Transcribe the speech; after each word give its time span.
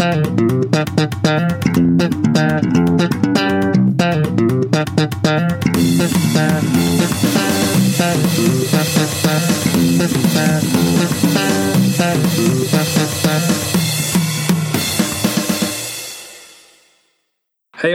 Hej 0.00 0.08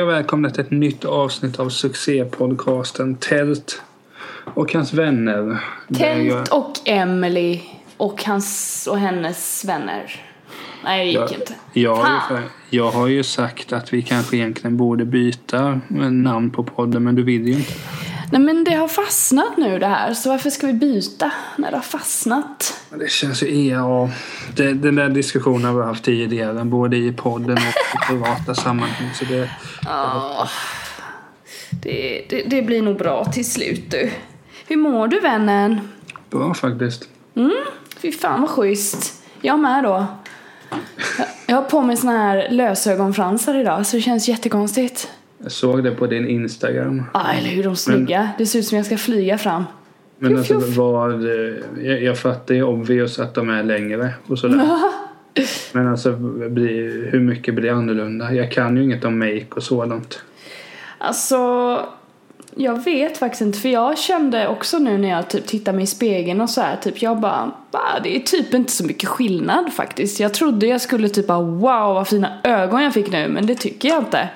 och 0.02 0.10
välkomna 0.10 0.50
till 0.50 0.62
ett 0.62 0.72
nytt 0.72 1.06
avsnitt 1.06 1.60
av 1.60 1.70
succépodcasten 1.70 3.16
Tält 3.16 3.82
och 4.54 4.74
hans 4.74 4.94
vänner. 4.94 5.64
Kent 5.98 6.48
och 6.48 6.74
Emily 6.86 7.62
och 7.98 8.24
hans 8.24 8.88
och 8.92 9.00
hennes 9.00 9.66
vänner. 9.66 10.35
Nej, 10.86 11.06
det 11.06 11.12
gick 11.12 11.18
jag, 11.18 11.32
inte. 11.32 11.54
jag, 11.74 11.96
har 11.96 12.38
ju, 12.38 12.78
jag 12.78 12.92
har 12.92 13.08
ju 13.08 13.24
sagt 13.24 13.74
att 13.74 13.94
vi 13.94 14.02
kanske 14.02 14.38
egentligen 14.38 14.78
borde 14.78 15.06
byta 15.06 15.82
namn 16.12 16.52
på 16.52 16.64
podden 16.64 17.04
men 17.04 17.16
du 17.16 17.24
vill 17.24 17.48
ju 17.48 17.54
inte. 17.54 17.74
Nej, 18.32 18.42
men 18.42 18.64
det 18.64 18.74
har 18.74 18.88
fastnat 18.88 19.58
nu 19.58 19.80
det 19.80 19.88
här, 19.88 20.14
så 20.14 20.30
varför 20.30 20.50
ska 20.50 20.68
vi 20.68 20.74
byta 20.74 21.32
när 21.58 21.72
det 21.72 21.78
har 21.78 21.84
fastnat? 21.84 22.80
Det 23.00 23.12
känns 23.12 23.44
ju, 23.44 23.70
ja, 23.70 24.10
det, 24.56 24.74
den 24.74 24.96
där 24.96 25.10
diskussionen 25.10 25.66
har 25.66 25.74
vi 25.74 25.86
haft 25.86 26.04
tidigare 26.04 26.66
både 26.66 26.98
i 26.98 27.14
podden 27.14 27.58
och 27.58 27.60
i 27.60 28.08
privata 28.08 28.56
sammanhang. 28.56 29.10
Så 29.14 29.26
det, 29.26 29.50
Ja, 29.86 30.50
det, 31.70 32.26
det, 32.30 32.44
det 32.44 32.62
blir 32.62 32.82
nog 32.82 32.98
bra 32.98 33.26
till 33.26 33.52
slut 33.52 33.92
du. 33.92 34.12
Hur 34.68 34.78
mår 34.78 35.08
du 35.08 35.20
vännen? 35.20 35.80
bra 36.30 36.54
faktiskt. 36.54 37.10
Fy 38.02 38.12
fan 38.12 38.42
vad 38.42 38.50
schysst. 38.50 39.24
Jag 39.42 39.60
med 39.60 39.84
då. 39.84 40.06
Jag- 41.48 41.56
har 41.56 41.62
på 41.64 41.82
mig 41.82 41.98
såna 41.98 42.12
här 42.18 42.48
lösögonfransar 42.52 43.56
idag 43.56 43.86
så 43.86 43.96
det 43.98 44.02
känns 44.02 44.28
jättekonstigt. 44.30 45.10
Jag 45.44 45.52
såg 45.52 45.84
det 45.84 45.92
på 45.92 46.08
din 46.08 46.28
Instagram. 46.28 47.04
Ja, 47.14 47.24
eller 47.32 47.50
hur? 47.50 47.64
De 47.64 47.70
är 47.72 47.76
snygga. 47.76 48.30
Det 48.38 48.46
ser 48.46 48.60
ut 48.60 48.66
som 48.66 48.78
jag 48.78 48.86
ska 48.86 48.98
flyga 48.98 49.38
fram. 49.38 49.64
Men 50.20 50.30
Fjuff, 50.30 50.40
alltså 50.40 50.62
fjuff. 50.68 50.78
vad, 50.78 51.24
eh, 51.24 51.54
jag, 51.82 52.04
jag 52.04 52.20
fattar 52.20 52.56
ju 52.56 52.64
obvious 52.64 53.20
att 53.20 53.34
de 53.34 53.50
är 53.50 53.64
längre 53.64 54.14
och 54.28 54.40
sådär. 54.40 54.68
Men 55.72 55.88
alltså 55.88 56.12
hur 56.12 57.20
mycket 57.20 57.54
blir 57.56 57.72
annorlunda? 57.72 58.34
Jag 58.34 58.52
kan 58.52 58.78
ju 58.78 58.84
inget 58.84 59.06
om 59.06 59.20
make 59.20 59.46
och 59.56 59.64
sådant. 59.64 60.24
Alltså, 60.98 61.36
jag 62.56 62.84
vet 62.84 63.18
faktiskt 63.18 63.42
inte 63.42 63.60
för 63.60 63.70
jag 63.70 63.98
kände 63.98 64.48
också 64.48 64.78
nu 64.80 64.98
när 64.98 65.10
jag 65.10 65.28
typ 65.28 65.46
tittade 65.46 65.76
mig 65.76 65.84
i 65.84 65.88
spegeln 65.88 66.42
och 66.42 66.50
så 66.50 66.62
här, 66.62 66.76
typ 66.76 67.02
jag 67.02 67.20
bara, 67.20 67.52
"Va, 67.72 67.80
det 68.04 68.16
är 68.16 68.20
typ 68.20 68.54
inte 68.54 68.72
så 68.72 68.86
mycket 68.86 69.10
skillnad 69.10 69.74
faktiskt. 69.74 70.20
Jag 70.20 70.34
trodde 70.34 70.68
jag 70.68 70.82
skulle 70.82 71.10
typ 71.10 71.28
bara, 71.28 71.42
wow 71.42 71.94
vad 71.96 72.08
fina 72.08 72.38
ögon 72.44 72.84
jag 72.84 72.94
fick 72.94 73.12
nu, 73.12 73.28
men 73.28 73.46
det 73.46 73.56
tycker 73.56 73.90
jag 73.90 73.98
inte. 73.98 74.30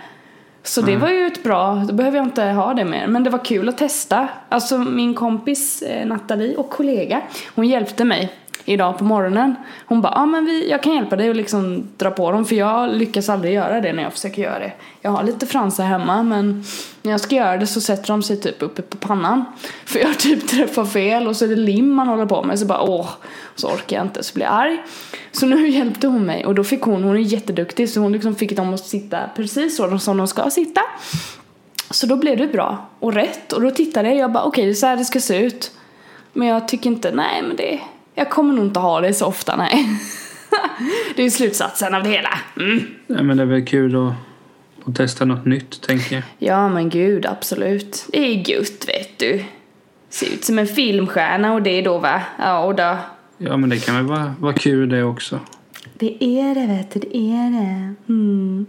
Så 0.64 0.81
det 0.81 0.95
var 0.98 1.09
ju 1.09 1.28
ett 1.28 1.44
bra, 1.44 1.76
då 1.88 1.94
behöver 1.94 2.17
jag 2.17 2.26
inte 2.26 2.44
ha 2.44 2.73
det 2.73 2.86
mer. 2.86 3.08
Men 3.08 3.23
det 3.23 3.30
var 3.30 3.45
kul 3.45 3.70
att 3.70 3.78
testa. 3.78 4.28
Alltså 4.50 4.78
min 4.78 5.14
kompis 5.14 5.81
eh, 5.81 6.08
Nathalie 6.08 6.56
och 6.56 6.70
kollega, 6.70 7.22
hon 7.56 7.67
hjälpte 7.67 8.06
mig 8.06 8.31
idag 8.66 8.98
på 8.98 9.04
morgonen. 9.04 9.56
Hon 9.86 10.02
bara, 10.02 10.14
ja 10.16 10.22
ah, 10.22 10.26
men 10.26 10.46
vi, 10.46 10.70
jag 10.70 10.84
kan 10.84 10.94
hjälpa 10.94 11.16
dig 11.16 11.30
att 11.30 11.36
liksom 11.36 11.88
dra 11.98 12.12
på 12.12 12.32
dem 12.32 12.46
för 12.46 12.56
jag 12.56 12.94
lyckas 12.94 13.30
aldrig 13.30 13.54
göra 13.54 13.82
det 13.82 13.94
när 13.94 14.04
jag 14.04 14.14
försöker 14.14 14.42
göra 14.42 14.60
det. 14.60 14.72
Jag 15.02 15.12
har 15.12 15.24
lite 15.24 15.46
fransar 15.46 15.84
hemma 15.84 16.24
men 16.24 16.64
när 17.02 17.12
jag 17.12 17.22
ska 17.22 17.36
göra 17.36 17.58
det 17.58 17.68
så 17.68 17.82
sätter 17.82 18.08
de 18.08 18.24
sig 18.24 18.42
typ 18.42 18.62
uppe 18.62 18.82
på 18.82 18.98
pannan. 18.98 19.46
För 19.86 20.00
jag 20.00 20.20
typ 20.20 20.48
träffar 20.48 20.86
fel 20.86 21.28
och 21.28 21.36
så 21.36 21.46
är 21.46 21.50
det 21.50 21.56
lim 21.56 21.94
man 21.94 22.08
håller 22.08 22.26
på 22.26 22.44
med 22.44 22.60
så 22.60 22.66
bara 22.66 22.82
åh, 22.82 23.10
så 23.56 23.68
orkar 23.68 23.98
jag 23.98 24.06
inte 24.06 24.24
så 24.24 24.34
blir 24.34 24.46
jag 24.46 24.54
arg. 24.54 24.84
Så 25.32 25.46
nu 25.46 25.70
hjälpte 25.70 26.08
hon 26.08 26.26
mig 26.26 26.46
och 26.46 26.56
då 26.56 26.64
fick 26.64 26.82
hon, 26.82 27.04
hon 27.04 27.16
är 27.16 27.20
jätteduktig 27.20 27.90
så 27.90 28.00
hon 28.00 28.12
liksom 28.12 28.36
fick 28.36 28.56
dem 28.56 28.73
att 28.73 28.86
sitta 28.86 29.20
precis 29.36 29.78
så 29.78 30.00
som 30.00 30.18
de 30.18 30.28
ska 30.28 30.50
sitta. 30.50 30.82
Så 31.92 32.06
då 32.08 32.16
blev 32.16 32.38
det 32.38 32.48
bra 32.48 32.90
och 33.00 33.14
rätt 33.14 33.54
och 33.54 33.62
då 33.62 33.72
tittade 33.72 34.08
jag 34.08 34.16
och 34.16 34.22
jag 34.22 34.32
bara 34.32 34.44
okej 34.44 34.50
okay, 34.50 34.66
det 34.66 34.72
är 34.72 34.73
så 34.73 34.86
här 34.86 34.98
det 34.98 35.06
ska 35.06 35.20
se 35.20 35.38
ut. 35.38 35.72
Men 36.33 36.48
jag 36.48 36.67
tycker 36.67 36.89
inte, 36.89 37.12
nej 37.12 37.42
men 37.42 37.56
det, 37.56 37.80
jag 38.20 38.30
kommer 38.30 38.54
nog 38.54 38.66
inte 38.66 38.80
ha 38.80 39.02
det 39.02 39.14
så 39.14 39.26
ofta 39.26 39.56
nej. 39.56 39.90
det 41.16 41.24
är 41.24 41.30
slutsatsen 41.30 41.96
av 41.96 42.04
det 42.04 42.10
hela. 42.10 42.40
Mm. 42.58 42.88
Nej, 43.08 43.24
men 43.24 43.38
det 43.38 43.44
är 43.44 43.48
väl 43.48 43.66
kul 43.66 44.08
att, 44.08 44.14
att 44.86 44.96
testa 44.96 45.26
något 45.26 45.46
nytt 45.46 45.82
tänker 45.82 46.16
jag. 46.16 46.24
Ja 46.40 46.70
men 46.70 46.90
gud 46.90 47.26
absolut. 47.26 48.06
Det 48.12 48.20
är 48.20 48.50
gött 48.50 48.88
vet 48.88 49.20
du. 49.20 49.44
Ser 50.10 50.34
ut 50.34 50.46
som 50.46 50.60
en 50.60 50.68
filmstjärna 50.68 51.54
och 51.54 51.62
det 51.62 51.82
då 51.82 51.98
va? 51.98 52.22
Ja 52.40 52.64
och 52.64 52.76
då. 52.76 52.98
Ja 53.38 53.58
men 53.58 53.70
det 53.70 53.86
kan 53.86 53.96
väl 53.96 54.06
vara, 54.06 54.34
vara 54.40 54.54
kul 54.54 54.90
det 54.90 55.04
också. 55.04 55.40
Det 55.94 56.24
är 56.24 56.56
det 56.56 56.68
vet 56.68 56.92
du, 56.92 57.00
det 57.00 57.18
är 57.18 57.52
det. 57.52 57.96
Mm. 58.14 58.66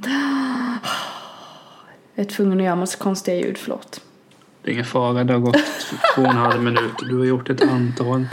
Jag 2.15 2.27
är 2.27 2.31
tvungen 2.31 2.59
att 2.59 2.65
göra 2.65 2.77
massa 2.77 2.99
konstiga 2.99 3.37
ljud, 3.37 3.59
förlåt. 3.59 4.00
Det 4.62 4.71
är 4.71 4.72
ingen 4.72 4.84
fara, 4.84 5.25
det 5.25 5.32
har 5.32 5.41
gått 5.41 5.56
två 6.15 6.22
och 6.22 6.28
en 6.28 6.37
halv 6.37 6.62
minut. 6.62 6.93
Du 7.09 7.19
har 7.19 7.25
gjort 7.25 7.50
ett 7.50 7.62
antal 7.62 8.27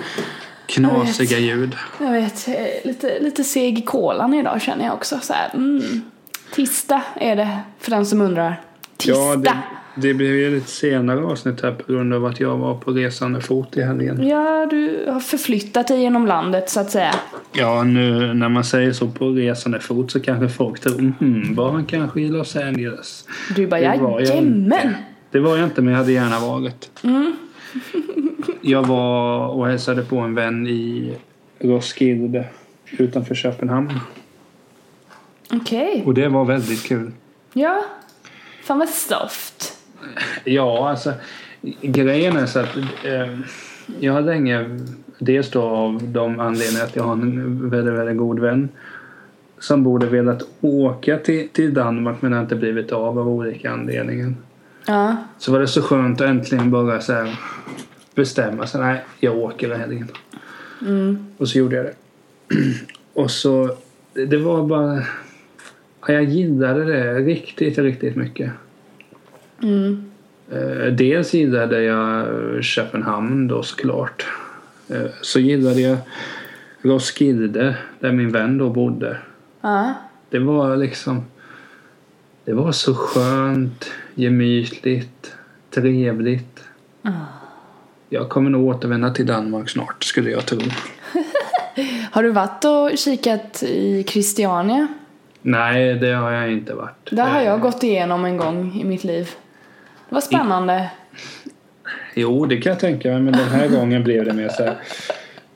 knasiga 0.68 1.40
ljud. 1.40 1.76
Jag 2.00 2.12
vet, 2.12 2.48
jag 2.48 2.58
är 2.58 2.88
lite, 2.88 3.20
lite 3.20 3.44
seg 3.44 3.80
i 3.80 3.82
kolan 3.82 4.34
idag 4.34 4.62
känner 4.62 4.86
jag 4.86 4.94
också. 4.94 5.20
Så 5.22 5.34
här, 5.34 5.50
mm. 5.54 6.02
Tisdag 6.56 7.02
är 7.16 7.36
det, 7.36 7.60
för 7.80 7.92
den 7.92 8.06
som 8.06 8.22
undrar. 8.22 8.62
Tisdag! 8.98 9.18
Ja, 9.20 9.36
det, 9.36 9.58
det 10.08 10.14
blev 10.14 10.36
ju 10.36 10.56
lite 10.56 10.72
senare 10.72 11.26
avsnitt 11.26 11.62
här 11.62 11.72
på 11.72 11.94
grund 11.94 12.14
av 12.14 12.26
att 12.26 12.40
jag 12.40 12.58
var 12.58 12.76
på 12.76 12.92
resande 12.92 13.42
fot 13.42 13.78
i 13.78 13.82
helgen. 13.82 14.28
Ja, 14.28 14.68
du 14.70 15.06
har 15.08 15.20
förflyttat 15.20 15.88
dig 15.88 16.02
genom 16.02 16.26
landet 16.26 16.70
så 16.70 16.80
att 16.80 16.92
säga. 16.92 17.16
Ja, 17.54 17.84
nu 17.84 18.34
när 18.34 18.50
man 18.50 18.64
säger 18.64 18.92
så 18.92 19.08
på 19.08 19.30
resande 19.30 19.80
fot 19.80 20.12
så 20.12 20.20
kanske 20.20 20.50
folk 20.50 20.80
tror 20.80 21.14
mhm, 21.20 21.56
var 21.56 21.72
han 21.72 21.86
kanske 21.86 22.22
i 22.22 22.28
Los 22.28 22.56
Angeles? 22.56 23.26
Du 23.56 23.68
bara, 23.68 23.82
jajamän! 23.82 24.96
Det 25.32 25.40
var 25.40 25.58
jag 25.58 25.66
inte, 25.66 25.82
men 25.82 25.94
jag 25.94 26.00
hade 26.00 26.12
gärna 26.12 26.40
varit. 26.40 26.90
Jag 28.68 28.88
var 28.88 29.48
och 29.48 29.68
hälsade 29.68 30.04
på 30.04 30.18
en 30.18 30.36
vän 30.36 30.68
i 30.68 31.14
Roskilde 31.60 32.46
utanför 32.92 33.36
Köpenhamn. 33.36 34.00
Okej. 35.54 36.04
Och 36.06 36.14
det 36.14 36.28
var 36.28 36.46
väldigt 36.46 36.84
kul. 36.84 37.12
Ja. 37.54 37.84
Fan 38.64 38.80
vad 38.80 38.90
soft. 38.90 39.78
Ja, 40.44 40.90
alltså 40.90 41.14
grejen 41.82 42.38
är 42.38 42.46
så 42.46 42.60
att 42.60 42.78
eh, 43.04 43.40
jag 44.00 44.14
har 44.14 44.22
länge, 44.22 44.80
dels 45.20 45.52
då 45.52 45.62
av 45.62 46.04
de 46.04 46.40
anledningar 46.40 46.84
att 46.84 46.96
jag 46.96 47.04
har 47.04 47.14
en 47.14 47.70
väldigt, 47.70 47.94
väldigt 47.94 48.18
god 48.18 48.40
vän 48.40 48.70
som 49.60 49.84
borde 49.84 50.06
velat 50.06 50.44
åka 50.62 51.18
till, 51.18 51.50
till 51.50 51.74
Danmark 51.74 52.22
men 52.22 52.34
har 52.34 52.42
inte 52.42 52.56
blivit 52.56 52.92
av 52.92 53.20
av 53.20 53.30
olika 53.30 53.72
anledningar. 53.72 54.34
Ja. 54.88 55.16
Så 55.38 55.52
var 55.52 55.60
det 55.60 55.68
så 55.68 55.82
skönt 55.82 56.22
att 56.22 56.28
äntligen 56.28 56.72
bara 56.72 57.02
så 57.02 57.14
här 57.14 57.40
bestämma 58.18 58.68
sig. 58.68 58.82
Nej, 58.82 59.04
jag 59.20 59.38
åker 59.38 59.70
den 59.70 59.80
helgen. 59.80 60.08
Och 61.38 61.50
så 61.50 61.58
gjorde 61.58 61.76
jag 61.76 61.86
det. 61.86 61.94
Och 63.14 63.32
så, 63.32 63.78
det 64.14 64.38
var 64.38 64.66
bara... 64.68 65.04
Ja, 66.08 66.14
jag 66.14 66.24
gillade 66.24 66.86
det 66.86 67.14
riktigt, 67.20 67.78
riktigt 67.78 68.16
mycket. 68.16 68.52
Eh, 70.52 70.94
Dels 70.94 71.34
gillade 71.34 71.82
jag 71.84 72.28
Köpenhamn 72.64 73.48
då 73.48 73.64
såklart. 73.64 74.26
Eh, 74.90 75.06
Så 75.22 75.40
gillade 75.40 75.82
jag 75.82 75.98
Roskilde 76.82 77.78
där 78.00 78.12
min 78.12 78.32
vän 78.32 78.58
då 78.58 78.70
bodde. 78.70 79.18
Ja. 79.62 79.94
Det 80.30 80.40
var 80.40 80.78
liksom... 80.78 81.26
Det 82.46 82.54
var 82.54 82.72
så 82.72 82.96
skönt, 82.96 83.92
gemytligt, 84.16 85.36
trevligt. 85.72 86.64
Jag 88.10 88.30
kommer 88.30 88.50
nog 88.50 88.68
återvända 88.68 89.10
till 89.10 89.26
Danmark 89.26 89.70
snart 89.70 90.04
skulle 90.04 90.30
jag 90.32 90.46
tro. 90.46 90.60
Har 92.12 92.24
du 92.24 92.30
varit 92.32 92.66
och 92.66 92.98
kikat 92.98 93.64
i 93.64 94.04
Christiania? 94.08 94.88
Nej, 95.42 95.94
det 95.94 96.12
har 96.14 96.32
jag 96.32 96.52
inte 96.52 96.74
varit. 96.74 97.10
Där 97.12 97.26
har 97.26 97.40
Eh, 97.40 97.46
jag 97.46 97.62
gått 97.62 97.84
igenom 97.84 98.26
en 98.26 98.38
gång 98.38 98.80
i 98.82 98.84
mitt 98.84 99.04
liv. 99.04 99.30
Det 100.10 100.16
var 100.16 100.22
spännande. 100.22 100.90
Jo, 102.16 102.46
det 102.46 102.58
kan 102.58 102.70
jag 102.70 102.80
tänka 102.80 103.10
mig. 103.10 103.20
Men 103.22 103.34
den 103.34 103.50
här 103.50 103.68
gången 103.80 104.04
blev 104.04 104.26
det 104.26 104.34
mer 104.34 104.50
så 104.50 104.64
här. 104.64 104.76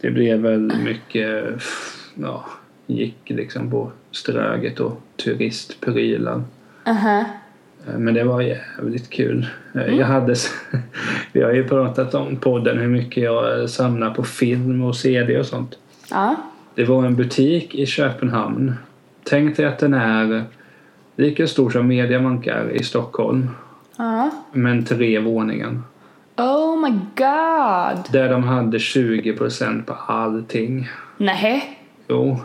Det 0.02 0.12
blev 0.12 0.40
väl 0.40 0.74
mycket... 0.84 1.44
Ja, 2.16 2.46
gick 2.88 3.18
liksom 3.26 3.72
på 3.72 3.92
Ströget 4.12 4.80
och 4.80 5.02
turistprylar. 5.24 6.44
Aha. 6.86 7.20
Eh, 7.20 7.26
Men 7.98 8.14
det 8.14 8.24
var 8.24 8.42
jävligt 8.42 9.10
kul. 9.10 9.48
Eh, 9.76 9.96
Jag 9.96 10.06
hade, 10.08 10.36
vi 11.32 11.42
har 11.42 11.52
ju 11.52 11.68
pratat 11.68 12.14
om 12.14 12.36
podden 12.36 12.78
hur 12.78 12.88
mycket 12.88 13.24
jag 13.24 13.70
samlar 13.70 14.14
på 14.14 14.24
film 14.24 14.84
och 14.84 14.96
CD 14.96 15.40
och 15.40 15.46
sånt. 15.46 15.78
Ja. 16.10 16.36
Det 16.76 16.84
var 16.84 17.06
en 17.06 17.16
butik 17.16 17.76
i 17.76 17.86
Köpenhamn. 17.86 18.74
Tänk 19.24 19.58
dig 19.58 19.66
att 19.66 19.80
den 19.80 19.94
är 19.94 20.44
lika 21.16 21.48
stor 21.48 21.70
som 21.70 21.88
Mediamarkt 21.88 22.48
är 22.48 22.70
i 22.70 22.84
Stockholm. 22.84 23.50
Ja. 23.98 24.30
Men 24.52 24.86
tre 24.86 25.20
våningar. 25.20 25.82
Oh 26.38 26.82
my 26.82 26.90
god. 27.16 28.12
Där 28.12 28.30
de 28.30 28.44
hade 28.44 28.78
20% 28.78 29.84
på 29.86 29.94
allting. 29.94 30.90
Nej. 31.18 31.80
Jo. 32.08 32.40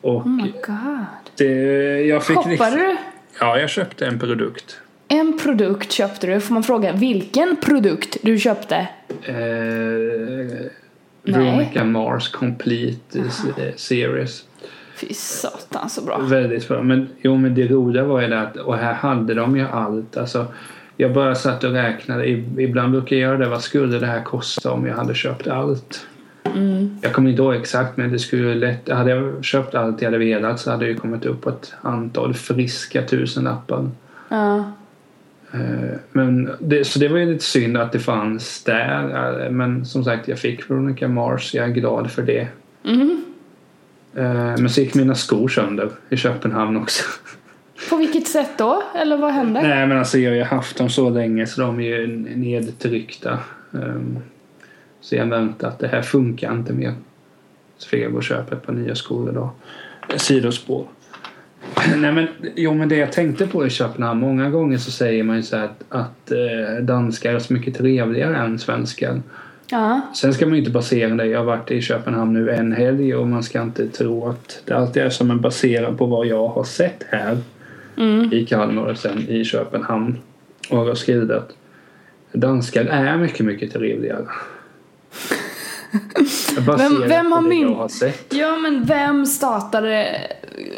Och 0.00 0.16
Oh 0.16 0.28
my 0.28 0.52
god. 0.66 1.06
det, 1.36 1.46
jag 2.02 2.24
fick 2.24 2.36
Shoppade 2.36 2.76
du? 2.76 2.96
Ja, 3.40 3.58
jag 3.58 3.70
köpte 3.70 4.06
en 4.06 4.18
produkt. 4.18 4.80
En 5.08 5.38
produkt 5.38 5.92
köpte 5.92 6.26
du. 6.26 6.40
Får 6.40 6.54
man 6.54 6.62
fråga 6.62 6.92
vilken 6.92 7.56
produkt 7.56 8.16
du 8.22 8.38
köpte? 8.38 8.88
Eh, 9.22 9.34
Veronica 11.22 11.84
Mars 11.84 12.28
Complete 12.28 13.18
eh, 13.18 13.74
Series. 13.76 14.44
Fy 14.96 15.14
satan 15.14 15.90
så 15.90 16.02
bra. 16.02 16.18
Väldigt 16.18 16.68
bra. 16.68 16.82
Men, 16.82 17.08
jo, 17.20 17.36
men 17.36 17.54
det 17.54 17.68
roliga 17.68 18.04
var 18.04 18.20
ju 18.20 18.28
det 18.28 18.40
att 18.40 18.56
och 18.56 18.76
här 18.76 18.94
hade 18.94 19.34
de 19.34 19.56
ju 19.56 19.66
allt. 19.66 20.16
Alltså, 20.16 20.46
jag 20.96 21.12
bara 21.12 21.34
satt 21.34 21.64
och 21.64 21.72
räknade. 21.72 22.28
Ibland 22.58 22.92
brukar 22.92 23.16
jag 23.16 23.20
göra 23.20 23.38
det. 23.38 23.48
Vad 23.48 23.62
skulle 23.62 23.98
det 23.98 24.06
här 24.06 24.22
kosta 24.22 24.72
om 24.72 24.86
jag 24.86 24.94
hade 24.94 25.14
köpt 25.14 25.46
allt? 25.46 26.06
Jag 27.02 27.12
kommer 27.12 27.30
inte 27.30 27.42
ihåg 27.42 27.54
exakt 27.54 27.96
men 27.96 28.12
det 28.12 28.18
skulle 28.18 28.54
lätt. 28.54 28.88
Hade 28.88 29.10
jag 29.10 29.44
köpt 29.44 29.74
allt 29.74 30.02
jag 30.02 30.06
hade 30.10 30.18
velat 30.24 30.60
så 30.60 30.70
hade 30.70 30.84
det 30.84 30.90
ju 30.90 30.96
kommit 30.96 31.26
upp 31.26 31.40
på 31.40 31.50
ett 31.50 31.74
antal 31.82 32.34
friska 32.34 33.02
tusenlappar. 33.02 33.90
Ja. 34.28 34.72
Eh, 35.52 35.96
Men 36.12 36.50
det, 36.58 36.84
så 36.86 36.98
det 36.98 37.08
var 37.08 37.18
ju 37.18 37.32
lite 37.32 37.44
synd 37.44 37.76
att 37.76 37.92
det 37.92 37.98
fanns 37.98 38.64
där. 38.64 39.44
Eh, 39.46 39.50
Men 39.50 39.84
som 39.84 40.04
sagt, 40.04 40.28
jag 40.28 40.38
fick 40.38 40.70
Veronica 40.70 41.08
Mars. 41.08 41.54
Jag 41.54 41.64
är 41.64 41.72
glad 41.72 42.10
för 42.10 42.22
det. 42.22 42.48
Mhm. 42.82 43.24
Eh, 44.14 44.24
Men 44.34 44.70
så 44.70 44.80
gick 44.80 44.94
mina 44.94 45.14
skor 45.14 45.48
sönder 45.48 45.90
i 46.08 46.16
Köpenhamn 46.16 46.76
också. 46.76 47.04
På 47.90 47.96
vilket 47.96 48.26
sätt 48.28 48.50
då? 48.58 48.82
Eller 48.94 49.16
vad 49.16 49.32
hände? 49.32 49.62
Nej 49.62 49.86
men 49.86 49.98
alltså 49.98 50.18
jag 50.18 50.30
har 50.30 50.36
ju 50.36 50.42
haft 50.42 50.76
dem 50.78 50.90
så 50.90 51.10
länge 51.10 51.46
så 51.46 51.60
de 51.60 51.80
är 51.80 51.84
ju 51.84 52.06
nedtryckta. 52.36 53.38
Så 55.00 55.16
jag 55.16 55.26
väntar 55.26 55.68
att 55.68 55.78
det 55.78 55.88
här 55.88 56.02
funkar 56.02 56.52
inte 56.52 56.72
mer. 56.72 56.94
Så 57.78 57.88
fick 57.88 58.04
jag 58.04 58.12
gå 58.12 58.18
och 58.18 58.24
köpa 58.24 58.54
ett 58.54 58.66
par 58.66 58.72
nya 58.72 58.94
skor 58.94 59.30
idag. 59.30 59.50
Sidospår. 60.16 60.86
Nej 61.96 62.12
men, 62.12 62.28
jo 62.56 62.74
men 62.74 62.88
det 62.88 62.96
jag 62.96 63.12
tänkte 63.12 63.46
på 63.46 63.66
i 63.66 63.70
Köpenhamn. 63.70 64.20
Många 64.20 64.50
gånger 64.50 64.78
så 64.78 64.90
säger 64.90 65.22
man 65.22 65.36
ju 65.36 65.42
så 65.42 65.56
här 65.56 65.64
att, 65.64 65.84
att 65.88 66.30
eh, 66.30 66.82
danskar 66.82 67.34
är 67.34 67.38
så 67.38 67.52
mycket 67.52 67.76
trevligare 67.76 68.36
än 68.36 68.58
svenskar. 68.58 69.22
Ja. 69.70 70.00
Sen 70.14 70.34
ska 70.34 70.46
man 70.46 70.54
ju 70.54 70.58
inte 70.58 70.70
basera 70.70 71.14
det. 71.14 71.26
Jag 71.26 71.38
har 71.38 71.46
varit 71.46 71.70
i 71.70 71.82
Köpenhamn 71.82 72.32
nu 72.32 72.50
en 72.50 72.72
helg 72.72 73.14
och 73.14 73.28
man 73.28 73.42
ska 73.42 73.62
inte 73.62 73.88
tro 73.88 74.28
att 74.28 74.62
det 74.64 74.74
alltid 74.74 75.02
är 75.02 75.10
som 75.10 75.30
en 75.30 75.40
baserad 75.40 75.98
på 75.98 76.06
vad 76.06 76.26
jag 76.26 76.48
har 76.48 76.64
sett 76.64 77.04
här 77.08 77.38
Mm. 77.96 78.32
i 78.32 78.46
Kalmar 78.46 78.82
och 78.82 78.98
sen 78.98 79.28
i 79.28 79.44
Köpenhamn 79.44 80.18
och 80.70 80.78
har 80.78 80.94
skrivit 80.94 81.30
att 81.30 81.52
danskar 82.32 82.84
är 82.84 83.16
mycket, 83.16 83.46
mycket 83.46 83.72
trevligare. 83.72 84.24
Baserat 86.66 86.92
vem 87.10 87.32
har 87.32 87.48
det 87.48 87.54
jag 87.54 87.74
har. 87.74 87.90
Ja 88.28 88.56
men 88.56 88.84
vem 88.84 89.26
startade 89.26 90.20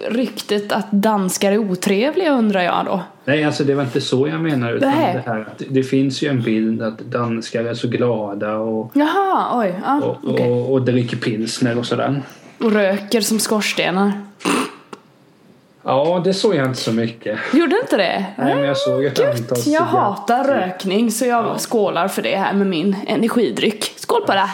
ryktet 0.08 0.72
att 0.72 0.86
danskar 0.90 1.52
är 1.52 1.58
otrevliga 1.58 2.32
undrar 2.32 2.62
jag 2.62 2.84
då? 2.84 3.02
Nej, 3.24 3.44
alltså 3.44 3.64
det 3.64 3.74
var 3.74 3.82
inte 3.82 4.00
så 4.00 4.28
jag 4.28 4.40
menar 4.40 4.72
utan 4.72 4.90
Nej. 4.90 5.14
det 5.14 5.30
här 5.30 5.40
att 5.40 5.62
det 5.68 5.82
finns 5.82 6.22
ju 6.22 6.28
en 6.28 6.42
bild 6.42 6.82
att 6.82 6.98
danskar 6.98 7.64
är 7.64 7.74
så 7.74 7.88
glada 7.88 8.56
och, 8.56 8.90
Jaha, 8.94 9.60
oj. 9.60 9.80
Ja, 9.84 10.00
och, 10.02 10.30
okej. 10.30 10.50
och, 10.50 10.72
och 10.72 10.82
dricker 10.82 11.16
pilsner 11.16 11.78
och 11.78 11.86
sådär. 11.86 12.22
Och 12.58 12.72
röker 12.72 13.20
som 13.20 13.38
skorstenar. 13.38 14.12
Ja, 15.84 16.20
det 16.24 16.34
såg 16.34 16.54
jag 16.54 16.66
inte 16.66 16.80
så 16.80 16.92
mycket. 16.92 17.38
Gjorde 17.52 17.76
inte 17.82 17.96
det? 17.96 18.24
Nej, 18.36 18.54
men 18.54 18.64
jag 18.64 18.76
såg 18.76 19.04
ett 19.04 19.18
antal 19.20 19.34
Jag 19.48 19.58
cigaretter. 19.58 19.86
hatar 19.86 20.44
rökning 20.44 21.10
så 21.10 21.24
jag 21.26 21.60
skålar 21.60 22.08
för 22.08 22.22
det 22.22 22.36
här 22.36 22.52
med 22.52 22.66
min 22.66 22.96
energidryck. 23.06 23.92
Skål 23.96 24.22
på 24.26 24.32
det! 24.32 24.50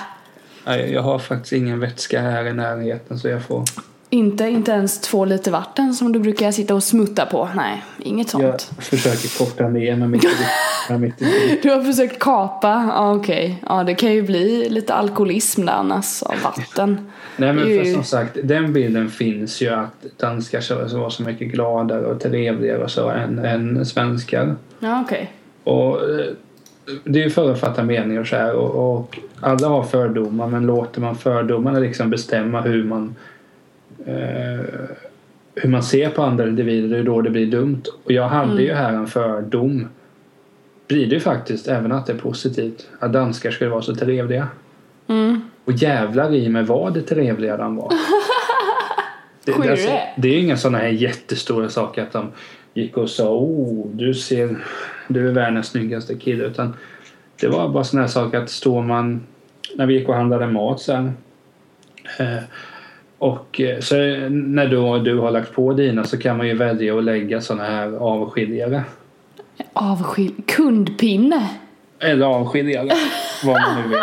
Jag 0.86 1.02
har 1.02 1.18
faktiskt 1.18 1.52
ingen 1.52 1.80
vätska 1.80 2.20
här 2.20 2.44
i 2.46 2.52
närheten 2.52 3.18
så 3.18 3.28
jag 3.28 3.42
får... 3.42 3.64
Inte, 4.10 4.44
inte 4.44 4.70
ens 4.72 5.00
två 5.00 5.24
liter 5.24 5.50
vatten 5.50 5.94
som 5.94 6.12
du 6.12 6.18
brukar 6.18 6.50
sitta 6.52 6.74
och 6.74 6.82
smutta 6.82 7.26
på. 7.26 7.48
Nej, 7.56 7.84
inget 7.98 8.28
sånt. 8.28 8.42
Jag 8.76 8.84
försöker 8.84 9.38
korta 9.44 9.68
ner 9.68 9.96
med 9.96 10.10
mitt, 10.10 10.24
mitt 10.98 11.18
Du 11.62 11.70
har 11.70 11.82
försökt 11.82 12.18
kapa? 12.18 12.68
Ja, 12.94 13.14
okej. 13.14 13.62
Ja, 13.68 13.84
det 13.84 13.94
kan 13.94 14.12
ju 14.12 14.22
bli 14.22 14.68
lite 14.70 14.94
alkoholism 14.94 15.64
där 15.66 15.72
annars 15.72 16.22
av 16.22 16.34
vatten. 16.44 17.10
Nej 17.36 17.52
men 17.52 17.58
är 17.58 17.78
för 17.78 17.84
ju- 17.84 17.94
som 17.94 18.04
sagt, 18.04 18.38
den 18.44 18.72
bilden 18.72 19.10
finns 19.10 19.60
ju 19.60 19.68
att 19.68 20.06
danskar 20.16 20.60
så 20.60 20.98
var 20.98 21.10
så 21.10 21.22
mycket 21.22 21.48
gladare 21.52 22.06
och 22.06 22.20
trevligare 22.20 22.84
och 22.84 22.90
så 22.90 23.08
än, 23.08 23.38
än 23.38 23.86
svenskar. 23.86 24.56
Ja, 24.80 25.02
okej. 25.06 25.32
Och 25.64 26.10
eh, 26.10 26.26
det 27.04 27.18
är 27.18 27.24
ju 27.24 27.30
förutfattade 27.30 27.86
meningar 27.86 28.24
så 28.24 28.36
här 28.36 28.52
och, 28.54 28.98
och 28.98 29.18
alla 29.40 29.68
har 29.68 29.82
fördomar 29.82 30.46
men 30.46 30.66
låter 30.66 31.00
man 31.00 31.16
fördomarna 31.16 31.78
liksom 31.78 32.10
bestämma 32.10 32.60
hur 32.60 32.84
man 32.84 33.14
hur 35.54 35.68
man 35.68 35.82
ser 35.82 36.10
på 36.10 36.22
andra 36.22 36.48
individer, 36.48 36.88
det 36.88 36.98
är 36.98 37.04
då 37.04 37.20
det 37.20 37.30
blir 37.30 37.46
dumt. 37.46 37.82
Och 38.04 38.12
jag 38.12 38.28
hade 38.28 38.62
ju 38.62 38.72
här 38.72 38.92
en 38.92 39.06
fördom. 39.06 39.88
Blir 40.88 41.06
det 41.06 41.14
ju 41.14 41.20
faktiskt, 41.20 41.68
även 41.68 41.92
att 41.92 42.06
det 42.06 42.12
är 42.12 42.18
positivt, 42.18 42.88
att 42.98 43.12
danskar 43.12 43.50
skulle 43.50 43.70
vara 43.70 43.82
så 43.82 43.94
trevliga. 43.94 44.48
Mm. 45.06 45.40
Och 45.64 45.72
jävlar 45.72 46.34
i 46.34 46.48
mig 46.48 46.62
vad 46.62 46.94
det 46.94 47.02
trevliga 47.02 47.56
de 47.56 47.76
var. 47.76 47.92
Det, 49.44 49.62
det, 49.62 49.70
alltså, 49.70 49.90
det 50.16 50.28
är 50.28 50.32
ju 50.32 50.38
inga 50.38 50.56
sådana 50.56 50.78
här 50.78 50.88
jättestora 50.88 51.68
saker 51.68 52.02
att 52.02 52.12
de 52.12 52.32
gick 52.74 52.96
och 52.96 53.10
sa 53.10 53.38
oh, 53.38 53.86
du 53.92 54.14
ser, 54.14 54.56
du 55.08 55.28
är 55.28 55.32
världens 55.32 55.66
snyggaste 55.66 56.14
kille. 56.14 56.44
Utan 56.44 56.74
det 57.40 57.48
var 57.48 57.68
bara 57.68 57.84
sådana 57.84 58.06
här 58.06 58.12
saker 58.12 58.38
att 58.38 58.50
står 58.50 58.82
man, 58.82 59.26
när 59.74 59.86
vi 59.86 59.98
gick 59.98 60.08
och 60.08 60.14
handlade 60.14 60.46
mat 60.46 60.80
sen. 60.80 61.12
Eh, 62.18 62.42
och 63.18 63.60
eh, 63.60 63.80
så 63.80 63.94
när 64.30 64.66
du, 64.66 64.98
du 64.98 65.18
har 65.18 65.30
lagt 65.30 65.52
på 65.54 65.72
dina 65.72 66.04
så 66.04 66.18
kan 66.18 66.36
man 66.36 66.46
ju 66.48 66.54
välja 66.54 66.98
att 66.98 67.04
lägga 67.04 67.40
sådana 67.40 67.64
här 67.64 67.92
avskiljare. 67.92 68.82
Avskil... 69.72 70.32
Kundpinne. 70.46 71.50
Eller 71.98 72.26
avskiljare, 72.26 72.90
vad 73.44 73.60
man 73.60 73.82
nu 73.82 73.88
vill. 73.88 73.98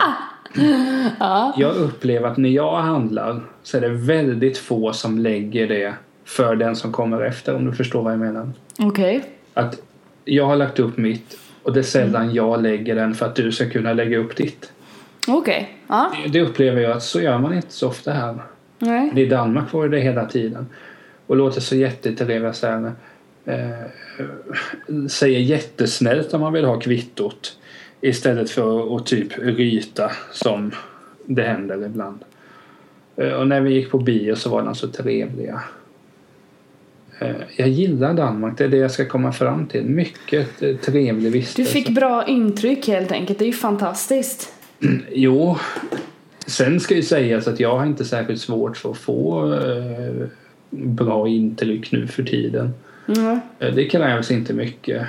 Jag 1.57 1.75
upplever 1.75 2.27
att 2.27 2.37
när 2.37 2.49
jag 2.49 2.81
handlar 2.81 3.41
så 3.63 3.77
är 3.77 3.81
det 3.81 3.89
väldigt 3.89 4.57
få 4.57 4.93
som 4.93 5.19
lägger 5.19 5.67
det 5.67 5.93
för 6.25 6.55
den 6.55 6.75
som 6.75 6.91
kommer 6.91 7.21
efter 7.21 7.55
om 7.55 7.65
du 7.65 7.73
förstår 7.73 8.01
vad 8.01 8.13
jag 8.13 8.19
menar. 8.19 8.49
Okej. 8.79 9.23
Att 9.53 9.81
jag 10.25 10.45
har 10.45 10.55
lagt 10.55 10.79
upp 10.79 10.97
mitt 10.97 11.37
och 11.63 11.73
det 11.73 11.79
är 11.79 11.83
sällan 11.83 12.33
jag 12.33 12.61
lägger 12.61 12.95
den 12.95 13.15
för 13.15 13.25
att 13.25 13.35
du 13.35 13.51
ska 13.51 13.69
kunna 13.69 13.93
lägga 13.93 14.17
upp 14.17 14.35
ditt. 14.35 14.71
Okej. 15.27 15.77
Ja. 15.87 16.11
Det 16.27 16.41
upplever 16.41 16.81
jag 16.81 16.91
att 16.91 17.03
så 17.03 17.21
gör 17.21 17.37
man 17.37 17.53
inte 17.53 17.71
så 17.71 17.87
ofta 17.87 18.11
här. 18.11 18.35
Nej. 18.79 19.07
Men 19.07 19.17
I 19.17 19.25
Danmark 19.25 19.73
var 19.73 19.87
det 19.87 19.99
hela 19.99 20.25
tiden. 20.25 20.67
Och 21.27 21.35
låter 21.35 21.61
så 21.61 21.75
här. 22.67 22.91
Eh, 23.45 25.07
säger 25.07 25.39
jättesnällt 25.39 26.33
om 26.33 26.41
man 26.41 26.53
vill 26.53 26.65
ha 26.65 26.79
kvittot. 26.79 27.57
Istället 28.01 28.49
för 28.49 28.95
att 28.97 29.05
typ 29.05 29.37
ryta 29.37 30.11
som 30.31 30.71
det 31.25 31.43
händer 31.43 31.85
ibland. 31.85 32.19
Eh, 33.15 33.31
och 33.33 33.47
när 33.47 33.61
vi 33.61 33.73
gick 33.73 33.91
på 33.91 33.97
bio 33.97 34.35
så 34.35 34.49
var 34.49 34.63
de 34.63 34.75
så 34.75 34.87
trevliga. 34.87 35.61
Eh, 37.19 37.35
jag 37.55 37.69
gillar 37.69 38.13
Danmark, 38.13 38.57
det 38.57 38.63
är 38.63 38.67
det 38.67 38.77
jag 38.77 38.91
ska 38.91 39.05
komma 39.05 39.31
fram 39.31 39.67
till. 39.67 39.83
Mycket 39.83 40.61
eh, 40.63 40.75
trevlig 40.75 41.23
Du 41.23 41.29
vistelse. 41.29 41.71
fick 41.71 41.89
bra 41.89 42.27
intryck 42.27 42.87
helt 42.87 43.11
enkelt. 43.11 43.39
Det 43.39 43.45
är 43.45 43.47
ju 43.47 43.53
fantastiskt. 43.53 44.53
Jo, 45.11 45.57
sen 46.45 46.79
ska 46.79 46.95
ju 46.95 47.01
sägas 47.01 47.47
att 47.47 47.59
jag 47.59 47.77
har 47.77 47.85
inte 47.85 48.05
särskilt 48.05 48.41
svårt 48.41 48.77
för 48.77 48.91
att 48.91 48.97
få 48.97 49.53
eh, 49.53 50.27
bra 50.69 51.27
intryck 51.27 51.91
nu 51.91 52.07
för 52.07 52.23
tiden. 52.23 52.73
Mm. 53.07 53.39
Eh, 53.59 53.73
det 53.73 53.85
krävs 53.85 54.31
inte 54.31 54.53
mycket. 54.53 55.07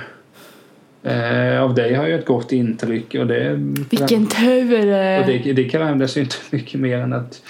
Eh, 1.03 1.61
av 1.61 1.75
dig 1.75 1.93
har 1.93 2.07
jag 2.07 2.19
ett 2.19 2.25
gott 2.25 2.51
intryck 2.51 3.15
och 3.15 3.27
det, 3.27 3.53
Vilken 3.89 4.27
tur! 4.27 5.19
och 5.19 5.27
det, 5.27 5.53
det 5.53 5.69
krävdes 5.69 6.17
ju 6.17 6.21
inte 6.21 6.35
mycket 6.55 6.79
mer 6.79 6.97
än 6.97 7.13
att 7.13 7.41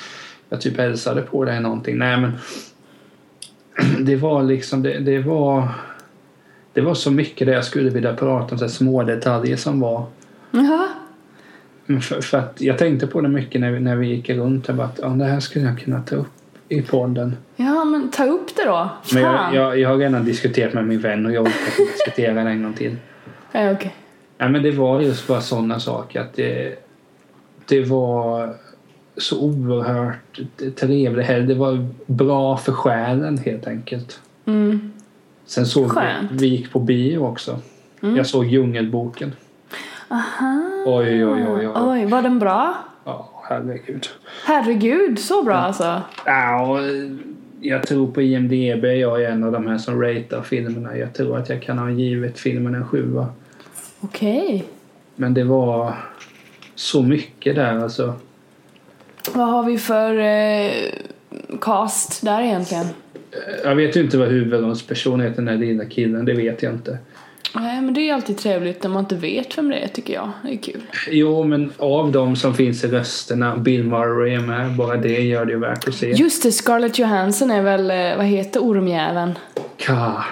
jag 0.50 0.62
typ 0.62 0.78
hälsade 0.78 1.22
på 1.22 1.46
dig 1.46 1.62
någonting. 1.62 1.98
Nej 1.98 2.18
men 2.18 2.32
det 4.06 4.16
var 4.16 4.44
liksom, 4.44 4.84
det, 4.84 5.00
det 5.00 5.20
var 5.20 5.70
det 6.74 6.82
var 6.82 6.94
så 6.94 7.12
mycket 7.12 7.48
där 7.48 7.54
jag 7.54 7.66
skulle 7.66 7.90
vilja 7.90 8.16
prata 8.16 8.56
om, 8.56 8.60
så 8.60 8.70
små 8.70 9.04
detaljer 9.04 9.58
som 9.58 9.80
var 9.80 10.06
Jaha. 10.52 10.88
Men 11.90 12.02
För, 12.02 12.22
för 12.22 12.38
att 12.38 12.62
jag 12.62 12.78
tänkte 12.78 13.08
på 13.08 13.22
det 13.22 13.30
mycket 13.30 13.62
när 13.62 13.72
vi, 13.72 13.80
när 13.80 13.96
vi 13.96 14.08
gick 14.08 14.30
runt. 14.30 14.68
Bara 14.70 14.88
att 14.88 15.00
ja, 15.02 15.08
det 15.08 15.26
här 15.26 15.40
skulle 15.40 15.66
jag 15.66 15.80
kunna 15.80 16.02
ta 16.02 16.16
upp 16.16 16.28
i 16.70 16.82
podden. 16.82 17.38
Ja, 17.56 17.86
men 17.86 18.12
ta 18.12 18.26
upp 18.26 18.56
det 18.56 18.66
då. 18.66 18.90
Men 19.14 19.24
Fan. 19.24 19.56
jag, 19.56 19.66
jag, 19.66 19.80
jag 19.80 19.90
har 19.90 19.98
redan 19.98 20.26
diskuterat 20.26 20.74
med 20.74 20.88
min 20.88 21.00
vän 21.00 21.26
och 21.26 21.32
jag 21.32 21.42
orkar 21.42 21.82
inte 21.82 21.92
diskutera 21.94 22.34
det 22.44 22.50
en 22.50 22.64
gång 22.64 22.74
till. 22.74 22.96
Ja, 23.52 23.72
okej. 23.72 23.96
Nej, 24.38 24.50
men 24.50 24.64
det 24.64 24.72
var 24.72 25.02
just 25.02 25.28
bara 25.28 25.42
sådana 25.42 25.80
saker 25.80 26.22
att 26.22 26.34
det, 26.34 26.76
det 27.68 27.82
var 27.82 28.54
så 29.18 29.42
oerhört 29.42 30.40
trevligt. 30.80 31.28
här. 31.28 31.40
Det 31.42 31.56
var 31.56 31.88
bra 32.06 32.58
för 32.58 32.72
själen 32.72 33.38
helt 33.38 33.68
enkelt. 33.68 34.20
Mm. 34.46 34.92
Sen 35.46 35.66
såg 35.66 35.84
vi, 35.84 35.90
Skönt. 35.90 36.32
vi 36.32 36.48
gick 36.48 36.72
på 36.72 36.80
bio 36.80 37.18
också. 37.18 37.60
Jag 38.00 38.28
såg 38.28 38.46
Djungelboken. 38.46 39.32
Aha. 40.08 40.84
Oj, 40.86 41.26
oj, 41.26 41.48
oj, 41.48 41.68
oj. 41.68 41.74
Oj, 41.76 42.06
var 42.06 42.22
den 42.22 42.40
bra? 42.40 42.78
Ja, 43.06 43.30
herregud. 43.50 44.08
Herregud, 44.46 45.20
så 45.20 45.44
bra 45.44 45.56
alltså. 45.56 46.02
Ja, 46.26 46.68
och 46.68 46.80
jag 47.62 47.88
tror 47.88 48.12
på 48.12 48.22
IMDB, 48.22 48.86
jag 48.86 49.24
är 49.24 49.30
en 49.30 49.44
av 49.44 49.52
de 49.52 49.68
här 49.68 49.78
som 49.78 50.02
ratear 50.02 50.42
filmerna. 50.42 50.98
Jag 50.98 51.14
tror 51.14 51.38
att 51.38 51.50
jag 51.50 51.62
kan 51.62 51.78
ha 51.78 51.90
givit 51.90 52.40
filmen 52.40 52.76
en 52.76 52.88
sjua. 52.88 53.28
Okej. 54.02 54.66
Men 55.16 55.34
det 55.34 55.44
var 55.44 55.94
så 56.76 57.04
mycket 57.04 57.56
där 57.56 57.78
alltså. 57.80 58.14
Vad 59.34 59.48
har 59.48 59.64
vi 59.64 59.78
för 59.78 60.20
eh, 60.20 60.72
cast 61.62 62.26
där 62.26 62.42
egentligen? 62.42 62.86
Jag 63.64 63.76
vet 63.76 63.96
ju 63.96 64.02
inte 64.02 64.18
vad 64.18 64.28
huvudrollspersonen 64.28 65.28
heter, 65.28 65.36
den 65.36 65.46
där 65.46 65.66
lilla 65.66 65.86
killen. 65.86 66.26
Det 66.26 66.34
vet 66.34 66.64
jag 66.64 66.74
inte. 66.74 66.98
Nej, 67.60 67.82
men 67.82 67.94
det 67.94 68.10
är 68.10 68.14
alltid 68.14 68.38
trevligt 68.38 68.84
när 68.84 68.90
man 68.90 69.00
inte 69.00 69.16
vet 69.16 69.58
vem 69.58 69.70
det 69.70 69.80
är 69.80 69.88
tycker 69.88 70.14
jag. 70.14 70.32
Det 70.44 70.54
är 70.54 70.58
kul. 70.58 70.82
Jo, 71.10 71.44
men 71.44 71.72
av 71.78 72.12
de 72.12 72.36
som 72.36 72.54
finns 72.54 72.84
i 72.84 72.88
rösterna, 72.88 73.58
Bill 73.58 73.84
Murray 73.84 74.34
är 74.34 74.40
med. 74.40 74.76
Bara 74.76 74.98
det 74.98 75.22
gör 75.22 75.46
det 75.46 75.52
ju 75.52 75.60
värt 75.60 75.88
att 75.88 75.96
se. 75.96 76.12
Just 76.12 76.44
det, 76.44 76.52
Scarlett 76.52 77.00
Johansson 77.00 77.52
är 77.52 77.62
väl, 77.62 77.92
eh, 77.92 78.18
vad 78.18 78.26
heter 78.26 78.60
ormjäveln? 78.60 79.38
Ka. 79.78 80.26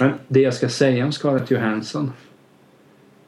Men 0.00 0.12
det 0.28 0.40
jag 0.40 0.54
ska 0.54 0.68
säga 0.68 1.04
om 1.04 1.12
Scarlett 1.12 1.50
Johansson. 1.50 2.12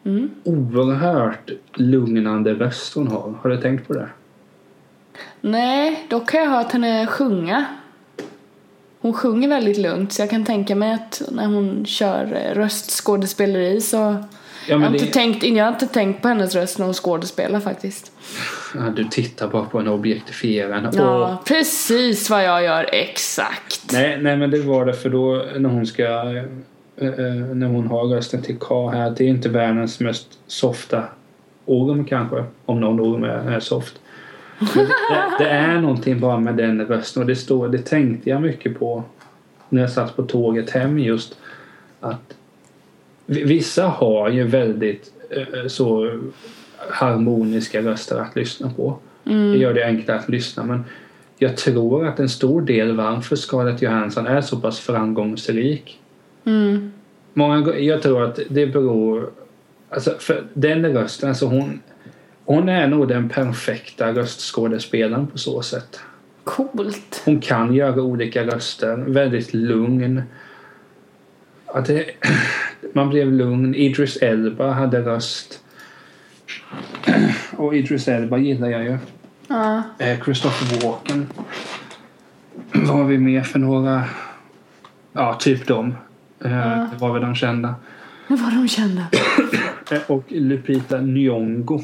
Mm. 0.04 0.30
Oerhört 0.44 1.50
lugnande 1.74 2.54
röst 2.54 2.94
hon 2.94 3.08
har. 3.08 3.34
Har 3.42 3.50
du 3.50 3.56
tänkt 3.56 3.88
på 3.88 3.94
det? 3.94 4.08
Nej, 5.40 6.06
dock 6.10 6.32
har 6.32 6.40
jag 6.40 6.50
hört 6.50 6.72
henne 6.72 7.06
sjunga. 7.06 7.64
Hon 9.04 9.12
sjunger 9.12 9.48
väldigt 9.48 9.78
lugnt 9.78 10.12
så 10.12 10.22
jag 10.22 10.30
kan 10.30 10.44
tänka 10.44 10.74
mig 10.74 10.94
att 10.94 11.22
när 11.30 11.46
hon 11.46 11.86
kör 11.86 12.24
eh, 12.24 12.54
röstskådespeleri 12.54 13.80
så 13.80 13.96
Ja, 13.96 14.16
jag, 14.68 14.78
har 14.78 14.86
inte 14.86 15.04
det, 15.04 15.12
tänkt, 15.12 15.44
jag 15.44 15.64
har 15.64 15.72
inte 15.72 15.86
tänkt 15.86 16.22
på 16.22 16.28
hennes 16.28 16.54
röst 16.54 16.78
när 16.78 16.84
hon 16.84 16.94
skådespelar 16.94 17.60
faktiskt. 17.60 18.12
ja, 18.74 18.80
du 18.96 19.04
tittar 19.04 19.48
bara 19.48 19.64
på 19.64 19.78
en 19.78 19.88
objektifierande. 19.88 20.90
Ja, 20.92 21.30
Åh. 21.30 21.44
precis 21.44 22.30
vad 22.30 22.44
jag 22.44 22.64
gör, 22.64 22.88
exakt. 22.92 23.92
Nej, 23.92 24.18
nej, 24.22 24.36
men 24.36 24.50
det 24.50 24.60
var 24.60 24.86
det 24.86 24.94
för 24.94 25.10
då 25.10 25.44
när 25.58 25.68
hon 25.68 25.86
ska 25.86 26.02
eh, 26.02 27.08
när 27.54 27.66
hon 27.66 27.86
har 27.86 28.04
rösten 28.04 28.42
till 28.42 28.56
K 28.56 28.88
här. 28.90 29.14
Det 29.16 29.24
är 29.24 29.28
inte 29.28 29.48
världens 29.48 30.00
mest 30.00 30.28
softa 30.46 31.04
orm 31.64 32.04
kanske. 32.04 32.44
Om 32.66 32.80
någon 32.80 33.00
orm 33.00 33.24
är, 33.24 33.50
är 33.50 33.60
soft. 33.60 33.94
Det, 34.58 34.88
det 35.38 35.48
är 35.48 35.80
någonting 35.80 36.20
bara 36.20 36.38
med 36.40 36.54
den 36.56 36.86
rösten 36.86 37.22
och 37.22 37.26
det, 37.28 37.36
står, 37.36 37.68
det 37.68 37.78
tänkte 37.78 38.30
jag 38.30 38.42
mycket 38.42 38.78
på 38.78 39.02
när 39.68 39.80
jag 39.80 39.90
satt 39.90 40.16
på 40.16 40.22
tåget 40.22 40.70
hem 40.70 40.98
just 40.98 41.38
att 42.00 42.34
vi- 43.26 43.44
vissa 43.44 43.86
har 43.86 44.28
ju 44.30 44.44
väldigt 44.44 45.12
eh, 45.30 45.66
så 45.68 46.20
harmoniska 46.90 47.80
röster 47.82 48.18
att 48.18 48.36
lyssna 48.36 48.70
på. 48.76 48.98
Det 49.24 49.56
gör 49.58 49.74
det 49.74 49.84
enklare 49.84 50.18
att 50.18 50.28
lyssna 50.28 50.62
men 50.62 50.84
jag 51.38 51.56
tror 51.56 52.06
att 52.06 52.20
en 52.20 52.28
stor 52.28 52.62
del 52.62 52.96
varför 52.96 53.36
Scarlett 53.36 53.82
Johansson 53.82 54.26
är 54.26 54.40
så 54.40 54.56
pass 54.60 54.80
framgångsrik 54.80 56.00
Mm. 56.46 56.92
Många, 57.32 57.74
jag 57.78 58.02
tror 58.02 58.22
att 58.24 58.38
det 58.48 58.66
beror... 58.66 59.30
Alltså 59.90 60.14
för 60.18 60.44
den 60.54 60.86
rösten, 60.86 61.28
alltså 61.28 61.46
hon, 61.46 61.80
hon 62.44 62.68
är 62.68 62.88
nog 62.88 63.08
den 63.08 63.28
perfekta 63.28 64.12
röstskådespelaren 64.12 65.26
på 65.26 65.38
så 65.38 65.62
sätt. 65.62 66.00
Coolt. 66.44 67.22
Hon 67.24 67.40
kan 67.40 67.74
göra 67.74 68.02
olika 68.02 68.42
röster, 68.46 68.96
väldigt 68.96 69.54
lugn. 69.54 70.22
Ja, 71.66 71.80
det, 71.80 72.04
man 72.94 73.08
blev 73.10 73.32
lugn. 73.32 73.74
Idris 73.74 74.16
Elba 74.16 74.70
hade 74.72 75.00
röst. 75.02 75.60
Och 77.56 77.76
Idris 77.76 78.08
Elba 78.08 78.38
gillar 78.38 78.68
jag 78.68 78.84
ju. 78.84 78.98
Ja. 79.48 79.82
Eh, 79.98 80.20
Christopher 80.24 80.88
Walken. 80.88 81.26
Vad 82.72 82.96
har 82.96 83.04
vi 83.04 83.18
mer 83.18 83.42
för 83.42 83.58
några? 83.58 84.04
Ja, 85.12 85.34
typ 85.34 85.66
dem. 85.66 85.94
Eh, 86.44 86.50
Det 86.90 86.96
var 86.98 87.12
väl 87.12 87.22
de 87.22 87.34
kända. 87.34 87.74
Det 88.28 88.34
var 88.34 88.50
de 88.50 88.68
kända. 88.68 89.06
Eh, 89.90 89.98
Och 90.06 90.24
Lupita 90.28 90.98
Nyong'o. 90.98 91.82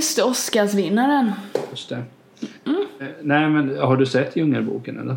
Just 0.00 0.16
det, 0.16 0.22
Oscarsvinnaren. 0.22 1.32
Just 1.70 1.88
det. 1.88 1.96
Eh, 1.96 3.06
Nej 3.22 3.48
men 3.50 3.78
har 3.78 3.96
du 3.96 4.06
sett 4.06 4.36
Djungelboken 4.36 4.98
eller? 5.00 5.16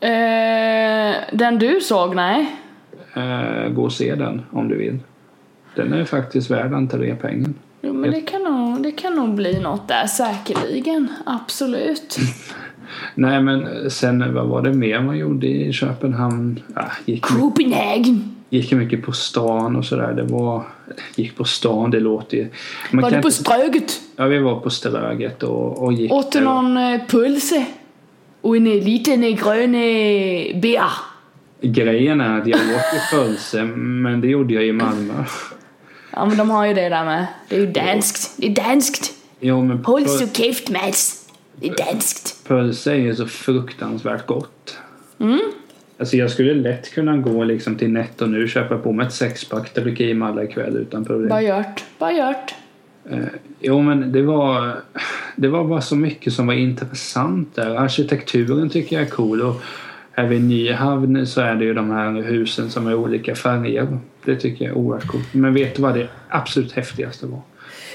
Eh, 0.00 1.16
den 1.32 1.58
du 1.58 1.80
såg, 1.80 2.16
nej. 2.16 2.56
Eh, 3.14 3.68
gå 3.68 3.82
och 3.82 3.92
se 3.92 4.14
den 4.14 4.42
om 4.50 4.68
du 4.68 4.76
vill. 4.76 4.98
Den 5.74 5.92
är 5.92 6.04
faktiskt 6.04 6.50
värd 6.50 6.72
entrépengen. 6.72 7.54
Jo, 7.80 7.92
men 7.92 8.10
det 8.10 8.20
kan, 8.20 8.42
nog, 8.42 8.82
det 8.82 8.92
kan 8.92 9.14
nog 9.14 9.34
bli 9.34 9.60
något 9.60 9.88
där, 9.88 10.06
säkerligen. 10.06 11.08
Absolut. 11.26 12.16
Nej 13.14 13.42
men 13.42 13.90
sen 13.90 14.34
vad 14.34 14.46
var 14.46 14.62
det 14.62 14.72
mer 14.72 15.00
man 15.00 15.18
gjorde 15.18 15.46
i 15.46 15.72
Köpenhamn? 15.72 16.60
Ja, 16.74 16.90
gick, 17.04 17.22
Copenhagen. 17.22 18.37
Gick 18.50 18.72
mycket 18.72 19.02
på 19.02 19.12
stan 19.12 19.76
och 19.76 19.84
sådär. 19.84 20.12
Det 20.12 20.22
var... 20.22 20.62
Gick 21.14 21.36
på 21.36 21.44
stan, 21.44 21.90
det 21.90 22.00
låter 22.00 22.36
ju... 22.36 22.48
Man 22.90 23.02
Var 23.02 23.10
du 23.10 23.22
på 23.22 23.28
inte- 23.28 23.42
Ströget? 23.42 24.00
Ja, 24.16 24.26
vi 24.26 24.38
var 24.38 24.60
på 24.60 24.70
Ströget 24.70 25.42
och, 25.42 25.82
och 25.84 25.92
gick 25.92 26.12
Åt 26.12 26.32
du 26.32 26.40
någon 26.40 26.76
eh, 26.76 27.00
pölse? 27.06 27.66
Och 28.40 28.56
en 28.56 28.66
eh, 28.66 28.84
liten 28.84 29.24
eh, 29.24 29.30
grön 29.30 29.72
bär? 30.60 30.90
Grejen 31.60 32.20
är 32.20 32.40
att 32.40 32.46
jag 32.46 32.60
åt 32.60 32.94
ju 32.94 33.18
pölse, 33.18 33.64
men 33.64 34.20
det 34.20 34.28
gjorde 34.28 34.54
jag 34.54 34.66
i 34.66 34.72
Malmö. 34.72 35.24
Ja, 36.12 36.24
men 36.24 36.36
de 36.36 36.50
har 36.50 36.66
ju 36.66 36.74
det 36.74 36.88
där 36.88 37.04
med. 37.04 37.26
Det 37.48 37.56
är 37.56 37.60
ju 37.60 37.66
danskt. 37.66 38.34
Det 38.36 38.46
är 38.46 38.54
danskt. 38.54 39.12
Jo, 39.40 39.64
men 39.64 39.84
Håll 39.84 40.08
så 40.08 40.26
käft, 40.28 40.70
Mats. 40.70 41.28
Det 41.56 41.68
är 41.68 41.76
danskt. 41.76 42.44
pölse 42.48 42.92
är 42.92 42.96
ju 42.96 43.16
så 43.16 43.26
fruktansvärt 43.26 44.26
gott. 44.26 44.78
Alltså 45.98 46.16
jag 46.16 46.30
skulle 46.30 46.54
lätt 46.54 46.90
kunna 46.90 47.16
gå 47.16 47.44
liksom 47.44 47.76
till 47.76 47.90
Netto 47.90 48.26
nu, 48.26 48.48
köpa 48.48 48.78
på 48.78 48.92
mig 48.92 49.06
ett 49.06 49.12
sexpack, 49.12 49.76
mig 49.76 50.22
alla 50.22 50.44
ikväll 50.44 50.76
utan 50.76 51.04
problem. 51.04 51.28
Bara 51.28 51.42
gjort. 51.42 51.84
Bara 51.98 52.12
gjort. 52.12 52.54
Eh, 53.10 53.18
jo 53.60 53.80
men 53.82 54.12
det 54.12 54.22
var, 54.22 54.76
det 55.36 55.48
var 55.48 55.64
bara 55.64 55.80
så 55.80 55.96
mycket 55.96 56.32
som 56.32 56.46
var 56.46 56.54
intressant 56.54 57.54
där. 57.54 57.76
Arkitekturen 57.76 58.70
tycker 58.70 58.96
jag 58.96 59.06
är 59.06 59.10
cool 59.10 59.40
och 59.40 59.62
här 60.12 60.26
vid 60.26 60.44
Nyhavn 60.44 61.26
så 61.26 61.40
är 61.40 61.54
det 61.54 61.64
ju 61.64 61.74
de 61.74 61.90
här 61.90 62.22
husen 62.22 62.70
som 62.70 62.86
är 62.86 62.94
olika 62.94 63.34
färger. 63.34 63.98
Det 64.24 64.36
tycker 64.36 64.64
jag 64.64 64.72
är 64.72 64.78
oerhört 64.78 65.06
coolt. 65.06 65.34
Men 65.34 65.54
vet 65.54 65.76
du 65.76 65.82
vad 65.82 65.94
det 65.94 66.08
absolut 66.28 66.72
häftigaste 66.72 67.26
var? 67.26 67.40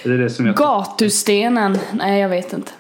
Det 0.03 0.09
är 0.09 0.17
det 0.17 0.29
som 0.29 0.45
jag, 0.45 0.55
Gatustenen. 0.55 1.77
Nej, 1.93 2.21
jag 2.21 2.29
vet 2.29 2.53
inte. 2.53 2.71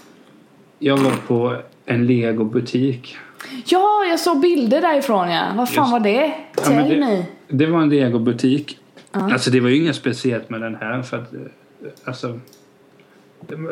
jag 0.79 0.97
var 0.97 1.15
på 1.27 1.55
en 1.85 2.05
legobutik. 2.05 3.17
Ja, 3.65 4.05
jag 4.09 4.19
såg 4.19 4.39
bilder 4.41 4.81
därifrån 4.81 5.29
ja. 5.31 5.43
Vad 5.55 5.69
fan 5.69 5.83
Just- 5.83 5.91
var 5.91 5.99
det? 5.99 6.33
Ja, 6.55 6.61
Tell 6.63 6.89
det- 6.89 6.99
me. 6.99 7.25
Det 7.47 7.65
var 7.65 7.81
en 7.81 7.89
legobutik. 7.89 8.77
Alltså 9.11 9.51
det 9.51 9.59
var 9.59 9.69
ju 9.69 9.75
inget 9.75 9.95
speciellt 9.95 10.49
med 10.49 10.61
den 10.61 10.75
här 10.75 11.01
för 11.01 11.17
att 11.17 11.33
eh, 11.33 11.39
alltså 12.05 12.39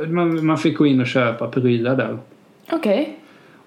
man, 0.08 0.46
man 0.46 0.58
fick 0.58 0.78
gå 0.78 0.86
in 0.86 1.02
och 1.02 1.08
köpa 1.08 1.48
prylar 1.48 1.96
där. 1.96 2.18
Okej. 2.72 3.18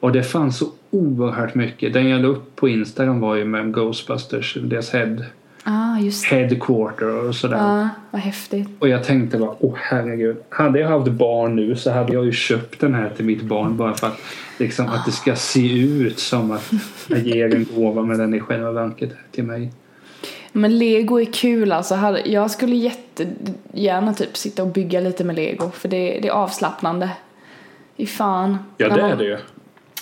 Och 0.00 0.12
det 0.12 0.22
fanns 0.22 0.58
så 0.58 0.66
oerhört 0.90 1.54
mycket. 1.54 1.92
Den 1.92 2.08
jag 2.08 2.20
la 2.22 2.28
upp 2.28 2.56
på 2.56 2.68
Instagram 2.68 3.20
var 3.20 3.34
ju 3.34 3.44
med 3.44 3.72
Ghostbusters, 3.74 4.56
deras 4.62 4.90
head, 4.92 5.16
Ah, 5.66 5.98
just 5.98 6.30
det. 6.30 6.36
headquarter 6.36 7.28
och 7.28 7.34
sådär. 7.34 7.56
Ja, 7.56 7.88
vad 8.10 8.20
häftigt. 8.20 8.68
Och 8.78 8.88
jag 8.88 9.04
tänkte 9.04 9.38
bara, 9.38 9.54
åh 9.60 9.74
herregud. 9.76 10.36
Hade 10.48 10.80
jag 10.80 10.88
haft 10.88 11.10
barn 11.10 11.56
nu 11.56 11.76
så 11.76 11.90
hade 11.90 12.12
jag 12.12 12.24
ju 12.24 12.32
köpt 12.32 12.80
den 12.80 12.94
här 12.94 13.10
till 13.16 13.24
mitt 13.24 13.42
barn 13.42 13.76
bara 13.76 13.94
för 13.94 14.06
att, 14.06 14.20
liksom, 14.58 14.86
att 14.86 15.06
det 15.06 15.12
ska 15.12 15.36
se 15.36 15.78
ut 15.82 16.18
som 16.18 16.50
att 16.50 16.72
jag 17.08 17.18
ger 17.18 17.54
en 17.54 17.66
gåva 17.76 18.02
men 18.02 18.18
den 18.18 18.34
i 18.34 18.40
själva 18.40 18.72
verket 18.72 19.10
är 19.10 19.18
till 19.30 19.44
mig. 19.44 19.72
Men 20.52 20.78
lego 20.78 21.20
är 21.20 21.24
kul 21.24 21.72
alltså. 21.72 22.18
Jag 22.24 22.50
skulle 22.50 22.76
jättegärna 22.76 24.14
typ 24.14 24.36
sitta 24.36 24.62
och 24.62 24.68
bygga 24.68 25.00
lite 25.00 25.24
med 25.24 25.36
lego. 25.36 25.70
För 25.70 25.88
det, 25.88 26.18
det 26.22 26.28
är 26.28 26.32
avslappnande. 26.32 27.10
Fy 27.96 28.06
fan. 28.06 28.58
Ja 28.76 28.88
det 28.88 29.00
är 29.00 29.16
det 29.16 29.24
ju. 29.24 29.38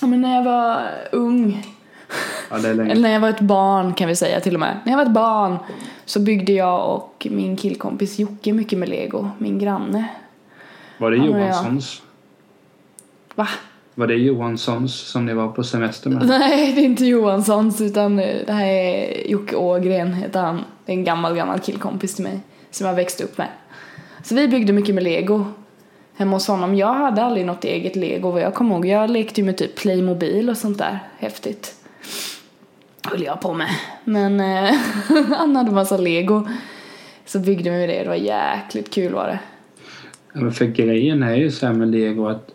Ja, 0.00 0.06
men 0.06 0.20
när 0.20 0.34
jag 0.34 0.44
var 0.44 0.80
ung, 1.12 1.66
Ja, 2.50 2.58
eller 2.58 2.94
när 2.94 3.12
jag 3.12 3.20
var 3.20 3.28
ett 3.28 3.40
barn 3.40 3.94
kan 3.94 4.08
vi 4.08 4.16
säga 4.16 4.40
till 4.40 4.54
och 4.54 4.60
med. 4.60 4.76
När 4.84 4.92
jag 4.92 4.96
var 4.96 5.04
ett 5.04 5.12
barn 5.12 5.58
så 6.04 6.20
byggde 6.20 6.52
jag 6.52 6.94
och 6.94 7.26
min 7.30 7.56
killkompis 7.56 8.18
Jocke 8.18 8.52
mycket 8.52 8.78
med 8.78 8.88
lego. 8.88 9.30
Min 9.38 9.58
granne. 9.58 10.08
Var 10.98 11.10
det. 11.10 11.16
Johanssons? 11.16 12.02
Va? 13.34 13.48
Var 13.94 14.06
det 14.06 14.14
Johanssons 14.14 14.94
som 14.94 15.26
ni 15.26 15.34
var 15.34 15.48
på 15.48 15.64
semester 15.64 16.10
med? 16.10 16.26
Nej, 16.26 16.72
det 16.72 16.80
är 16.80 16.84
inte 16.84 17.04
Johanssons 17.04 17.80
utan 17.80 18.16
det 18.16 18.52
här 18.52 18.66
är 18.66 19.30
Jocke 19.30 19.56
Ågren 19.56 20.14
heter 20.14 20.40
han. 20.40 20.64
Det 20.84 20.92
är 20.92 20.96
en 20.96 21.04
gammal, 21.04 21.36
gammal 21.36 21.58
killkompis 21.58 22.14
till 22.14 22.24
mig 22.24 22.40
som 22.70 22.86
jag 22.86 22.94
växte 22.94 23.24
upp 23.24 23.38
med. 23.38 23.48
Så 24.24 24.34
vi 24.34 24.48
byggde 24.48 24.72
mycket 24.72 24.94
med 24.94 25.04
lego 25.04 25.44
hemma 26.16 26.36
hos 26.36 26.48
honom. 26.48 26.74
Jag 26.74 26.94
hade 26.94 27.22
aldrig 27.22 27.46
något 27.46 27.64
eget 27.64 27.96
lego 27.96 28.30
vad 28.30 28.42
jag 28.42 28.54
kommer 28.54 28.74
ihåg. 28.74 28.86
Jag 28.86 29.10
lekte 29.10 29.40
ju 29.40 29.44
med 29.44 29.56
typ 29.56 29.76
Playmobil 29.76 30.50
och 30.50 30.56
sånt 30.56 30.78
där. 30.78 30.98
Häftigt. 31.18 31.74
Höll 33.04 33.22
jag 33.22 33.40
på 33.40 33.54
med. 33.54 33.68
Men 34.04 34.40
eh, 34.40 34.74
han 35.36 35.56
hade 35.56 35.70
massa 35.70 35.96
lego. 35.96 36.48
Så 37.24 37.38
byggde 37.38 37.70
vi 37.70 37.86
det. 37.86 38.02
Det 38.02 38.08
var 38.08 38.14
jäkligt 38.14 38.94
kul 38.94 39.12
var 39.12 39.26
det. 39.26 39.38
Men 40.32 40.52
för 40.52 40.64
grejen 40.64 41.22
är 41.22 41.36
ju 41.36 41.50
så 41.50 41.66
här 41.66 41.72
med 41.72 41.88
lego 41.88 42.26
att 42.26 42.50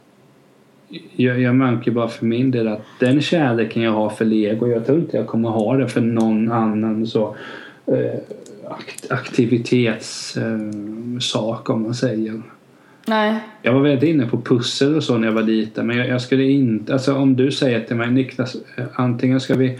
jag, 1.15 1.41
jag 1.41 1.55
märker 1.55 1.91
bara 1.91 2.07
för 2.07 2.25
min 2.25 2.51
del 2.51 2.67
att 2.67 2.85
den 2.99 3.21
kärleken 3.21 3.83
jag 3.83 3.91
har 3.91 4.09
för 4.09 4.25
lego, 4.25 4.67
jag 4.67 4.85
tror 4.85 4.99
inte 4.99 5.17
jag 5.17 5.27
kommer 5.27 5.49
ha 5.49 5.77
det 5.77 5.87
för 5.87 6.01
någon 6.01 6.51
annan 6.51 7.07
så 7.07 7.35
eh, 7.85 8.19
akt, 8.69 9.11
aktivitetssak 9.11 11.69
om 11.69 11.83
man 11.83 11.95
säger. 11.95 12.41
Nej. 13.07 13.39
Jag 13.61 13.73
var 13.73 13.81
väldigt 13.81 14.09
inne 14.09 14.27
på 14.27 14.41
pussel 14.41 14.95
och 14.95 15.03
så 15.03 15.17
när 15.17 15.27
jag 15.27 15.33
var 15.33 15.43
liten 15.43 15.87
men 15.87 15.97
jag, 15.97 16.07
jag 16.07 16.21
skulle 16.21 16.43
inte, 16.43 16.93
alltså 16.93 17.15
om 17.15 17.35
du 17.35 17.51
säger 17.51 17.81
till 17.81 17.95
mig 17.95 18.11
Niklas, 18.11 18.55
eh, 18.75 18.85
antingen 18.95 19.39
ska 19.39 19.55
vi 19.55 19.79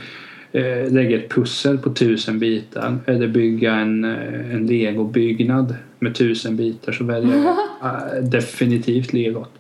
eh, 0.58 0.92
lägga 0.92 1.18
ett 1.18 1.30
pussel 1.30 1.78
på 1.78 1.94
tusen 1.94 2.40
bitar 2.40 3.00
eller 3.06 3.28
bygga 3.28 3.76
en, 3.76 4.06
eh, 4.06 4.56
en 4.56 4.68
legobyggnad 4.68 5.76
med 6.00 6.16
tusen 6.16 6.56
bitar 6.56 6.92
så 6.92 7.04
väljer 7.04 7.38
jag 7.38 7.58
eh, 8.18 8.24
definitivt 8.24 9.14
legot. 9.14 9.52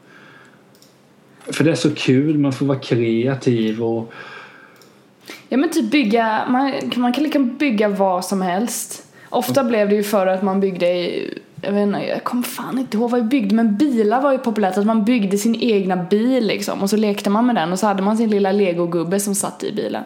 För 1.45 1.63
det 1.63 1.71
är 1.71 1.75
så 1.75 1.95
kul, 1.95 2.37
man 2.37 2.53
får 2.53 2.65
vara 2.65 2.79
kreativ 2.79 3.83
och 3.83 4.13
Ja 5.49 5.57
men 5.57 5.69
typ 5.69 5.91
bygga, 5.91 6.45
man, 6.49 6.73
man 6.95 7.13
kan 7.13 7.23
lika 7.23 7.39
bygga 7.39 7.87
vad 7.87 8.25
som 8.25 8.41
helst. 8.41 9.03
Ofta 9.29 9.63
blev 9.63 9.89
det 9.89 9.95
ju 9.95 10.03
för 10.03 10.27
att 10.27 10.43
man 10.43 10.59
byggde 10.59 10.85
i, 10.87 11.33
jag 11.61 11.71
vet 11.71 11.87
inte, 11.87 11.99
jag 11.99 12.23
kommer 12.23 12.43
fan 12.43 12.79
inte 12.79 12.97
ihåg 12.97 13.11
vad 13.11 13.21
vi 13.21 13.27
byggde 13.27 13.55
men 13.55 13.77
bilar 13.77 14.21
var 14.21 14.31
ju 14.31 14.37
populärt, 14.37 14.77
att 14.77 14.85
man 14.85 15.05
byggde 15.05 15.37
sin 15.37 15.55
egna 15.55 15.95
bil 15.95 16.47
liksom 16.47 16.81
och 16.81 16.89
så 16.89 16.97
lekte 16.97 17.29
man 17.29 17.45
med 17.45 17.55
den 17.55 17.71
och 17.71 17.79
så 17.79 17.87
hade 17.87 18.03
man 18.03 18.17
sin 18.17 18.29
lilla 18.29 18.51
legogubbe 18.51 19.19
som 19.19 19.35
satt 19.35 19.63
i 19.63 19.71
bilen. 19.71 20.03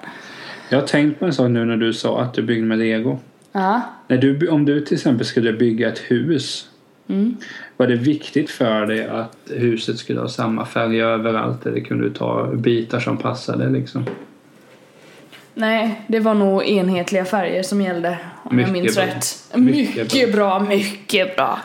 Jag 0.72 0.80
har 0.82 0.88
tänkt 0.88 1.20
på 1.20 1.26
en 1.26 1.34
sak 1.34 1.50
nu 1.50 1.66
när 1.66 1.78
du 1.78 1.94
sa 1.94 2.22
att 2.22 2.34
du 2.34 2.42
byggde 2.42 2.66
med 2.66 2.78
lego. 2.80 3.20
Ja. 3.52 3.82
När 4.08 4.18
du, 4.18 4.48
om 4.50 4.66
du 4.66 4.82
till 4.82 4.96
exempel 4.98 5.26
skulle 5.26 5.54
bygga 5.54 5.88
ett 5.92 6.00
hus 6.00 6.68
Mm. 7.08 7.38
Var 7.78 7.88
det 7.88 7.96
viktigt 7.96 8.50
för 8.50 8.86
dig 8.86 9.08
att 9.08 9.38
huset 9.50 9.98
skulle 9.98 10.20
ha 10.20 10.28
samma 10.28 10.66
färg 10.66 11.02
överallt 11.02 11.66
eller 11.66 11.80
kunde 11.80 12.04
du 12.04 12.14
ta 12.14 12.46
bitar 12.56 13.00
som 13.00 13.18
passade 13.18 13.70
liksom? 13.70 14.06
Nej, 15.54 16.02
det 16.08 16.20
var 16.20 16.34
nog 16.34 16.64
enhetliga 16.64 17.26
färger 17.26 17.64
som 17.64 17.82
gällde 17.82 18.18
om 18.44 18.56
Mycket 18.56 18.68
jag 18.68 18.82
minns 18.82 18.96
bra. 18.96 19.06
rätt. 19.06 19.48
Mycket 19.56 19.96
Mycket, 20.14 20.34
bra. 20.34 20.60
mycket 20.60 21.36
bra. 21.36 21.60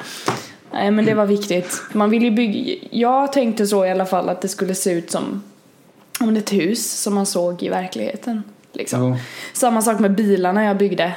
Nej 0.72 0.90
men 0.90 1.04
det 1.04 1.14
var 1.14 1.26
viktigt. 1.26 1.82
Man 1.92 2.10
vill 2.10 2.22
ju 2.22 2.30
bygga, 2.30 2.74
jag 2.90 3.32
tänkte 3.32 3.66
så 3.66 3.86
i 3.86 3.90
alla 3.90 4.06
fall 4.06 4.28
att 4.28 4.42
det 4.42 4.48
skulle 4.48 4.74
se 4.74 4.92
ut 4.92 5.10
som 5.10 5.42
om 6.20 6.36
ett 6.36 6.52
hus 6.52 6.92
som 7.02 7.14
man 7.14 7.26
såg 7.26 7.62
i 7.62 7.68
verkligheten. 7.68 8.42
Liksom. 8.76 9.08
Ja. 9.08 9.18
Samma 9.52 9.82
sak 9.82 10.00
med 10.00 10.14
bilarna 10.14 10.64
jag 10.64 10.76
byggde. 10.76 11.12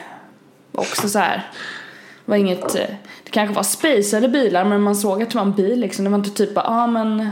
Också 0.72 1.10
så 1.10 1.20
här. 1.20 1.48
Var 2.26 2.36
inget, 2.36 2.76
eh, 2.76 2.96
det 3.24 3.32
kanske 3.32 3.56
var 3.56 3.64
spacade 3.64 4.30
bilar 4.30 4.66
men 4.66 4.82
man 4.82 4.96
såg 4.96 5.24
att 5.24 5.30
det 5.30 5.36
var 5.36 5.46
en 5.46 5.54
bil 5.54 5.80
liksom. 5.80 6.06
Det 6.06 6.12
var 6.12 6.18
inte 6.18 6.30
typ 6.30 6.52
ja 6.56 6.64
ah, 6.66 6.88
men 6.88 7.30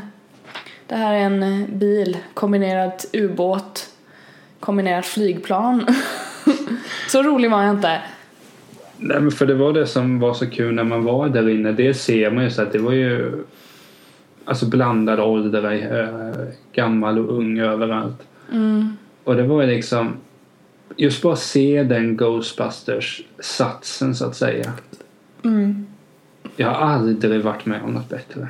det 0.88 0.96
här 0.96 1.14
är 1.14 1.20
en 1.20 1.44
eh, 1.44 1.68
bil, 1.68 2.18
kombinerat 2.34 3.06
ubåt, 3.14 3.90
kombinerat 4.60 5.06
flygplan. 5.06 5.88
så 7.10 7.24
rolig 7.24 7.52
var 7.52 7.64
jag 7.64 7.76
inte. 7.76 8.02
Nej 8.98 9.20
men 9.20 9.32
för 9.32 9.46
det 9.46 9.54
var 9.54 9.74
det 9.74 9.88
som 9.88 10.20
var 10.20 10.34
så 10.34 10.50
kul 10.50 10.74
när 10.74 10.84
man 10.84 11.04
var 11.04 11.30
där 11.30 11.50
inne. 11.50 11.72
Det 11.72 11.94
ser 11.94 12.32
man 12.32 12.44
ju 12.44 12.50
så 12.50 12.62
att 12.62 12.72
det 12.72 12.80
var 12.80 12.92
ju 12.92 13.44
alltså 14.46 14.66
blandad 14.66 15.20
ålder, 15.20 15.72
eh, 15.72 16.48
gammal 16.74 17.20
och 17.20 17.38
ung 17.38 17.60
överallt. 17.60 18.24
Mm. 18.52 18.98
Och 19.28 19.36
det 19.36 19.44
var 19.44 19.62
ju 19.62 19.68
liksom 19.68 20.18
just 20.98 21.22
bara 21.22 21.36
se 21.36 21.84
den 21.84 22.18
Ghostbusters-satsen 22.18 24.14
så 24.14 24.26
att 24.26 24.36
säga. 24.36 24.74
Mm. 25.44 25.86
Jag 26.56 26.68
har 26.68 26.76
aldrig 26.76 27.42
varit 27.42 27.66
med 27.66 27.82
om 27.82 27.94
något 27.94 28.10
bättre. 28.10 28.48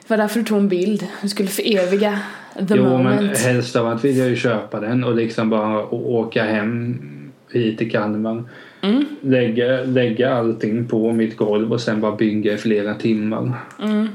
Det 0.00 0.10
var 0.10 0.16
därför 0.16 0.38
du 0.38 0.44
tog 0.44 0.58
en 0.58 0.68
bild. 0.68 1.06
Du 1.22 1.28
skulle 1.28 1.48
föreviga 1.48 2.20
the 2.54 2.74
jo 2.76 2.84
moment. 2.84 3.20
men 3.20 3.36
helst 3.36 3.76
av 3.76 3.86
allt 3.86 4.04
vill 4.04 4.16
jag 4.16 4.28
ju 4.28 4.36
köpa 4.36 4.80
den 4.80 5.04
och 5.04 5.14
liksom 5.14 5.50
bara 5.50 5.86
åka 5.94 6.44
hem 6.44 7.00
hit 7.50 7.78
till 7.78 7.90
Kalmar. 7.90 8.44
Mm. 8.80 9.04
Lägga, 9.20 9.84
lägga 9.84 10.34
allting 10.34 10.88
på 10.88 11.12
mitt 11.12 11.36
golv 11.36 11.72
och 11.72 11.80
sen 11.80 12.00
bara 12.00 12.16
bygga 12.16 12.52
i 12.52 12.58
flera 12.58 12.94
timmar. 12.94 13.52
Mm. 13.82 14.08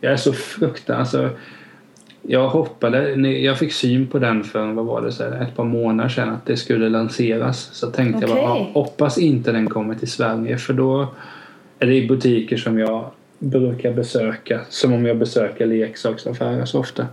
Jag 0.00 0.12
är 0.12 0.16
så 0.16 0.32
fruktansvärt... 0.32 1.22
Alltså, 1.22 1.38
jag 2.22 2.48
hoppade, 2.48 3.10
jag 3.28 3.58
fick 3.58 3.72
syn 3.72 4.06
på 4.06 4.18
den 4.18 4.44
för 4.44 4.72
vad 4.72 4.84
var 4.84 5.02
det, 5.02 5.12
så 5.12 5.24
ett 5.24 5.56
par 5.56 5.64
månader 5.64 6.10
sedan 6.10 6.28
att 6.28 6.46
det 6.46 6.56
skulle 6.56 6.88
lanseras. 6.88 7.70
Så 7.72 7.90
tänkte 7.90 8.26
jag 8.26 8.36
bara, 8.36 8.48
hoppas 8.48 9.18
inte 9.18 9.52
den 9.52 9.68
kommer 9.68 9.94
till 9.94 10.10
Sverige 10.10 10.58
för 10.58 10.72
då 10.72 11.08
är 11.78 11.86
det 11.86 11.94
i 11.94 12.08
butiker 12.08 12.56
som 12.56 12.78
jag 12.78 13.10
brukar 13.38 13.92
besöka. 13.92 14.60
Som 14.68 14.92
om 14.92 15.06
jag 15.06 15.18
besöker 15.18 15.66
leksaksaffärer 15.66 16.64
så 16.64 16.80
ofta. 16.80 17.06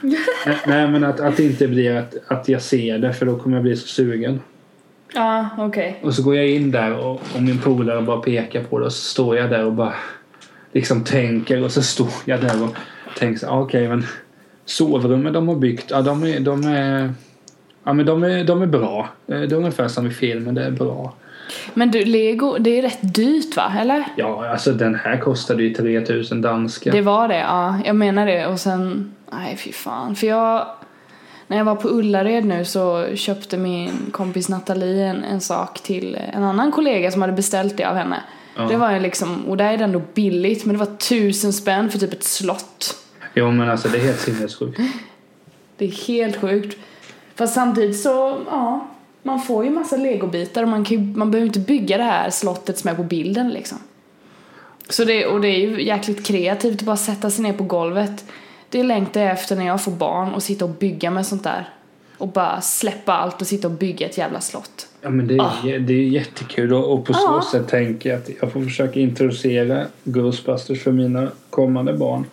Nej, 0.66 0.88
men 0.88 1.04
att, 1.04 1.20
att 1.20 1.36
det 1.36 1.44
inte 1.44 1.68
blir 1.68 1.96
att, 1.96 2.14
att 2.26 2.48
jag 2.48 2.62
ser 2.62 2.98
det 2.98 3.12
för 3.12 3.26
då 3.26 3.38
kommer 3.38 3.56
jag 3.56 3.62
bli 3.62 3.76
så 3.76 3.86
sugen. 3.86 4.40
Ja, 5.14 5.48
okej. 5.58 6.00
Och 6.02 6.14
så 6.14 6.22
går 6.22 6.36
jag 6.36 6.48
in 6.48 6.70
där 6.70 6.96
och, 6.98 7.20
och 7.34 7.42
min 7.42 7.58
polare 7.58 8.02
bara 8.02 8.20
pekar 8.20 8.62
på 8.62 8.78
det 8.78 8.84
och 8.84 8.92
så 8.92 9.02
står 9.02 9.36
jag 9.36 9.50
där 9.50 9.64
och 9.64 9.72
bara 9.72 9.94
liksom 10.72 11.04
tänker 11.04 11.64
och 11.64 11.72
så 11.72 11.82
står 11.82 12.12
jag 12.24 12.40
där 12.40 12.64
och 12.64 12.76
tänker 13.18 13.46
ah, 13.46 13.60
okej 13.60 13.88
men 13.88 14.04
sovrummet 14.70 15.34
de 15.34 15.48
har 15.48 15.54
byggt, 15.54 15.90
ja 15.90 16.02
de 16.02 16.24
är, 16.24 16.40
de 16.40 16.64
är 16.64 17.14
Ja 17.84 17.92
men 17.92 18.06
de 18.06 18.22
är, 18.22 18.44
de 18.44 18.62
är 18.62 18.66
bra. 18.66 19.08
Eh, 19.26 19.40
Det 19.40 19.52
är 19.52 19.54
ungefär 19.54 19.88
som 19.88 20.06
i 20.06 20.10
filmen, 20.10 20.54
det 20.54 20.64
är 20.64 20.70
bra. 20.70 21.14
Men 21.74 21.90
du, 21.90 22.04
lego, 22.04 22.56
det 22.58 22.78
är 22.78 22.82
rätt 22.82 23.14
dyrt 23.14 23.56
va? 23.56 23.72
Eller? 23.80 24.04
Ja, 24.16 24.48
alltså 24.48 24.72
den 24.72 24.94
här 24.94 25.16
kostade 25.16 25.62
ju 25.62 25.74
3000 25.74 26.42
danska. 26.42 26.90
Det 26.90 27.00
var 27.00 27.28
det, 27.28 27.38
ja. 27.38 27.78
Jag 27.84 27.96
menar 27.96 28.26
det. 28.26 28.46
Och 28.46 28.60
sen, 28.60 29.14
nej 29.32 29.56
fy 29.56 29.72
fan. 29.72 30.16
För 30.16 30.26
jag, 30.26 30.66
när 31.46 31.56
jag 31.56 31.64
var 31.64 31.74
på 31.74 31.88
Ullared 31.88 32.44
nu 32.44 32.64
så 32.64 33.06
köpte 33.14 33.56
min 33.56 33.90
kompis 34.12 34.48
Nathalie 34.48 35.06
en, 35.06 35.24
en 35.24 35.40
sak 35.40 35.80
till 35.80 36.18
en 36.32 36.44
annan 36.44 36.72
kollega 36.72 37.10
som 37.10 37.20
hade 37.22 37.34
beställt 37.34 37.76
det 37.76 37.84
av 37.84 37.96
henne. 37.96 38.22
Ja. 38.56 38.62
Det 38.62 38.76
var 38.76 38.92
ju 38.92 39.00
liksom, 39.00 39.44
och 39.48 39.56
där 39.56 39.72
är 39.72 39.78
det 39.78 39.84
ändå 39.84 40.02
billigt, 40.14 40.64
men 40.64 40.74
det 40.74 40.78
var 40.78 40.96
tusen 40.96 41.52
spänn 41.52 41.90
för 41.90 41.98
typ 41.98 42.12
ett 42.12 42.24
slott. 42.24 42.96
Jo 43.34 43.50
men 43.50 43.70
alltså 43.70 43.88
det 43.88 43.98
är 43.98 44.02
helt 44.02 44.20
sinnessjukt. 44.20 44.80
Det 45.76 45.84
är 45.84 46.06
helt 46.08 46.36
sjukt. 46.36 46.78
Fast 47.34 47.54
samtidigt 47.54 48.00
så, 48.00 48.40
ja, 48.50 48.86
man 49.22 49.40
får 49.42 49.64
ju 49.64 49.70
massa 49.70 49.96
legobitar 49.96 50.62
och 50.62 50.68
man, 50.68 50.84
kan 50.84 50.96
ju, 50.96 51.16
man 51.16 51.30
behöver 51.30 51.46
inte 51.46 51.60
bygga 51.60 51.96
det 51.96 52.04
här 52.04 52.30
slottet 52.30 52.78
som 52.78 52.90
är 52.90 52.94
på 52.94 53.02
bilden 53.02 53.50
liksom. 53.50 53.78
Så 54.88 55.04
det, 55.04 55.26
och 55.26 55.40
det 55.40 55.48
är 55.48 55.58
ju 55.58 55.82
jäkligt 55.84 56.26
kreativt 56.26 56.78
att 56.80 56.86
bara 56.86 56.96
sätta 56.96 57.30
sig 57.30 57.42
ner 57.42 57.52
på 57.52 57.64
golvet. 57.64 58.24
Det 58.68 58.82
längtar 58.82 59.20
jag 59.20 59.30
efter 59.30 59.56
när 59.56 59.66
jag 59.66 59.82
får 59.84 59.92
barn 59.92 60.34
och 60.34 60.42
sitta 60.42 60.64
och 60.64 60.70
bygga 60.70 61.10
med 61.10 61.26
sånt 61.26 61.44
där. 61.44 61.68
Och 62.18 62.28
bara 62.28 62.60
släppa 62.60 63.12
allt 63.12 63.40
och 63.40 63.46
sitta 63.46 63.68
och 63.68 63.74
bygga 63.74 64.06
ett 64.08 64.18
jävla 64.18 64.40
slott. 64.40 64.86
Ja 65.02 65.10
men 65.10 65.26
det 65.26 65.34
är, 65.34 65.40
Ah. 65.40 65.52
det 65.62 65.92
är 65.94 66.08
jättekul 66.08 66.72
och, 66.72 66.92
och 66.92 67.06
på 67.06 67.12
så 67.14 67.20
Ja. 67.26 67.44
sätt 67.52 67.68
tänker 67.68 68.10
jag 68.10 68.18
att 68.18 68.28
jag 68.40 68.52
får 68.52 68.62
försöka 68.64 69.00
introducera 69.00 69.84
Ghostbusters 70.04 70.82
för 70.82 70.92
mina 70.92 71.28
kommande 71.50 71.92
barn. 71.92 72.24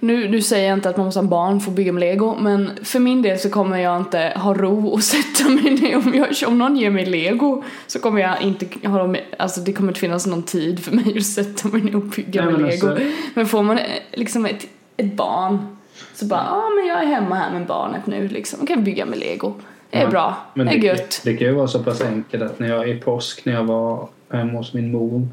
Nu, 0.00 0.28
nu 0.28 0.42
säger 0.42 0.68
jag 0.68 0.78
inte 0.78 0.88
att 0.90 0.96
man 0.96 1.06
måste 1.06 1.20
ha 1.20 1.26
barn 1.26 1.60
för 1.60 1.70
att 1.70 1.76
bygga 1.76 1.92
med 1.92 2.00
lego 2.00 2.36
men 2.40 2.70
för 2.82 2.98
min 2.98 3.22
del 3.22 3.38
så 3.38 3.50
kommer 3.50 3.78
jag 3.78 3.96
inte 3.96 4.32
ha 4.36 4.54
ro 4.54 4.88
och 4.88 5.02
sätta 5.02 5.48
mig 5.50 5.70
ner. 5.70 5.96
Om, 5.96 6.14
jag, 6.14 6.48
om 6.48 6.58
någon 6.58 6.76
ger 6.76 6.90
mig 6.90 7.06
lego 7.06 7.64
så 7.86 7.98
kommer 8.00 8.20
jag 8.20 8.42
inte 8.42 8.88
ha 8.88 8.98
dem, 8.98 9.16
alltså 9.38 9.60
det 9.60 9.72
kommer 9.72 9.88
inte 9.90 10.00
finnas 10.00 10.26
någon 10.26 10.42
tid 10.42 10.80
för 10.80 10.92
mig 10.96 11.14
att 11.18 11.24
sätta 11.26 11.68
mig 11.68 11.80
ner 11.82 11.96
och 11.96 12.02
bygga 12.02 12.42
Nej, 12.44 12.52
med 12.52 12.60
men 12.60 12.70
lego. 12.70 12.88
alltså- 12.88 13.04
Men 13.34 13.46
får 13.46 13.62
man 13.62 13.78
eh, 13.78 13.84
liksom 14.12 14.46
ett, 14.46 14.66
ett 14.96 15.12
barn 15.16 15.76
så 16.14 16.24
bara, 16.24 16.44
ja 16.50 16.56
ah, 16.56 16.70
men 16.76 16.86
jag 16.86 17.02
är 17.02 17.06
hemma 17.06 17.34
här 17.34 17.52
med 17.52 17.66
barnet 17.66 18.06
nu 18.06 18.28
liksom, 18.28 18.60
och 18.60 18.68
kan 18.68 18.84
bygga 18.84 19.06
med 19.06 19.18
lego. 19.18 19.54
Det 19.90 19.98
är 19.98 20.02
Ja, 20.02 20.10
bra, 20.10 20.36
Men 20.54 20.66
det 20.66 20.72
är 20.72 20.80
det, 20.80 20.86
gött. 20.86 21.20
det 21.24 21.36
kan 21.36 21.46
ju 21.46 21.52
vara 21.54 21.68
så 21.68 21.82
pass 21.82 22.00
enkelt 22.00 22.42
att 22.42 22.58
när 22.58 22.68
jag 22.68 22.88
i 22.88 22.94
påsk 22.94 23.44
när 23.44 23.52
jag 23.52 23.64
var 23.64 24.08
hemma 24.32 24.52
hos 24.58 24.74
min 24.74 24.92
mor 24.92 25.28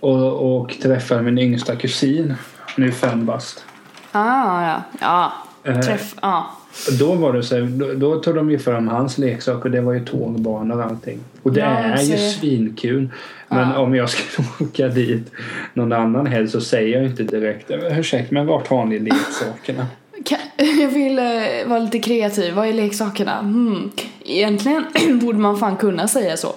och, 0.00 0.56
och 0.62 0.70
träffade 0.82 1.22
min 1.22 1.38
yngsta 1.38 1.76
kusin, 1.76 2.34
nu 2.76 2.92
fem 2.92 3.26
bast. 3.26 3.64
Ah, 4.12 4.62
ja, 4.70 4.82
ja. 5.00 5.32
Eh, 5.64 5.80
Träff, 5.80 6.14
ja. 6.22 6.50
Då 6.98 7.12
var 7.14 7.32
det 7.32 7.42
så 7.42 7.54
här, 7.54 7.62
då, 7.62 7.92
då 7.92 8.20
tog 8.20 8.34
de 8.34 8.50
ju 8.50 8.58
fram 8.58 8.88
hans 8.88 9.18
leksaker 9.18 9.64
och 9.64 9.70
det 9.70 9.80
var 9.80 9.92
ju 9.92 10.04
tågbanor 10.04 10.76
och 10.76 10.84
allting. 10.84 11.18
Och 11.42 11.52
det 11.52 11.60
Ja, 11.60 11.66
är 11.66 12.02
ju 12.02 12.16
svinkul. 12.16 13.08
Men 13.48 13.70
Ja. 13.70 13.78
om 13.78 13.94
jag 13.94 14.10
skulle 14.10 14.48
åka 14.60 14.88
dit 14.88 15.30
någon 15.74 15.92
annan 15.92 16.26
helg 16.26 16.48
så 16.48 16.60
säger 16.60 16.96
jag 16.98 17.06
inte 17.10 17.22
direkt 17.22 17.70
ursäkta 17.70 18.34
men 18.34 18.46
vart 18.46 18.68
har 18.68 18.84
ni 18.84 18.98
leksakerna? 18.98 19.86
Jag 20.80 20.88
vill 20.88 21.18
eh, 21.18 21.24
vara 21.66 21.78
lite 21.78 21.98
kreativ. 21.98 22.54
Vad 22.54 22.68
är 22.68 22.72
leksakerna? 22.72 23.38
Hmm. 23.40 23.90
Egentligen 24.24 24.84
borde 25.22 25.38
man 25.38 25.58
fan 25.58 25.76
kunna 25.76 26.08
säga 26.08 26.36
så. 26.36 26.54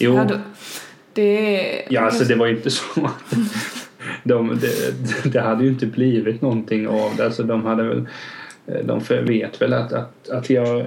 Jo, 0.00 0.14
Ja, 0.16 0.26
det 1.12 1.82
ja 1.88 2.00
alltså 2.00 2.24
det 2.24 2.34
var 2.34 2.46
ju 2.46 2.56
inte 2.56 2.70
så. 2.70 2.84
De, 4.24 4.58
det, 4.60 5.32
det 5.32 5.40
hade 5.40 5.64
ju 5.64 5.70
inte 5.70 5.86
blivit 5.86 6.42
någonting 6.42 6.88
av 6.88 7.10
det. 7.16 7.24
Alltså 7.24 7.42
de 7.42 7.64
hade 7.64 7.82
väl 7.82 8.06
de 8.84 9.00
för- 9.00 9.22
vet 9.22 9.62
väl 9.62 9.72
att, 9.72 9.92
att, 9.92 10.28
att 10.28 10.50
jag 10.50 10.84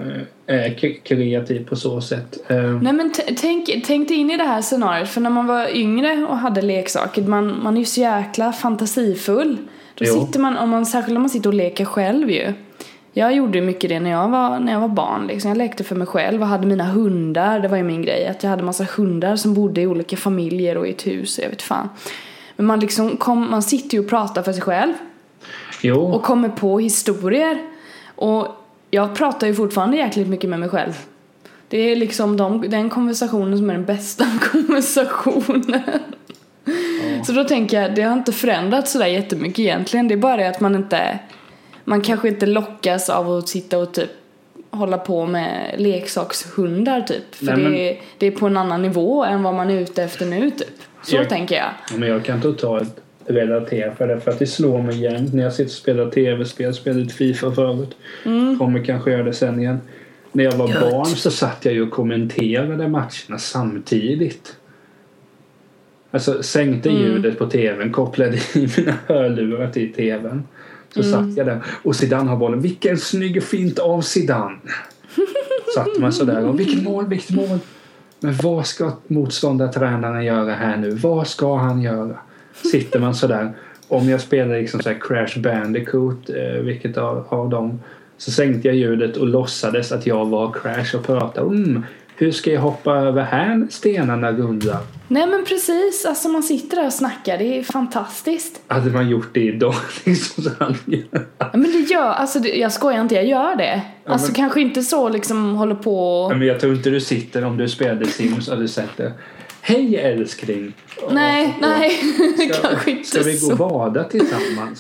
är 0.48 0.69
k- 0.82 1.00
kreativ 1.04 1.65
på 1.69 1.76
så 1.76 2.02
sätt. 2.02 2.38
Eh, 2.48 2.63
Nej 2.82 2.93
men 2.93 3.12
tänk, 3.41 3.69
tänk 3.86 4.08
dig 4.08 4.17
in 4.17 4.32
i 4.32 4.38
det 4.38 4.43
här 4.43 4.62
scenariot 4.62 5.10
för 5.10 5.22
när 5.22 5.30
man 5.30 5.48
var 5.48 5.76
yngre 5.78 6.26
och 6.30 6.38
hade 6.38 6.62
leksaker, 6.62 7.22
man, 7.24 7.60
man 7.63 7.76
är 7.76 7.80
ju 7.80 7.86
så 7.86 8.02
jäkla 8.02 8.54
fantasifull 8.54 9.58
Då 9.96 10.06
Jo. 10.08 10.13
sitter 10.26 10.39
man, 10.39 10.58
om 10.58 10.69
man, 10.69 10.86
särskilt 10.86 11.15
om 11.15 11.22
man 11.22 11.30
sitter 11.30 11.50
och 11.50 11.54
leker 11.54 11.86
själv 11.86 12.32
ju. 12.32 12.54
Jag 13.13 13.36
gjorde 13.36 13.62
mycket 13.62 13.89
det 13.89 14.00
när 14.00 14.10
jag 14.12 14.30
var, 14.30 14.60
när 14.60 14.72
jag 14.74 14.80
var 14.80 14.88
barn. 14.88 15.28
Liksom. 15.28 15.50
Jag 15.50 15.58
lekte 15.58 15.84
för 15.84 15.96
mig 15.96 16.08
själv 16.08 16.41
och 16.41 16.48
hade 16.48 16.67
mina 16.67 16.84
hundar. 16.84 17.60
Det 17.60 17.67
var 17.67 17.78
ju 17.78 17.84
min 17.84 18.02
grej. 18.02 18.28
Att 18.28 18.43
jag 18.43 18.50
hade 18.50 18.63
massa 18.63 18.86
hundar 18.98 19.36
som 19.36 19.54
bodde 19.54 19.82
i 19.82 19.88
olika 19.88 20.17
familjer 20.17 20.78
och 20.78 20.88
i 20.88 20.89
ett 20.89 21.08
hus. 21.08 21.39
Jag 21.43 21.50
vet 21.50 21.62
fan. 21.62 21.89
Men 22.55 22.65
man, 22.65 22.79
liksom 22.79 23.17
kom, 23.17 23.51
man 23.51 23.61
sitter 23.63 23.97
ju 23.97 24.03
och 24.03 24.09
pratar 24.09 24.43
för 24.43 24.53
sig 24.53 24.61
själv. 24.61 24.93
Jo, 25.81 26.01
Och 26.01 26.23
kommer 26.23 26.49
på 26.49 26.79
historier. 26.79 27.57
Och 28.15 28.47
jag 28.91 29.15
pratar 29.15 29.47
ju 29.47 29.55
fortfarande 29.55 29.97
jäkligt 29.97 30.27
mycket 30.27 30.49
med 30.49 30.59
mig 30.59 30.69
själv. 30.69 30.93
Det 31.67 31.77
är 31.77 31.95
liksom 31.95 32.37
de, 32.37 32.69
den 32.69 32.89
konversationen 32.89 33.57
som 33.57 33.69
är 33.69 33.73
den 33.73 33.85
bästa 33.85 34.25
konversationen. 34.51 35.81
Så 37.25 37.31
då 37.31 37.43
tänker 37.43 37.81
jag, 37.81 37.95
det 37.95 38.01
har 38.01 38.13
inte 38.13 38.31
förändrats 38.33 38.91
sådär 38.91 39.05
jättemycket 39.07 39.59
egentligen. 39.59 40.07
Det 40.07 40.13
är 40.13 40.17
bara 40.17 40.37
det 40.37 40.49
att 40.49 40.59
man 40.59 40.75
inte, 40.75 41.19
man 41.83 42.01
kanske 42.01 42.27
inte 42.27 42.45
lockas 42.45 43.09
av 43.09 43.31
att 43.31 43.49
sitta 43.49 43.77
och 43.77 43.93
typ 43.93 44.09
hålla 44.69 44.97
på 44.97 45.25
med 45.25 45.75
leksakshundar 45.77 47.01
typ. 47.01 47.35
För 47.35 47.45
Nej, 47.45 47.57
men- 47.57 47.71
det, 47.71 47.89
är, 47.89 48.01
det 48.17 48.27
är 48.27 48.31
på 48.31 48.47
en 48.47 48.57
annan 48.57 48.81
nivå 48.81 49.23
än 49.23 49.43
vad 49.43 49.53
man 49.53 49.69
är 49.69 49.79
ute 49.79 50.03
efter 50.03 50.25
nu 50.25 50.49
typ. 50.51 50.81
Så 51.03 51.15
Jag- 51.15 51.29
tänker 51.29 51.55
jag. 51.55 51.99
men 51.99 52.09
jag 52.09 52.25
kan 52.25 52.41
totalt 52.41 52.99
relatera 53.27 53.95
för 53.95 54.07
det. 54.07 54.19
För 54.19 54.31
att 54.31 54.39
det 54.39 54.47
slår 54.47 54.81
mig 54.81 55.01
jämt 55.01 55.33
när 55.33 55.43
jag 55.43 55.53
sitter 55.53 55.65
och 55.65 55.71
spelar 55.71 56.09
tv-spel. 56.11 56.73
Spelade 56.73 57.09
Fifa 57.09 57.51
förut. 57.51 57.95
Kommer 58.59 58.83
kanske 58.85 59.11
göra 59.11 59.23
det 59.23 59.33
sen 59.33 59.59
igen. 59.59 59.81
När 60.31 60.43
jag 60.43 60.51
var 60.51 60.67
Gött. 60.69 60.79
barn 60.81 61.05
så 61.05 61.31
satt 61.31 61.65
jag 61.65 61.73
ju 61.73 61.81
och 61.81 61.91
kommenterade 61.91 62.87
matcherna 62.87 63.37
samtidigt. 63.39 64.55
Alltså 66.11 66.43
sänkte 66.43 66.89
ljudet 66.89 67.37
på 67.39 67.45
tvn, 67.49 67.91
kopplade 67.91 68.37
i 68.53 68.67
mina 68.77 68.93
hörlurar 69.07 69.69
till 69.71 69.93
tvn. 69.93 70.43
Så 70.95 71.03
satt 71.03 71.37
jag 71.37 71.45
där. 71.45 71.61
Och 71.83 71.95
Zidane 71.95 72.29
har 72.29 72.37
bollen. 72.37 72.61
Vilken 72.61 72.97
snygg 72.97 73.43
fint 73.43 73.79
av 73.79 74.01
Zidane! 74.01 74.57
Satt 75.75 75.99
man 75.99 76.13
sådär. 76.13 76.45
Och 76.45 76.59
vilket 76.59 76.83
mål, 76.83 77.07
vilket 77.07 77.29
mål! 77.29 77.59
Men 78.23 78.33
vad 78.43 78.67
ska 78.67 78.91
motståndartränaren 79.07 80.25
göra 80.25 80.53
här 80.53 80.77
nu? 80.77 80.89
Vad 80.89 81.27
ska 81.27 81.57
han 81.57 81.81
göra? 81.81 82.17
Sitter 82.71 82.99
man 82.99 83.15
sådär. 83.15 83.53
Om 83.88 84.09
jag 84.09 84.21
spelar 84.21 84.59
liksom 84.59 84.79
så 84.79 84.89
här 84.89 84.99
Crash 84.99 85.41
Bandicoot, 85.41 86.29
eh, 86.29 86.62
vilket 86.62 86.97
av, 86.97 87.25
av 87.29 87.49
dem, 87.49 87.79
så 88.17 88.31
sänkte 88.31 88.67
jag 88.67 88.77
ljudet 88.77 89.17
och 89.17 89.27
låtsades 89.27 89.91
att 89.91 90.05
jag 90.05 90.25
var 90.25 90.51
Crash 90.51 90.95
och 90.97 91.05
pratade. 91.05 91.47
Mm, 91.47 91.83
hur 92.15 92.31
ska 92.31 92.51
jag 92.51 92.62
hoppa 92.62 92.95
över 92.95 93.21
här 93.21 93.67
stenarna 93.69 94.31
rullar? 94.31 94.79
Nej 95.13 95.28
men 95.28 95.45
precis, 95.45 96.06
alltså 96.06 96.30
man 96.30 96.43
sitter 96.43 96.78
där 96.78 96.86
och 96.86 96.93
snackar, 96.93 97.38
det 97.38 97.58
är 97.60 97.63
fantastiskt. 97.63 98.62
Hade 98.67 98.91
man 98.91 99.10
gjort 99.10 99.34
det 99.34 99.39
idag 99.43 99.76
liksom 100.04 100.43
så 100.43 100.49
hade 100.60 100.76
jag... 100.86 101.21
Ja, 101.38 101.49
men 101.54 101.71
det 101.71 101.78
gör, 101.80 102.02
alltså 102.10 102.39
det, 102.39 102.49
jag 102.49 102.71
skojar 102.71 103.02
inte, 103.02 103.15
jag 103.15 103.26
gör 103.26 103.56
det. 103.56 103.82
alltså 104.06 104.28
men- 104.28 104.36
kanske 104.36 104.62
inte 104.62 104.84
så 104.84 105.10
liksom 105.10 105.56
håller 105.56 105.76
på 105.76 106.30
Men 106.30 106.41
jag 106.47 106.60
tror 106.60 106.73
inte 106.76 106.89
du 106.89 107.02
sitter 107.02 107.43
om 107.45 107.58
du 107.58 107.69
spelade 107.69 108.06
Sims 108.08 108.47
och 108.47 108.60
du 108.60 108.67
sätter 108.67 109.13
Hej 109.62 109.95
älskling! 109.97 110.73
Nej, 111.12 111.54
Och- 111.56 111.62
nej, 111.62 111.89
Ska, 112.52 112.62
kanske 112.67 112.91
inte 112.91 113.10
ska 113.10 113.21
vi 113.23 113.32
gå 113.34 113.38
så. 113.38 113.52
och 113.52 113.58
bada 113.58 114.04
tillsammans? 114.04 114.80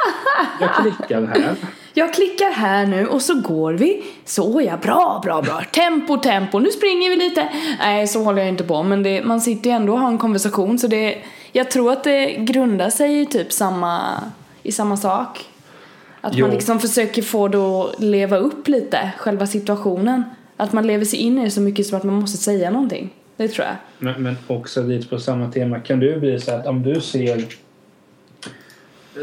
Jag 0.60 0.70
klickar 0.74 1.22
här. 1.26 1.54
Jag 1.96 2.14
klickar 2.14 2.50
här 2.50 2.86
nu 2.86 3.06
och 3.06 3.22
så 3.22 3.40
går 3.40 3.72
vi. 3.72 4.02
Så 4.24 4.62
ja, 4.66 4.76
bra, 4.76 5.20
bra, 5.24 5.42
bra. 5.42 5.62
Tempo, 5.72 6.16
tempo. 6.16 6.58
Nu 6.58 6.70
springer 6.70 7.10
vi 7.10 7.16
lite. 7.16 7.48
Nej, 7.78 8.06
så 8.06 8.22
håller 8.22 8.38
jag 8.38 8.48
inte 8.48 8.64
på. 8.64 8.82
Men 8.82 9.02
det, 9.02 9.24
man 9.24 9.40
sitter 9.40 9.70
ju 9.70 9.76
ändå 9.76 9.92
och 9.92 9.98
har 9.98 10.08
en 10.08 10.18
konversation. 10.18 10.78
Så 10.78 10.86
det, 10.86 11.18
jag 11.52 11.70
tror 11.70 11.92
att 11.92 12.04
det 12.04 12.32
grundar 12.32 12.90
sig 12.90 13.20
i 13.20 13.26
typ 13.26 13.52
samma, 13.52 14.00
i 14.62 14.72
samma 14.72 14.96
sak. 14.96 15.44
Att 16.20 16.34
Jo. 16.34 16.46
man 16.46 16.54
liksom 16.54 16.80
försöker 16.80 17.22
få 17.22 17.44
att 17.44 18.00
leva 18.00 18.36
upp 18.36 18.68
lite, 18.68 19.10
själva 19.18 19.46
situationen. 19.46 20.24
Att 20.56 20.72
man 20.72 20.86
lever 20.86 21.04
sig 21.04 21.18
in 21.18 21.38
i 21.38 21.44
det 21.44 21.50
så 21.50 21.60
mycket 21.60 21.86
som 21.86 21.98
att 21.98 22.04
man 22.04 22.14
måste 22.14 22.38
säga 22.38 22.70
någonting. 22.70 23.10
Det 23.36 23.48
tror 23.48 23.66
jag. 23.66 23.76
Men, 23.98 24.22
men 24.22 24.36
också 24.46 24.82
lite 24.82 25.08
på 25.08 25.18
samma 25.18 25.50
tema. 25.50 25.80
Kan 25.80 26.00
du 26.00 26.20
bli 26.20 26.40
så 26.40 26.54
att 26.54 26.66
om 26.66 26.82
du 26.82 27.00
ser... 27.00 27.44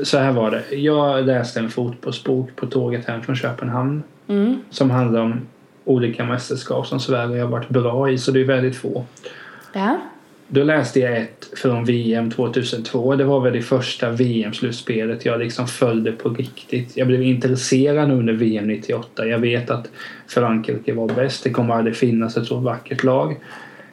Så 0.04 0.18
här 0.18 0.32
var 0.32 0.52
det. 0.52 0.76
Jag 0.76 1.26
läste 1.26 1.60
en 1.60 1.70
fotbollsbok 1.70 2.56
på 2.56 2.66
tåget 2.66 3.06
hem 3.06 3.22
från 3.22 3.36
Köpenhamn. 3.36 4.04
Mm. 4.28 4.58
Som 4.70 4.90
handlar 4.90 5.22
om 5.22 5.42
olika 5.86 6.24
mästerskap 6.24 6.88
som 6.88 7.00
Sverige 7.00 7.42
har 7.42 7.50
varit 7.50 7.70
bra 7.70 8.10
i. 8.10 8.18
Så 8.18 8.32
det 8.32 8.40
är 8.40 8.46
väldigt 8.46 8.76
få. 8.76 9.06
Ja. 9.74 9.98
Då 10.48 10.64
läste 10.64 11.00
jag 11.00 11.18
ett 11.18 11.50
från 11.56 11.86
VM 11.86 12.32
2002. 12.32 13.16
Det 13.16 13.24
var 13.24 13.40
väl 13.40 13.54
det 13.54 13.62
första 13.62 14.10
VM-slutspelet 14.10 15.26
jag 15.26 15.40
liksom 15.40 15.68
följde 15.68 16.12
på 16.12 16.30
riktigt. 16.30 16.98
Jag 16.98 17.08
blev 17.08 17.22
intresserad 17.22 18.12
under 18.12 18.34
VM 18.34 18.68
98. 18.68 19.26
Jag 19.26 19.40
vet 19.40 19.70
att 19.70 19.90
Frankrike 20.28 20.94
var 20.94 21.08
bäst. 21.08 21.44
Det 21.44 21.50
kommer 21.50 21.74
aldrig 21.74 21.96
finnas 21.96 22.38
ett 22.38 22.46
så 22.46 22.58
vackert 22.58 23.04
lag. 23.04 23.38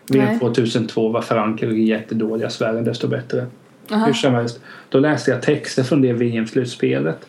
VM 0.07 0.25
Nej. 0.25 0.39
2002 0.39 1.09
var 1.09 1.23
Frankrike 1.23 1.77
jättedåliga. 1.77 2.51
Sverige 2.51 2.81
desto 2.81 3.09
bättre. 3.09 3.47
Aha. 3.91 4.07
Hur 4.07 4.13
som 4.13 4.35
helst. 4.35 4.61
Då 4.89 4.99
läste 4.99 5.31
jag 5.31 5.43
texter 5.43 5.83
från 5.83 6.03
det 6.03 6.13
VM-slutspelet. 6.13 7.27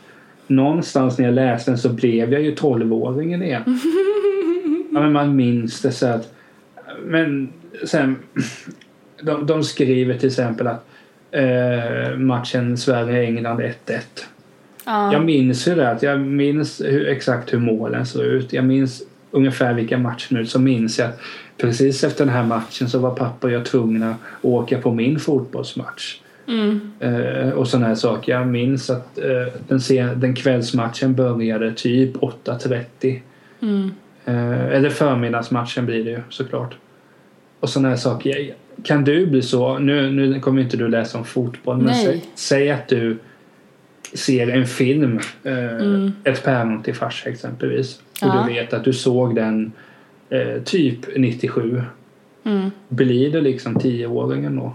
Någonstans 0.47 1.17
när 1.17 1.25
jag 1.25 1.33
läste 1.33 1.71
den 1.71 1.77
så 1.77 1.89
blev 1.89 2.33
jag 2.33 2.41
ju 2.41 2.55
12-åringen 2.55 3.43
igen. 3.43 3.63
ja, 4.93 5.01
men 5.01 5.11
man 5.11 5.35
minns 5.35 5.81
det 5.81 5.91
så 5.91 6.07
att... 6.07 6.33
Men 7.05 7.53
sen... 7.85 8.15
De, 9.21 9.45
de 9.45 9.63
skriver 9.63 10.17
till 10.17 10.27
exempel 10.27 10.67
att 10.67 10.85
eh, 11.31 12.17
matchen 12.17 12.77
Sverige-England 12.77 13.59
1-1. 13.59 13.73
Ja. 14.85 15.13
Jag 15.13 15.25
minns 15.25 15.67
ju 15.67 15.75
det. 15.75 15.89
Att 15.89 16.03
jag 16.03 16.19
minns 16.19 16.81
hur, 16.81 17.07
exakt 17.07 17.53
hur 17.53 17.59
målen 17.59 18.05
såg 18.05 18.23
ut. 18.23 18.53
Jag 18.53 18.65
minns 18.65 19.01
ungefär 19.31 19.73
vilka 19.73 19.97
matchminuter. 19.97 20.49
Så 20.49 20.59
minns 20.59 20.99
jag 20.99 21.09
att 21.09 21.19
precis 21.57 22.03
efter 22.03 22.25
den 22.25 22.33
här 22.33 22.43
matchen 22.43 22.89
så 22.89 22.99
var 22.99 23.15
pappa 23.15 23.47
och 23.47 23.53
jag 23.53 23.65
tvungna 23.65 24.09
att 24.09 24.17
åka 24.41 24.77
på 24.77 24.91
min 24.93 25.19
fotbollsmatch. 25.19 26.19
Mm. 26.49 26.91
Eh, 26.99 27.49
och 27.49 27.67
sådana 27.67 27.87
här 27.87 27.95
saker. 27.95 28.31
Jag 28.31 28.47
minns 28.47 28.89
att 28.89 29.17
eh, 29.17 29.53
den, 29.67 29.81
sen, 29.81 30.19
den 30.19 30.35
kvällsmatchen 30.35 31.15
började 31.15 31.73
typ 31.73 32.15
8.30. 32.15 33.19
Mm. 33.61 33.91
Eh, 34.25 34.65
eller 34.65 34.89
förmiddagsmatchen 34.89 35.85
blir 35.85 36.03
det 36.03 36.09
ju 36.09 36.19
såklart. 36.29 36.75
Och 37.59 37.69
sådana 37.69 37.89
här 37.89 37.95
saker. 37.95 38.53
Kan 38.83 39.03
du 39.03 39.25
bli 39.25 39.41
så? 39.41 39.79
Nu, 39.79 40.11
nu 40.11 40.39
kommer 40.39 40.61
inte 40.61 40.77
du 40.77 40.87
läsa 40.87 41.17
om 41.17 41.25
fotboll. 41.25 41.77
Men 41.77 41.85
Nej. 41.85 42.25
säg, 42.35 42.71
att 42.71 42.87
du 42.87 43.17
ser 44.13 44.47
en 44.47 44.67
film. 44.67 45.19
Mm. 45.43 46.11
Ett 46.23 46.43
päron 46.43 46.83
till 46.83 46.95
farsa 46.95 47.29
exempelvis. 47.29 47.95
Och 47.97 48.27
Ja. 48.27 48.45
du 48.47 48.53
vet 48.53 48.73
att 48.73 48.83
du 48.83 48.93
såg 48.93 49.35
den 49.35 49.71
typ 50.65 50.99
97. 51.17 51.81
Mm. 52.43 52.71
Blir 52.89 53.31
du 53.31 53.41
liksom 53.41 53.75
tioåringen 53.75 54.55
då? 54.55 54.73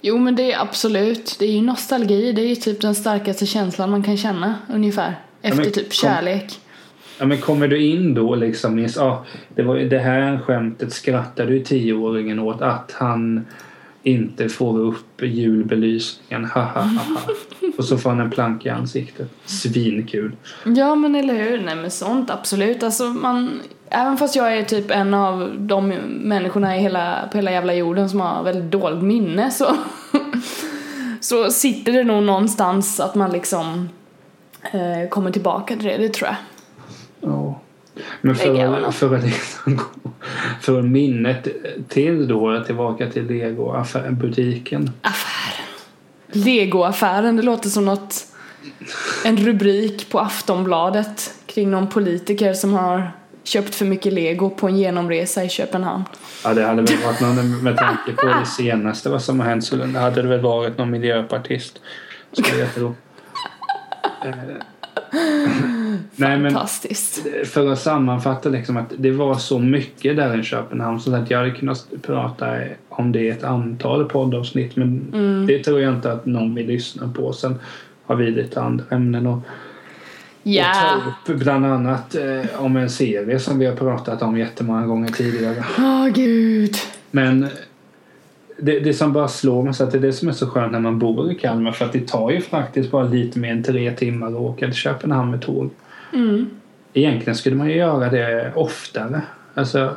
Jo 0.00 0.18
men 0.18 0.36
det 0.36 0.52
är 0.52 0.60
absolut, 0.60 1.36
det 1.38 1.44
är 1.44 1.52
ju 1.52 1.62
nostalgi, 1.62 2.32
det 2.32 2.42
är 2.42 2.46
ju 2.46 2.54
typ 2.54 2.80
den 2.80 2.94
starkaste 2.94 3.46
känslan 3.46 3.90
man 3.90 4.02
kan 4.02 4.16
känna 4.16 4.54
ungefär. 4.74 5.14
Efter 5.42 5.62
men 5.62 5.72
typ 5.72 5.84
kom- 5.84 5.90
kärlek. 5.90 6.60
Ja, 7.18 7.26
men 7.26 7.38
kommer 7.38 7.68
du 7.68 7.82
in 7.84 8.14
då 8.14 8.34
liksom 8.34 8.74
minns, 8.74 8.98
ah, 8.98 9.24
det 9.48 9.62
var 9.62 9.76
det 9.76 9.98
här 9.98 10.38
skämtet 10.38 10.92
skrattade 10.92 11.52
ju 11.52 11.64
tioåringen 11.64 12.38
åt 12.38 12.62
att 12.62 12.92
han 12.98 13.46
inte 14.02 14.48
får 14.48 14.78
upp 14.78 15.22
julbelysningen. 15.22 16.44
Ha, 16.44 16.60
ha, 16.62 16.80
ha, 16.80 17.04
ha. 17.04 17.20
Och 17.78 17.84
så 17.84 17.98
får 17.98 18.10
han 18.10 18.20
en 18.20 18.30
planka 18.30 18.68
i 18.68 18.72
ansiktet. 18.72 19.30
Svinkul. 19.44 20.32
Ja 20.64 20.94
men 20.94 21.14
eller 21.14 21.34
hur, 21.34 21.58
nej 21.60 21.76
men 21.76 21.90
sånt 21.90 22.30
absolut. 22.30 22.82
Alltså 22.82 23.04
man, 23.04 23.60
även 23.90 24.16
fast 24.16 24.36
jag 24.36 24.58
är 24.58 24.62
typ 24.62 24.90
en 24.90 25.14
av 25.14 25.56
de 25.58 25.88
människorna 26.08 26.76
i 26.76 26.80
hela, 26.80 27.28
på 27.32 27.38
hela 27.38 27.50
jävla 27.50 27.74
jorden 27.74 28.10
som 28.10 28.20
har 28.20 28.42
väldigt 28.42 28.70
dåligt 28.70 29.02
minne 29.02 29.50
så, 29.50 29.76
så 31.20 31.50
sitter 31.50 31.92
det 31.92 32.04
nog 32.04 32.22
någonstans 32.22 33.00
att 33.00 33.14
man 33.14 33.32
liksom 33.32 33.88
eh, 34.72 35.08
kommer 35.08 35.30
tillbaka 35.30 35.76
till 35.76 35.84
det, 35.84 35.96
det 35.96 36.08
tror 36.08 36.28
jag. 36.28 36.36
Ja. 37.30 37.60
Men 38.20 38.34
för, 38.36 38.90
för, 38.90 39.18
liksom 39.18 39.80
för 40.60 40.82
minnet 40.82 41.48
till 41.88 42.28
då 42.28 42.64
tillbaka 42.64 43.10
till 43.10 43.26
Lego 43.26 43.72
affär, 43.72 44.10
butiken. 44.10 44.90
Affären. 45.02 45.66
Legoaffären, 46.32 47.36
det 47.36 47.42
låter 47.42 47.68
som 47.68 47.84
något 47.84 48.26
en 49.24 49.36
rubrik 49.36 50.10
på 50.10 50.18
Aftonbladet 50.18 51.34
kring 51.46 51.70
någon 51.70 51.86
politiker 51.86 52.54
som 52.54 52.72
har 52.72 53.12
köpt 53.44 53.74
för 53.74 53.84
mycket 53.84 54.12
lego 54.12 54.50
på 54.50 54.68
en 54.68 54.76
genomresa 54.78 55.44
i 55.44 55.48
Köpenhamn. 55.48 56.04
Ja, 56.44 56.54
det 56.54 56.62
hade 56.64 56.82
väl 56.82 56.96
varit 57.06 57.20
någon 57.20 57.62
med 57.62 57.76
tanke 57.76 58.12
på 58.12 58.26
det 58.26 58.46
senaste 58.56 59.08
vad 59.10 59.22
som 59.22 59.40
har 59.40 59.46
hänt 59.46 59.64
så 59.64 59.86
hade 59.86 60.22
det 60.22 60.28
väl 60.28 60.40
varit 60.40 60.78
någon 60.78 60.90
miljöpartist. 60.90 61.80
Skulle 62.32 62.58
jag 62.60 62.74
tro. 62.74 62.94
Eh, 64.24 64.34
Nej, 66.16 66.38
men 66.38 66.50
Fantastiskt. 66.52 67.26
för 67.44 67.72
att 67.72 67.78
sammanfatta 67.80 68.48
liksom 68.48 68.76
att 68.76 68.92
det 68.98 69.10
var 69.10 69.34
så 69.34 69.58
mycket 69.58 70.16
där 70.16 70.40
i 70.40 70.42
Köpenhamn 70.42 71.00
så 71.00 71.14
att 71.14 71.30
jag 71.30 71.38
hade 71.38 71.50
kunnat 71.50 71.86
prata 72.02 72.56
om 72.88 73.12
det 73.12 73.20
i 73.20 73.28
ett 73.28 73.44
antal 73.44 74.04
poddavsnitt 74.04 74.76
men 74.76 75.10
Mm. 75.14 75.46
det 75.46 75.58
tror 75.64 75.80
jag 75.80 75.94
inte 75.94 76.12
att 76.12 76.26
någon 76.26 76.54
vill 76.54 76.66
lyssna 76.66 77.12
på. 77.16 77.32
Sen 77.32 77.58
har 78.06 78.16
vi 78.16 78.30
lite 78.30 78.60
andra 78.60 78.84
ämnen 78.90 79.26
och, 79.26 79.38
Ja. 80.42 80.96
och 80.96 81.26
ta 81.26 81.32
upp 81.32 81.38
bland 81.38 81.66
annat 81.66 82.14
eh, 82.14 82.64
om 82.64 82.76
en 82.76 82.90
serie 82.90 83.38
som 83.38 83.58
vi 83.58 83.66
har 83.66 83.76
pratat 83.76 84.22
om 84.22 84.38
jättemånga 84.38 84.86
gånger 84.86 85.08
tidigare. 85.08 85.64
Åh 85.78 86.08
gud. 86.08 86.76
Men 87.10 87.48
det, 88.58 88.80
det 88.80 88.94
som 88.94 89.12
bara 89.12 89.28
slår 89.28 89.62
mig 89.62 89.74
så 89.74 89.84
att 89.84 89.92
det 89.92 89.98
är 89.98 90.02
det 90.02 90.12
som 90.12 90.28
är 90.28 90.32
så 90.32 90.46
skönt 90.46 90.72
när 90.72 90.80
man 90.80 90.98
bor 90.98 91.32
i 91.32 91.34
Kalmar 91.34 91.72
för 91.72 91.84
att 91.84 91.92
det 91.92 92.08
tar 92.08 92.30
ju 92.30 92.40
faktiskt 92.40 92.90
bara 92.90 93.04
lite 93.04 93.38
mer 93.38 93.52
än 93.52 93.62
tre 93.62 93.92
timmar 93.92 94.26
att 94.26 94.34
åka 94.34 94.66
till 94.66 94.74
Köpenhamn 94.74 95.30
med 95.30 95.42
tåg. 95.42 95.70
Mm. 96.12 96.50
Egentligen 96.92 97.34
skulle 97.34 97.56
man 97.56 97.68
ju 97.68 97.76
göra 97.76 98.10
det 98.10 98.52
oftare. 98.54 99.22
Alltså, 99.54 99.96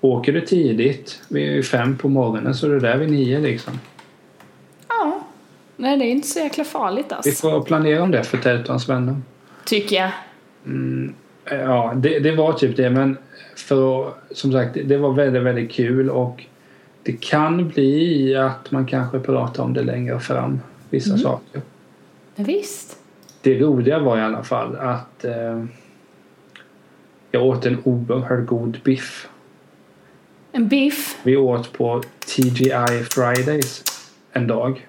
åker 0.00 0.32
du 0.32 0.40
tidigt 0.40 1.22
vid 1.28 1.66
fem 1.66 1.96
på 1.96 2.08
morgonen 2.08 2.54
så 2.54 2.66
är 2.66 2.70
du 2.70 2.80
där 2.80 2.96
vid 2.96 3.10
nio 3.10 3.40
liksom. 3.40 3.78
Ja. 4.88 5.20
Nej, 5.76 5.98
det 5.98 6.04
är 6.04 6.10
inte 6.10 6.28
så 6.28 6.38
jäkla 6.38 6.64
farligt 6.64 7.06
Vi 7.08 7.14
alltså. 7.14 7.50
får 7.50 7.62
planera 7.62 8.02
om 8.02 8.10
det 8.10 8.24
för 8.24 8.38
Tältans 8.38 8.88
vänner. 8.88 9.16
Tycker 9.68 9.96
jag. 9.96 10.10
Ja, 11.50 11.92
det, 11.96 12.18
det 12.18 12.32
var 12.36 12.52
typ 12.52 12.76
det 12.76 12.90
men 12.90 13.16
för 13.56 14.12
som 14.30 14.52
sagt, 14.52 14.74
det- 14.84 14.96
var 14.96 15.12
väldigt, 15.12 15.42
väldigt 15.42 15.72
kul 15.72 16.10
och 16.10 16.44
det 17.02 17.20
kan 17.20 17.68
bli 17.68 18.36
att 18.36 18.70
man 18.70 18.86
kanske 18.86 19.18
pratar 19.20 19.62
om 19.62 19.74
det 19.74 19.82
längre 19.82 20.20
fram, 20.20 20.60
vissa 20.90 21.18
saker. 21.18 21.62
Men 22.36 22.44
visst. 22.46 22.98
Det 23.42 23.58
roliga 23.58 23.98
var 23.98 24.18
i 24.18 24.20
alla 24.20 24.42
fall 24.42 24.76
att 24.76 25.24
eh, 25.24 25.64
jag 27.30 27.42
åt 27.46 27.66
en 27.66 27.78
oerhört 27.84 28.46
god 28.46 28.80
biff. 28.84 29.28
En 30.52 30.68
biff. 30.68 31.18
Vi 31.22 31.36
åt 31.36 31.72
på 31.72 32.02
TGI 32.26 33.04
Fridays 33.10 33.84
en 34.32 34.46
dag. 34.46 34.87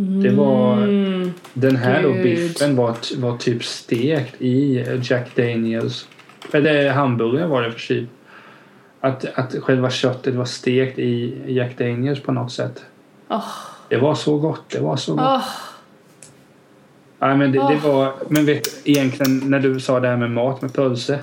Det 0.00 0.30
var, 0.30 0.76
Mm. 0.82 1.32
den 1.52 1.76
här 1.76 2.02
då 2.02 2.12
biffen 2.12 2.76
var, 2.76 2.96
var 3.20 3.36
typ 3.36 3.64
stekt 3.64 4.42
i 4.42 4.84
Jack 5.02 5.36
Daniels. 5.36 6.08
Eller 6.52 6.90
hamburgare 6.90 7.46
var 7.46 7.62
det 7.62 7.72
för 7.72 7.80
sig. 7.80 8.06
Att, 9.00 9.24
att 9.38 9.54
själva 9.62 9.90
köttet 9.90 10.34
var 10.34 10.44
stekt 10.44 10.98
i 10.98 11.34
Jack 11.46 11.78
Daniels 11.78 12.20
på 12.22 12.32
något 12.32 12.52
sätt. 12.52 12.84
Åh. 13.28 13.44
Det 13.88 13.96
var 13.96 14.14
så 14.14 14.38
gott. 14.38 14.62
Det 14.70 14.80
var 14.80 14.96
så 14.96 15.14
gott. 15.14 15.22
Åh. 15.24 15.44
Nej, 17.18 17.36
men 17.36 17.52
det, 17.52 17.58
det 17.58 17.80
Åh. 17.84 17.94
var, 17.94 18.12
men 18.28 18.46
vet 18.46 18.68
egentligen 18.84 19.38
när 19.50 19.60
du 19.60 19.80
sa 19.80 20.00
det 20.00 20.08
här 20.08 20.16
med 20.16 20.30
mat 20.30 20.62
med 20.62 20.74
pölse. 20.74 21.18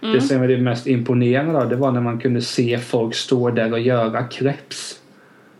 Det 0.00 0.20
som 0.20 0.42
jag 0.42 0.52
är 0.52 0.58
mest 0.58 0.86
imponerad 0.86 1.56
av 1.56 1.68
det 1.68 1.76
var 1.76 1.92
när 1.92 2.00
man 2.00 2.18
kunde 2.20 2.42
se 2.42 2.78
folk 2.78 3.14
stå 3.14 3.50
där 3.50 3.72
och 3.72 3.80
göra 3.80 4.24
crepes. 4.24 4.99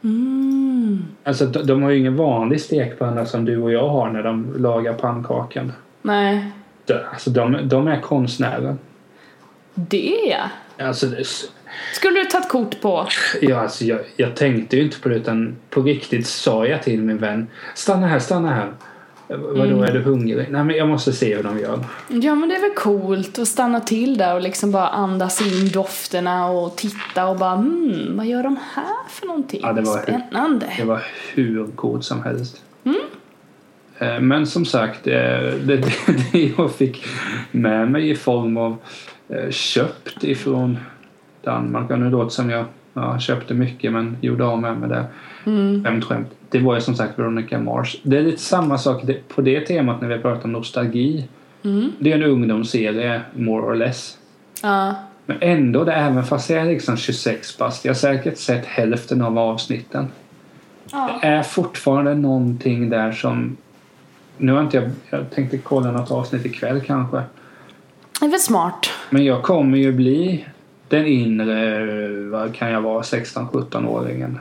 Mm. 0.04 1.04
Alltså 1.24 1.46
de, 1.46 1.66
de 1.66 1.82
har 1.82 1.90
ju 1.90 1.98
ingen 1.98 2.16
vanlig 2.16 2.60
stekpanna 2.60 3.26
som 3.26 3.44
du 3.44 3.58
och 3.58 3.72
jag 3.72 3.88
har 3.88 4.10
när 4.10 4.22
de 4.22 4.54
lagar 4.58 4.94
pannkakan. 4.94 5.72
Nej. 6.02 6.50
De, 6.86 6.94
alltså 7.12 7.30
de, 7.30 7.68
de 7.68 7.88
är 7.88 8.00
konstnärer. 8.00 8.76
Det 9.74 10.14
ja. 10.28 10.84
Alltså, 10.86 11.06
det, 11.06 11.24
Skulle 11.94 12.20
du 12.20 12.24
tagit 12.24 12.48
kort 12.48 12.80
på? 12.80 13.06
ja, 13.40 13.60
alltså 13.60 13.84
jag, 13.84 14.00
jag 14.16 14.36
tänkte 14.36 14.76
ju 14.76 14.82
inte 14.82 15.00
på 15.00 15.08
det 15.08 15.14
utan 15.14 15.56
på 15.70 15.82
riktigt 15.82 16.26
sa 16.26 16.66
jag 16.66 16.82
till 16.82 17.02
min 17.02 17.18
vän 17.18 17.46
Stanna 17.74 18.06
här, 18.06 18.18
stanna 18.18 18.54
här. 18.54 18.72
Vadå, 19.38 19.82
är 19.82 19.92
du 19.92 20.00
hungrig? 20.00 20.46
Nej 20.50 20.64
men 20.64 20.76
jag 20.76 20.88
måste 20.88 21.12
se 21.12 21.36
hur 21.36 21.42
de 21.42 21.58
gör. 21.58 21.78
Ja 22.08 22.34
men 22.34 22.48
det 22.48 22.54
är 22.56 22.60
väl 22.60 22.74
coolt 22.76 23.38
att 23.38 23.48
stanna 23.48 23.80
till 23.80 24.18
där 24.18 24.34
och 24.34 24.40
liksom 24.40 24.70
bara 24.72 24.88
andas 24.88 25.40
in 25.42 25.68
dofterna 25.68 26.46
och 26.50 26.76
titta 26.76 27.26
och 27.26 27.36
bara 27.38 27.54
hmm, 27.56 28.16
vad 28.16 28.26
gör 28.26 28.42
de 28.42 28.56
här 28.74 29.08
för 29.08 29.26
någonting? 29.26 29.60
Ja, 29.62 29.72
det 29.72 29.80
var- 29.82 29.98
Spännande. 30.02 30.66
Det 30.78 30.84
var 30.84 31.02
hur 31.34 31.64
god 31.74 32.04
som 32.04 32.22
helst. 32.22 32.62
Eh, 33.98 34.20
Men 34.20 34.46
som 34.46 34.64
sagt, 34.64 35.06
eh, 35.06 35.12
det, 35.12 35.56
det, 35.66 35.92
det 36.32 36.52
jag 36.58 36.72
fick 36.74 37.06
med 37.50 37.90
mig 37.90 38.10
i 38.10 38.14
form 38.14 38.56
av 38.56 38.76
eh, 39.28 39.50
köpt 39.50 40.24
ifrån 40.24 40.78
Danmark. 41.44 41.90
Och 41.90 41.98
nu 41.98 42.10
låter 42.10 42.24
det 42.24 42.30
som 42.30 42.50
jag 42.50 42.64
ja, 42.94 43.18
köpte 43.18 43.54
mycket 43.54 43.92
men 43.92 44.16
gjorde 44.20 44.44
av 44.44 44.60
med 44.60 44.76
mig 44.76 44.88
det. 44.88 45.04
Skämt, 45.84 46.04
skämt. 46.04 46.28
Det 46.50 46.58
var 46.58 46.74
ju 46.74 46.80
som 46.80 46.94
sagt 46.94 47.18
Veronica 47.18 47.58
Mars. 47.58 47.96
Det 48.02 48.16
är 48.16 48.22
lite 48.22 48.42
samma 48.42 48.78
sak 48.78 49.02
på 49.28 49.42
det 49.42 49.60
temat 49.60 50.00
när 50.00 50.08
vi 50.08 50.18
pratar 50.18 50.44
om 50.44 50.52
nostalgi. 50.52 51.28
Det 51.98 52.12
är 52.12 52.14
en 52.14 52.22
ungdomsserie, 52.22 53.20
more 53.34 53.62
or 53.62 53.74
less. 53.74 54.18
Ja. 54.62 54.94
Men 55.26 55.36
ändå, 55.40 55.84
det, 55.84 55.92
även 55.92 56.24
fast 56.24 56.50
jag 56.50 56.60
är 56.60 56.64
liksom 56.64 56.96
26 56.96 57.58
bast, 57.58 57.84
jag 57.84 57.90
har 57.92 57.96
säkert 57.96 58.38
sett 58.38 58.66
hälften 58.66 59.22
av 59.22 59.38
avsnitten. 59.38 60.08
ja. 60.92 61.18
Det 61.22 61.26
är 61.26 61.42
fortfarande 61.42 62.14
någonting 62.14 62.90
där 62.90 63.12
som... 63.12 63.56
Nu 64.38 64.52
har 64.52 64.60
inte 64.60 64.76
jag... 64.76 64.90
Jag 65.10 65.30
tänkte 65.30 65.58
kolla 65.58 65.92
något 65.92 66.10
avsnitt 66.10 66.46
ikväll 66.46 66.80
kanske. 66.80 67.22
Det 68.20 68.26
är 68.26 68.30
väl 68.30 68.40
smart. 68.40 68.90
Men 69.10 69.24
jag 69.24 69.42
kommer 69.42 69.78
ju 69.78 69.92
bli 69.92 70.46
den 70.88 71.06
inre, 71.06 72.30
vad 72.30 72.54
kan 72.54 72.70
jag 72.70 72.80
vara, 72.80 73.02
16-17-åringen. 73.02 74.38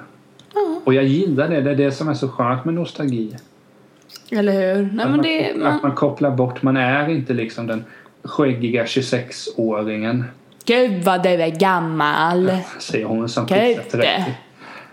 Ja. 0.65 0.81
Och 0.85 0.93
jag 0.93 1.03
gillar 1.03 1.49
det. 1.49 1.61
Det 1.61 1.71
är 1.71 1.75
det 1.75 1.91
som 1.91 2.09
är 2.09 2.13
så 2.13 2.29
skönt 2.29 2.65
med 2.65 2.73
nostalgi. 2.73 3.35
Eller 4.31 4.51
hur? 4.53 4.75
Nej 4.75 4.85
Att 4.85 4.95
men 4.95 5.11
man, 5.11 5.21
det... 5.21 5.51
att 5.51 5.57
Man... 5.57 5.79
man 5.83 5.95
kopplar 5.95 6.31
bort. 6.31 6.61
Man 6.61 6.77
är 6.77 7.09
inte 7.09 7.33
liksom 7.33 7.67
den 7.67 7.85
skäggiga 8.23 8.85
26-åringen. 8.85 10.23
Gud 10.65 11.03
vad 11.03 11.23
du 11.23 11.29
är 11.29 11.49
gammal. 11.59 12.51
Säger 12.79 13.05
hon 13.05 13.29
som 13.29 13.45
Gud. 13.45 13.57
fixar 13.77 13.99
30. 13.99 14.35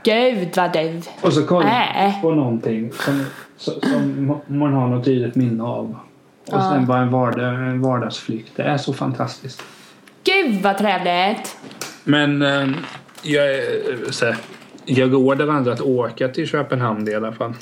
Gud 0.02 0.48
vad 0.56 0.72
du... 0.72 1.00
Och 1.20 1.32
så 1.32 1.42
kollar 1.46 1.68
Äh. 1.96 2.12
man 2.12 2.22
på 2.22 2.30
någonting 2.34 2.92
som, 2.92 3.24
som, 3.56 4.40
man 4.46 4.72
har 4.72 4.88
något 4.88 5.04
tydligt 5.04 5.34
minne 5.34 5.62
av. 5.62 5.96
Och 6.46 6.52
Ja. 6.52 6.70
sen 6.72 6.86
bara 6.86 6.98
en, 7.02 7.10
vardag, 7.10 7.54
en 7.54 7.82
vardagsflykt. 7.82 8.52
Det 8.56 8.62
är 8.62 8.76
så 8.76 8.92
fantastiskt. 8.92 9.62
Gud 10.24 10.62
vad 10.62 10.78
trevligt. 10.78 11.56
Men 12.04 12.42
eh, 12.42 12.68
jag, 13.22 13.54
är, 13.54 14.10
så 14.10 14.26
här, 14.26 14.36
jag 14.86 15.12
råder 15.12 15.48
andra 15.48 15.72
att 15.72 15.80
åka 15.80 16.28
till 16.28 16.46
Köpenhamn 16.46 17.08
i 17.08 17.14
alla 17.14 17.32
fall. 17.32 17.54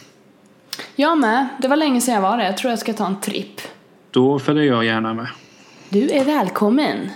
Jag 0.97 1.19
med. 1.19 1.49
Det 1.59 1.69
var 1.69 1.77
länge 1.77 2.01
sedan 2.01 2.15
jag 2.15 2.23
var 2.23 2.37
där. 2.37 2.45
Jag 2.45 2.57
tror 2.57 2.71
jag 2.71 2.79
ska 2.79 2.93
ta 2.93 3.07
en 3.07 3.21
tripp. 3.21 3.61
Då 4.11 4.39
följer 4.39 4.65
jag 4.65 4.85
gärna 4.85 5.15
med. 5.15 5.27
Du 5.89 6.11
är 6.11 6.25
välkommen. 6.25 7.11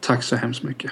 Tack 0.00 0.22
så 0.22 0.36
hemskt 0.36 0.62
mycket. 0.62 0.90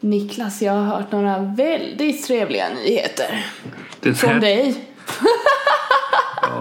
Niklas, 0.00 0.62
jag 0.62 0.72
har 0.72 0.84
hört 0.84 1.12
några 1.12 1.38
väldigt 1.38 2.26
trevliga 2.26 2.68
nyheter. 2.74 3.46
Det 4.00 4.14
Från 4.14 4.40
dig. 4.40 4.93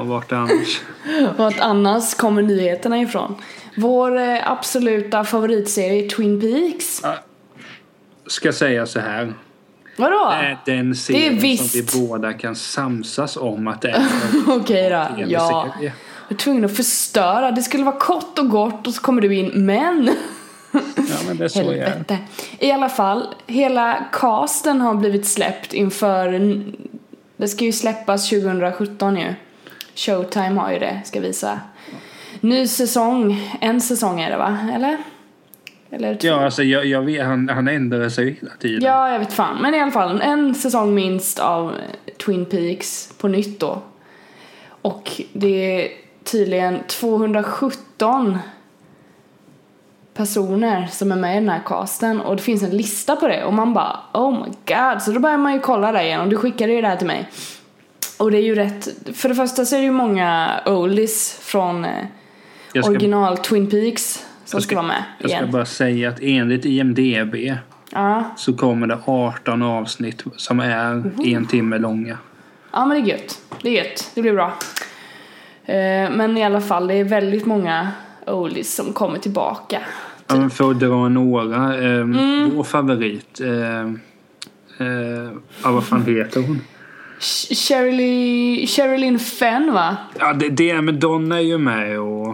Ja, 0.04 0.08
vart 0.08 0.32
annars? 0.32 0.82
Vart 1.38 1.60
annars 1.60 2.13
kommer 2.13 2.42
nyheterna 2.42 3.02
ifrån? 3.02 3.36
Vår 3.78 4.18
eh, 4.18 4.52
absoluta 4.52 5.24
favoritserie 5.24 6.10
Twin 6.10 6.42
Peaks. 6.42 7.02
Ska 8.28 8.54
säga 8.54 8.86
så 8.86 9.00
här. 9.00 9.34
Vadå? 9.98 10.30
Det 10.30 10.36
är 10.36 10.58
den 10.66 10.96
serien 10.96 11.30
som 11.30 11.39
visst. 11.39 11.76
vi 11.76 12.08
båda 12.08 12.34
kan 12.34 12.56
samsas 12.56 13.38
om 13.38 13.68
att 13.68 13.82
det 13.82 13.89
är 13.89 14.06
Okej 14.48 14.89
då. 14.89 15.24
Ja. 15.28 15.68
Jag 15.82 15.92
är 16.30 16.36
tvungen 16.36 16.66
att 16.66 16.76
förstöra. 16.76 17.52
Det 17.52 17.62
skulle 17.62 17.84
vara 17.84 18.00
kort 18.00 18.39
och 18.39 18.50
gott 18.50 18.88
och 18.88 18.94
så 18.94 19.02
kommer 19.02 19.22
du 19.22 19.36
in. 19.36 19.66
Men. 19.66 20.10
Ja, 20.96 21.16
men 21.28 21.38
det 21.38 21.44
är 21.44 21.48
så 21.48 21.60
jag 21.60 21.76
är. 21.78 22.18
I 22.60 22.72
alla 22.72 22.89
fall, 22.89 23.36
hela 23.48 24.06
casten 24.12 24.82
har 24.82 24.94
blivit 24.94 25.26
släppt 25.26 25.74
inför... 25.74 26.39
Det 27.38 27.48
ska 27.48 27.66
ju 27.66 27.72
släppas 27.72 28.30
2017 28.30 29.18
ju. 29.18 29.34
Showtime 29.96 30.60
har 30.60 30.72
ju 30.72 30.80
det, 30.80 31.02
ska 31.06 31.20
visa. 31.20 31.60
Ny 32.42 32.68
säsong. 32.68 33.52
En 33.62 33.82
säsong 33.82 34.22
är 34.22 34.30
det 34.30 34.38
va? 34.38 34.58
Eller? 34.74 34.98
Eller 35.90 36.16
två? 36.16 36.28
Ja, 36.28 36.46
alltså 36.46 36.64
jag, 36.64 36.86
jag 36.86 37.02
vet, 37.02 37.26
han, 37.26 37.50
han 37.50 37.68
ändrar 37.68 38.10
sig 38.10 38.38
hela 38.42 38.54
tiden. 38.60 38.82
Ja, 38.84 39.12
jag 39.12 39.20
vet 39.20 39.34
fan. 39.34 39.62
Men 39.62 39.76
i 39.76 39.80
alla 39.80 39.92
fall, 39.92 40.22
en 40.22 40.56
säsong 40.56 40.96
minst 40.96 41.40
av 41.40 41.70
eh, 41.70 42.14
Twin 42.26 42.46
Peaks 42.46 43.14
på 43.18 43.28
nytt 43.28 43.60
då. 43.60 43.82
Och 44.82 45.22
det 45.34 45.82
är 45.82 45.92
tydligen 46.24 46.80
217 46.88 48.38
personer 50.14 50.88
som 50.92 51.12
är 51.12 51.16
med 51.16 51.32
i 51.32 51.40
den 51.40 51.50
här 51.50 51.62
casten 51.66 52.22
och 52.22 52.36
det 52.36 52.42
finns 52.42 52.64
en 52.64 52.78
lista 52.78 53.16
på 53.16 53.28
det 53.28 53.44
och 53.44 53.54
man 53.54 53.74
bara 53.74 54.00
oh 54.14 54.32
my 54.32 54.52
god 54.66 55.02
så 55.02 55.12
då 55.12 55.20
börjar 55.20 55.38
man 55.38 55.54
ju 55.54 55.60
kolla 55.60 55.92
där 55.92 56.04
igen 56.04 56.22
och 56.22 56.30
du 56.30 56.38
skickade 56.38 56.74
ju 56.74 56.82
det 56.82 56.88
här 56.88 56.96
till 56.96 57.08
mig 57.08 57.30
och 58.17 58.32
det 58.32 58.38
är 58.38 58.41
ju 58.41 58.56
rätt 58.56 58.89
för 59.13 59.30
det 59.30 59.36
första 59.36 59.65
så 59.65 59.76
är 59.76 59.80
det 59.80 59.86
ju 59.86 59.91
många 59.91 60.52
oldies 60.65 61.38
från 61.41 61.86
eh, 61.86 61.91
ska- 62.69 62.89
original 62.89 63.38
Twin 63.38 63.69
Peaks 63.69 64.13
som 64.45 64.58
Jag 64.58 64.63
ska, 64.63 64.76
vara 64.76 64.88
med 64.88 65.04
Jag 65.19 65.30
ska 65.30 65.38
igen 65.39 65.52
bara 65.52 65.65
säga 65.65 66.10
att 66.10 66.19
enligt 66.21 66.65
IMDB 66.65 67.36
Ja. 67.91 68.23
så 68.38 68.54
kommer 68.54 68.88
det 68.88 68.97
18 69.06 69.62
avsnitt 69.62 70.23
som 70.38 70.60
är 70.60 71.12
en 71.26 71.45
timme 71.45 71.78
långa. 71.78 72.17
Ja 72.71 72.86
men 72.86 73.04
det 73.04 73.12
är 73.12 73.15
gött. 73.17 73.41
Det 73.62 73.69
är 73.80 73.84
gött. 73.84 74.12
Det 74.15 74.21
blir 74.21 74.34
bra. 74.34 74.54
Eh, 75.65 76.10
men 76.12 76.38
i 76.38 76.43
alla 76.43 76.62
fall, 76.62 76.88
det 76.88 76.93
är 76.93 77.04
väldigt 77.04 77.45
många 77.45 77.88
oldies 78.28 78.76
som 78.76 78.93
kommer 78.93 79.19
tillbaka. 79.19 79.82
Ja, 80.28 80.36
men 80.36 80.49
för 80.49 80.71
att 80.71 80.80
dra 80.80 81.10
några. 81.10 81.84
Eh, 81.84 82.06
Vår 82.54 82.63
favorit. 82.63 83.41
Eh, 83.41 83.82
eh, 84.88 85.32
ja, 85.63 85.71
vad 85.71 85.84
fan 85.84 86.06
heter 86.06 86.41
hon? 86.41 86.62
Sh- 87.24 87.56
Sherilyn, 87.56 88.68
Sherilyn 88.68 89.20
Fenn 89.20 89.74
va? 89.74 89.98
Ja, 90.20 90.34
det, 90.34 90.50
det 90.50 90.70
är 90.70 90.92
Donna 90.92 91.38
är 91.38 91.42
ju 91.42 91.58
med 91.58 92.00
och... 92.00 92.28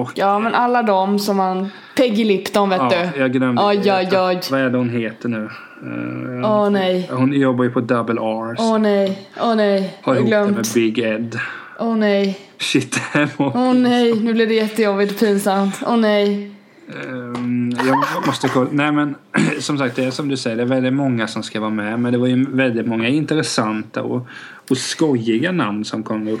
och 0.00 0.12
Ja 0.14 0.38
men 0.38 0.54
alla 0.54 0.82
de 0.82 1.18
som 1.18 1.36
man... 1.36 1.68
Peggy 1.96 2.24
Lipton 2.24 2.68
vet 2.68 2.78
ja, 2.78 2.88
du. 3.14 3.20
jag 3.20 3.32
glömde. 3.32 3.62
Oj, 3.64 3.92
oj, 3.92 4.08
oj. 4.12 4.40
Vad 4.50 4.60
är 4.60 4.70
det 4.70 4.78
hon 4.78 4.90
heter 4.90 5.28
nu? 5.28 5.50
Eh, 5.82 6.50
Åh 6.50 6.70
nej. 6.70 7.08
Hon 7.12 7.32
jobbar 7.32 7.64
ju 7.64 7.70
på 7.70 7.80
Double 7.80 8.20
R's. 8.20 8.56
Åh 8.58 8.78
nej. 8.78 9.28
Åh 9.40 9.54
nej. 9.56 9.96
Har 10.02 10.14
Jag 10.14 10.20
ihop 10.20 10.30
det 10.30 10.44
med 10.44 10.52
glömt. 10.52 10.74
Big 10.74 10.98
Ed. 10.98 11.38
Åh 11.78 11.96
nej. 11.96 12.38
Shit, 12.58 12.92
det 12.92 13.18
här. 13.18 13.28
Åh 13.36 13.74
nej. 13.74 14.14
Nu 14.20 14.32
blir 14.32 14.46
det 14.46 14.54
jättejobbigt 14.54 15.12
och 15.12 15.18
pinsamt. 15.18 15.82
Åh 15.86 15.96
nej. 15.96 16.55
Ehm, 16.88 17.70
jag 17.86 18.26
måste 18.26 18.48
kolla. 18.48 18.68
Nej 18.72 18.92
men 18.92 19.14
som 19.60 19.78
sagt 19.78 19.96
det 19.96 20.04
är 20.04 20.10
som 20.10 20.28
du 20.28 20.36
säger. 20.36 20.56
Det 20.56 20.62
är 20.62 20.66
väldigt 20.66 20.92
många 20.92 21.28
som 21.28 21.42
ska 21.42 21.60
vara 21.60 21.70
med. 21.70 22.00
Men 22.00 22.12
det 22.12 22.18
var 22.18 22.26
ju 22.26 22.46
väldigt 22.50 22.86
många 22.86 23.08
intressanta 23.08 24.02
och, 24.02 24.26
och 24.70 24.78
skojiga 24.78 25.52
namn 25.52 25.84
som 25.84 26.02
kom 26.02 26.28
upp. 26.28 26.40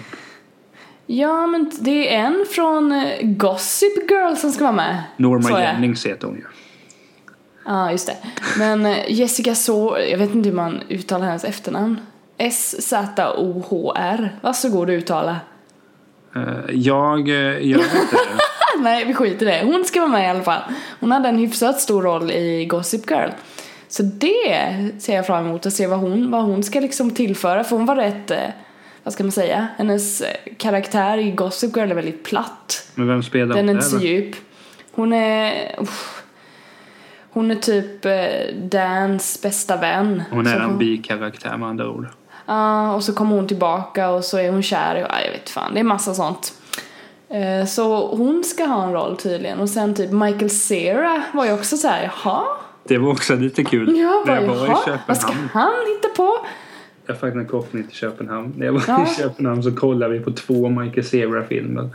Ja 1.06 1.46
men 1.46 1.70
det 1.80 2.14
är 2.14 2.18
en 2.18 2.44
från 2.50 2.92
eh, 2.92 3.18
Gossip 3.22 4.10
Girl 4.10 4.34
som 4.34 4.52
ska 4.52 4.64
vara 4.64 4.76
med. 4.76 5.02
Norma. 5.16 5.60
Jennings 5.60 6.06
heter 6.06 6.26
hon 6.26 6.36
ju. 6.36 6.44
Ja, 7.64 7.90
just 7.90 8.06
det. 8.06 8.16
Men 8.58 8.86
eh, 8.86 9.12
Jessica 9.12 9.54
Så, 9.54 9.98
jag 10.10 10.18
vet 10.18 10.34
inte 10.34 10.48
hur 10.48 10.56
man 10.56 10.80
uttalar 10.88 11.26
hennes 11.26 11.44
efternamn. 11.44 12.00
S-Z-O-H-R. 12.38 14.36
Varsågod 14.40 14.88
och 14.88 14.92
uttala. 14.92 15.36
Eh, 16.36 16.74
jag, 16.74 17.28
eh, 17.28 17.78
vet 17.78 17.94
inte 17.94 18.16
det. 18.16 18.40
Nej, 18.82 19.04
vi 19.04 19.14
skiter 19.14 19.46
i 19.46 19.50
det. 19.50 19.62
Hon 19.64 19.84
ska 19.84 20.00
vara 20.00 20.10
med 20.10 20.24
i 20.24 20.30
alla 20.30 20.42
fall. 20.42 20.62
Hon 21.00 21.12
hade 21.12 21.28
en 21.28 21.38
hyfsat 21.38 21.80
stor 21.80 22.02
roll 22.02 22.30
i 22.30 22.66
Gossip 22.66 23.10
Girl. 23.10 23.30
Så 23.88 24.02
det 24.02 24.90
ser 24.98 25.14
jag 25.14 25.26
fram 25.26 25.46
emot 25.46 25.66
att 25.66 25.72
se 25.72 25.86
vad 25.86 25.98
hon, 25.98 26.30
vad 26.30 26.42
hon 26.42 26.62
ska 26.62 26.80
liksom 26.80 27.10
tillföra. 27.10 27.64
För 27.64 27.76
hon 27.76 27.86
var 27.86 27.96
rätt, 27.96 28.30
eh, 28.30 28.38
vad 29.02 29.14
ska 29.14 29.24
man 29.24 29.32
säga, 29.32 29.66
hennes 29.76 30.22
karaktär 30.58 31.18
i 31.18 31.30
Gossip 31.30 31.76
Girl 31.76 31.90
är 31.90 31.94
väldigt 31.94 32.24
platt. 32.24 32.90
Men 32.94 33.08
vem 33.08 33.22
spelar 33.22 33.54
Den 33.54 33.68
är 33.68 33.72
hon 33.72 33.76
inte 33.76 33.90
så 33.90 33.98
djup. 33.98 34.36
Hon 34.92 35.12
är... 35.12 35.74
uff. 35.78 36.22
hon 37.30 37.50
är 37.50 37.54
typ 37.54 38.06
Dans 38.70 39.42
bästa 39.42 39.76
vän. 39.76 40.22
Hon 40.30 40.46
är 40.46 40.60
en 40.60 40.78
bikaraktär 40.78 41.56
med 41.56 41.68
andra 41.68 41.88
ord. 41.88 42.06
Ja, 42.46 42.94
och 42.94 43.04
så 43.04 43.12
kommer 43.12 43.36
hon 43.36 43.46
tillbaka 43.46 44.10
och 44.10 44.24
så 44.24 44.38
är 44.38 44.50
hon 44.50 44.62
kär 44.62 44.96
ja, 44.96 45.20
jag 45.24 45.32
vet 45.32 45.50
fan, 45.50 45.74
det 45.74 45.80
är 45.80 45.84
massa 45.84 46.14
sånt. 46.14 46.52
Eh, 47.28 47.66
Så 47.66 48.16
hon 48.16 48.44
ska 48.44 48.64
ha 48.64 48.84
en 48.84 48.92
roll 48.92 49.16
tydligen 49.16 49.58
och 49.60 49.68
sen 49.70 49.94
typ 49.94 50.10
Michael 50.12 50.50
Cera 50.50 51.22
var 51.34 51.46
ju 51.46 51.52
också 51.52 51.76
så 51.76 51.88
här, 51.88 52.02
jaha? 52.24 52.42
Det 52.84 52.98
var 52.98 53.10
också 53.10 53.34
lite 53.34 53.64
kul. 53.64 53.98
Ja, 53.98 54.24
bara, 54.26 54.40
jag 54.42 54.48
var 54.48 54.66
i 54.66 54.68
jaha? 54.68 54.98
Vad 55.08 55.16
ska 55.16 55.28
Köpenhamn. 55.28 55.48
han 55.52 55.72
hitta 55.96 56.08
på? 56.16 56.36
Jag 57.06 57.18
faktiskt 57.20 57.36
en 57.36 57.46
koppling 57.46 57.84
till 57.86 57.96
Köpenhamn. 57.96 58.52
När 58.56 58.66
jag 58.66 58.72
var 58.72 58.82
Ja. 58.88 59.02
i 59.02 59.14
Köpenhamn 59.14 59.62
så 59.62 59.72
kollade 59.72 60.12
vi 60.18 60.20
på 60.24 60.30
två 60.32 60.68
Michael 60.68 61.04
Cera-filmer. 61.06 61.90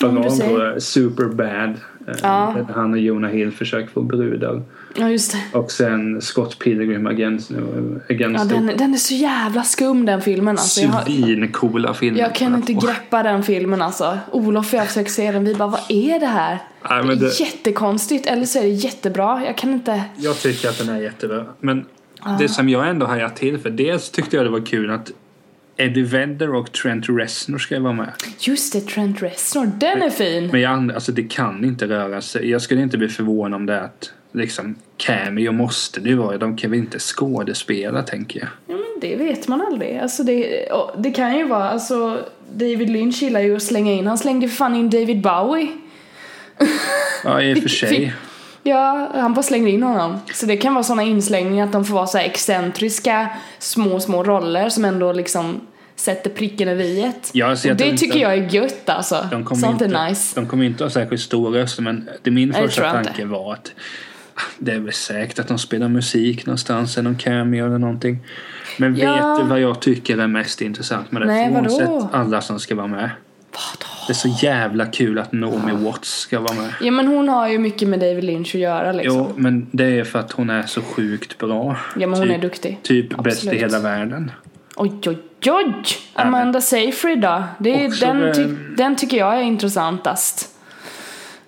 Säger. 0.00 0.74
på 0.74 0.80
Superbad. 0.80 1.74
Eh, 2.08 2.14
Ja. 2.22 2.54
Där 2.68 2.74
han 2.74 2.92
och 2.92 2.98
Jonah 2.98 3.30
Hill 3.30 3.52
försöker 3.52 3.88
få 3.90 4.02
brudar. 4.02 4.62
Ja, 4.96 5.10
just 5.10 5.32
det. 5.32 5.58
Och 5.58 5.70
sen 5.70 6.20
Scott 6.22 6.58
Pilgrim 6.58 7.06
Against, 7.06 7.50
Ja, 7.50 7.56
against 8.14 8.48
den, 8.48 8.66
den 8.66 8.94
är 8.94 8.98
så 8.98 9.14
jävla 9.14 9.62
skum 9.62 10.06
den 10.06 10.20
filmen 10.20 10.48
alltså. 10.58 10.80
Svincoola 10.80 11.94
filmer. 11.94 12.20
jag 12.20 12.34
kan 12.34 12.54
inte 12.54 12.72
greppa 12.72 13.22
den 13.22 13.42
filmen 13.42 13.82
alltså. 13.82 14.18
Olof 14.30 14.72
och 14.74 14.78
jag 14.78 14.86
försöker 14.86 15.10
se 15.10 15.32
den, 15.32 15.44
vi 15.44 15.54
bara, 15.54 15.68
vad 15.68 15.80
är 15.88 16.20
det 16.20 16.26
här? 16.26 16.58
Nej, 16.90 17.02
det 17.06 17.12
är 17.12 17.16
det- 17.16 17.40
jättekonstigt, 17.40 18.26
eller 18.26 18.44
så 18.46 18.58
är 18.58 18.62
det 18.62 18.68
jättebra. 18.68 19.42
Jag 19.46 19.56
kan 19.58 19.72
inte... 19.72 20.02
Jag 20.16 20.36
tycker 20.38 20.68
att 20.68 20.78
den 20.78 20.88
är 20.88 21.00
jättebra. 21.00 21.44
Men 21.60 21.84
det 22.38 22.48
som 22.48 22.68
jag 22.68 22.88
ändå 22.88 23.06
hajar 23.06 23.28
till 23.28 23.58
för. 23.58 23.70
Dels 23.70 24.10
tyckte 24.10 24.36
jag 24.36 24.46
det 24.46 24.50
var 24.50 24.66
kul 24.66 24.90
att 24.90 25.10
Eddie 25.76 26.02
Vedder 26.02 26.54
och 26.54 26.72
Trent 26.72 27.08
Reznor 27.08 27.58
ska 27.58 27.80
vara 27.80 27.92
med. 27.92 28.12
Just 28.38 28.72
det, 28.72 28.80
Trent 28.80 29.22
Reznor, 29.22 29.66
den 29.66 30.02
är 30.02 30.10
fin! 30.10 30.48
Men 30.52 30.60
jag, 30.60 30.92
alltså 30.92 31.12
det 31.12 31.22
kan 31.22 31.64
inte 31.64 31.86
röra 31.86 32.20
sig. 32.20 32.50
Jag 32.50 32.62
skulle 32.62 32.82
inte 32.82 32.98
bli 32.98 33.08
förvånad 33.08 33.54
om 33.60 33.66
det 33.66 33.74
är 33.74 33.80
att 33.80 34.12
liksom 34.32 34.74
cameo 34.96 35.52
måste 35.52 36.00
det 36.00 36.08
ju 36.08 36.16
vara. 36.16 36.38
De 36.38 36.56
kan 36.56 36.70
väl 36.70 36.80
inte 36.80 36.98
skådespela 36.98 38.02
tänker 38.02 38.40
jag. 38.40 38.48
Ja 38.66 38.74
men 38.74 39.00
det 39.00 39.16
vet 39.16 39.48
man 39.48 39.60
aldrig. 39.60 39.98
Alltså 39.98 40.22
det, 40.22 40.68
det 40.98 41.10
kan 41.10 41.38
ju 41.38 41.44
vara, 41.44 41.68
alltså 41.68 42.18
David 42.52 42.90
Lynch 42.90 43.22
gillar 43.22 43.40
ju 43.40 43.56
att 43.56 43.62
slänga 43.62 43.92
in, 43.92 44.06
han 44.06 44.18
slängde 44.18 44.48
för 44.48 44.56
fan 44.56 44.76
in 44.76 44.90
David 44.90 45.20
Bowie. 45.20 45.68
Ja 47.24 47.42
i 47.42 47.54
och 47.54 47.58
för 47.58 47.68
sig. 47.68 48.14
Ja, 48.66 49.10
han 49.14 49.34
bara 49.34 49.42
slängde 49.42 49.70
in 49.70 49.82
honom. 49.82 50.18
Så 50.34 50.46
det 50.46 50.56
kan 50.56 50.74
vara 50.74 50.84
såna 50.84 51.02
inslängningar 51.02 51.64
att 51.66 51.72
de 51.72 51.84
får 51.84 51.94
vara 51.94 52.06
så 52.06 52.18
här 52.18 52.24
excentriska 52.24 53.28
små, 53.58 54.00
små 54.00 54.22
roller 54.24 54.68
som 54.68 54.84
ändå 54.84 55.12
liksom 55.12 55.60
sätter 55.96 56.30
pricken 56.30 56.68
över 56.68 56.84
iet. 56.84 57.30
Ja, 57.32 57.56
jag 57.64 57.76
det 57.76 57.84
inte- 57.86 57.96
tycker 57.96 58.18
jag 58.18 58.32
är 58.32 58.48
gött 58.54 58.88
alltså. 58.88 59.28
De 59.30 59.44
kommer, 59.44 59.60
Sånt 59.60 59.82
inte, 59.82 59.96
är 59.98 60.08
nice. 60.08 60.40
de 60.40 60.46
kommer 60.46 60.64
inte 60.64 60.84
ha 60.84 60.90
särskilt 60.90 61.22
stora 61.22 61.58
röster 61.62 61.82
men 61.82 62.08
det 62.22 62.30
min 62.30 62.48
det 62.50 62.54
första 62.62 62.82
jag 62.84 62.92
tanke 63.04 63.24
var 63.24 63.52
att 63.52 63.72
ah, 64.34 64.40
det 64.58 64.72
är 64.72 64.78
väl 64.78 64.92
säkert 64.92 65.38
att 65.38 65.48
de 65.48 65.58
spelar 65.58 65.88
musik 65.88 66.46
någonstans 66.46 66.98
eller 66.98 67.10
någon 67.10 67.18
cameo 67.18 67.66
eller 67.66 67.78
någonting. 67.78 68.18
Men 68.78 68.96
Ja. 68.96 69.12
vet 69.36 69.44
du 69.44 69.50
vad 69.50 69.60
jag 69.60 69.80
tycker 69.80 70.18
är 70.18 70.26
mest 70.26 70.60
intressant 70.60 71.12
med 71.12 71.22
det? 71.22 71.26
Nej, 71.26 71.50
vadå? 71.54 71.68
Frånsett 71.70 72.14
alla 72.14 72.40
som 72.40 72.60
ska 72.60 72.74
vara 72.74 72.86
med. 72.86 73.10
Det 74.06 74.12
är 74.12 74.14
så 74.14 74.28
jävla 74.28 74.86
kul 74.86 75.18
att 75.18 75.32
Naomi 75.32 75.72
Watts 75.72 76.18
ska 76.18 76.40
vara 76.40 76.54
med. 76.54 76.72
Ja 76.80 76.90
men 76.90 77.06
hon 77.06 77.28
har 77.28 77.48
ju 77.48 77.58
mycket 77.58 77.88
med 77.88 78.00
David 78.00 78.24
Lynch 78.24 78.54
att 78.54 78.60
göra 78.60 78.92
liksom. 78.92 79.16
Jo, 79.18 79.32
men 79.36 79.66
det 79.70 79.84
är 79.84 80.04
för 80.04 80.18
att 80.18 80.32
hon 80.32 80.50
är 80.50 80.62
så 80.62 80.82
sjukt 80.82 81.38
bra. 81.38 81.76
Ja 81.96 82.06
men 82.06 82.18
hon 82.18 82.28
typ, 82.28 82.36
är 82.36 82.40
duktig. 82.42 82.78
Typ 82.82 83.08
bäst 83.08 83.44
i 83.44 83.48
Absolut. 83.48 83.62
hela 83.62 83.78
världen. 83.80 84.30
Oj 84.76 84.92
oj 85.06 85.18
oj! 85.46 85.74
Amanda 86.14 86.60
Seyfried 86.60 87.20
då? 87.20 87.44
Det 87.58 87.84
är, 87.84 87.88
Också 87.88 88.06
den, 88.06 88.34
ty, 88.34 88.46
den 88.76 88.96
tycker 88.96 89.16
jag 89.16 89.36
är 89.38 89.42
intressantast. 89.42 90.48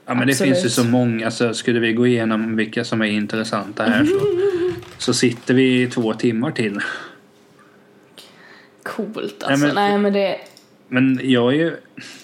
Ja 0.07 0.14
men 0.14 0.27
det 0.27 0.33
Absolut. 0.33 0.53
finns 0.55 0.64
ju 0.64 0.71
så 0.71 0.85
många, 0.85 1.27
alltså 1.27 1.55
skulle 1.55 1.81
vi 1.81 1.92
gå 1.92 2.07
igenom 2.07 2.57
vilka 2.57 2.85
som 2.85 3.03
är 3.03 3.07
intressanta 3.07 3.83
här 3.83 4.05
så, 4.05 4.21
så 4.99 5.14
sitter 5.14 5.55
vi 5.55 5.83
i 5.83 5.87
två 5.87 6.14
timmar 6.14 6.51
till. 6.51 6.81
Coolt 8.83 9.42
alltså. 9.42 9.66
men- 9.66 9.75
Nej 9.75 9.99
men 9.99 10.12
det... 10.12 10.37
Men 10.88 11.20
jag 11.22 11.42
har 11.42 11.51
ju, 11.53 11.77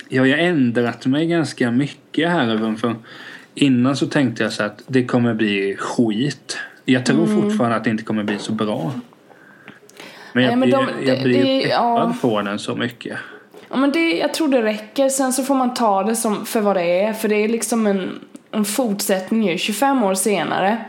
jag 0.08 0.22
har 0.22 0.26
ju 0.26 0.34
ändrat 0.34 1.06
mig 1.06 1.26
ganska 1.26 1.70
mycket 1.70 2.30
här 2.30 2.76
för 2.76 2.94
innan 3.54 3.96
så 3.96 4.06
tänkte 4.06 4.42
jag 4.42 4.52
så 4.52 4.62
att 4.62 4.82
det 4.86 5.04
kommer 5.04 5.34
bli 5.34 5.76
skit. 5.78 6.58
Jag 6.84 7.06
tror 7.06 7.24
Mm. 7.26 7.42
fortfarande 7.42 7.76
att 7.76 7.84
det 7.84 7.90
inte 7.90 8.04
kommer 8.04 8.24
bli 8.24 8.38
så 8.38 8.52
bra. 8.52 8.92
Men 10.32 10.44
jag 10.44 10.50
Nej, 10.50 10.56
men 10.56 10.68
blir, 10.68 10.78
de- 11.02 11.06
jag 11.08 11.18
det- 11.18 11.22
blir 11.24 11.42
det- 11.44 11.62
ja. 11.68 11.96
peppad 11.98 12.20
på 12.20 12.42
den 12.42 12.58
så 12.58 12.74
mycket. 12.76 13.18
Ja 13.70 13.76
men 13.76 13.92
det, 13.92 14.18
jag 14.18 14.34
tror 14.34 14.48
det 14.48 14.62
räcker. 14.62 15.08
Sen 15.08 15.32
så 15.32 15.42
får 15.42 15.54
man 15.54 15.74
ta 15.74 16.02
det 16.02 16.16
som, 16.16 16.46
för 16.46 16.60
vad 16.60 16.76
det 16.76 16.82
är. 17.02 17.12
För 17.12 17.28
det 17.28 17.34
är 17.44 17.48
liksom 17.48 17.86
en, 17.86 18.20
en 18.50 18.64
fortsättning 18.64 19.48
ju. 19.48 19.58
25 19.58 20.02
år 20.02 20.14
senare. 20.14 20.84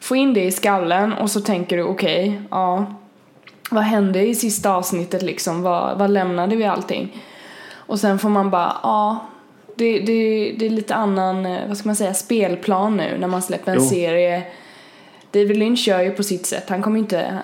Få 0.00 0.16
in 0.16 0.34
det 0.34 0.44
i 0.44 0.52
skallen 0.52 1.12
och 1.12 1.30
så 1.30 1.40
tänker 1.40 1.76
du 1.76 1.82
okej, 1.82 2.40
ja. 2.50 2.94
Vad 3.72 3.84
hände 3.84 4.26
i 4.26 4.34
sista 4.34 4.74
avsnittet 4.74 5.22
liksom? 5.22 5.62
Vad, 5.62 5.98
vad 5.98 6.10
lämnade 6.10 6.56
vi 6.56 6.64
allting? 6.64 7.22
Och 7.74 8.00
sen 8.00 8.18
får 8.18 8.28
man 8.28 8.50
bara, 8.50 8.76
ja. 8.82 9.18
Det, 9.76 9.98
det, 9.98 10.52
det 10.58 10.66
är 10.66 10.70
lite 10.70 10.94
annan, 10.94 11.46
eh, 11.46 11.68
vad 11.68 11.76
ska 11.76 11.88
man 11.88 11.96
säga, 11.96 12.14
spelplan 12.14 12.96
nu 12.96 13.18
när 13.18 13.28
man 13.28 13.42
släpper 13.42 13.72
en 13.72 13.78
Jo. 13.78 13.88
serie. 13.88 14.42
David 15.30 15.56
Lynch 15.56 15.88
gör 15.88 16.00
ju 16.00 16.10
på 16.10 16.22
sitt 16.22 16.46
sätt. 16.46 16.68
Han 16.68 16.82
kommer 16.82 16.98
inte, 16.98 17.38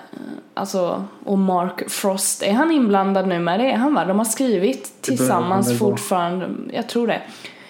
alltså, 0.53 1.03
och 1.25 1.37
Mark 1.37 1.89
Frost, 1.89 2.43
är 2.43 2.53
han 2.53 2.71
inblandad 2.71 3.27
nu 3.27 3.39
med 3.39 3.59
det? 3.59 3.71
Är 3.71 3.77
han 3.77 3.93
va? 3.93 4.05
De 4.05 4.17
har 4.17 4.25
skrivit 4.25 5.01
tillsammans 5.01 5.79
fortfarande, 5.79 6.49
jag 6.73 6.89
tror 6.89 7.07
det. 7.07 7.21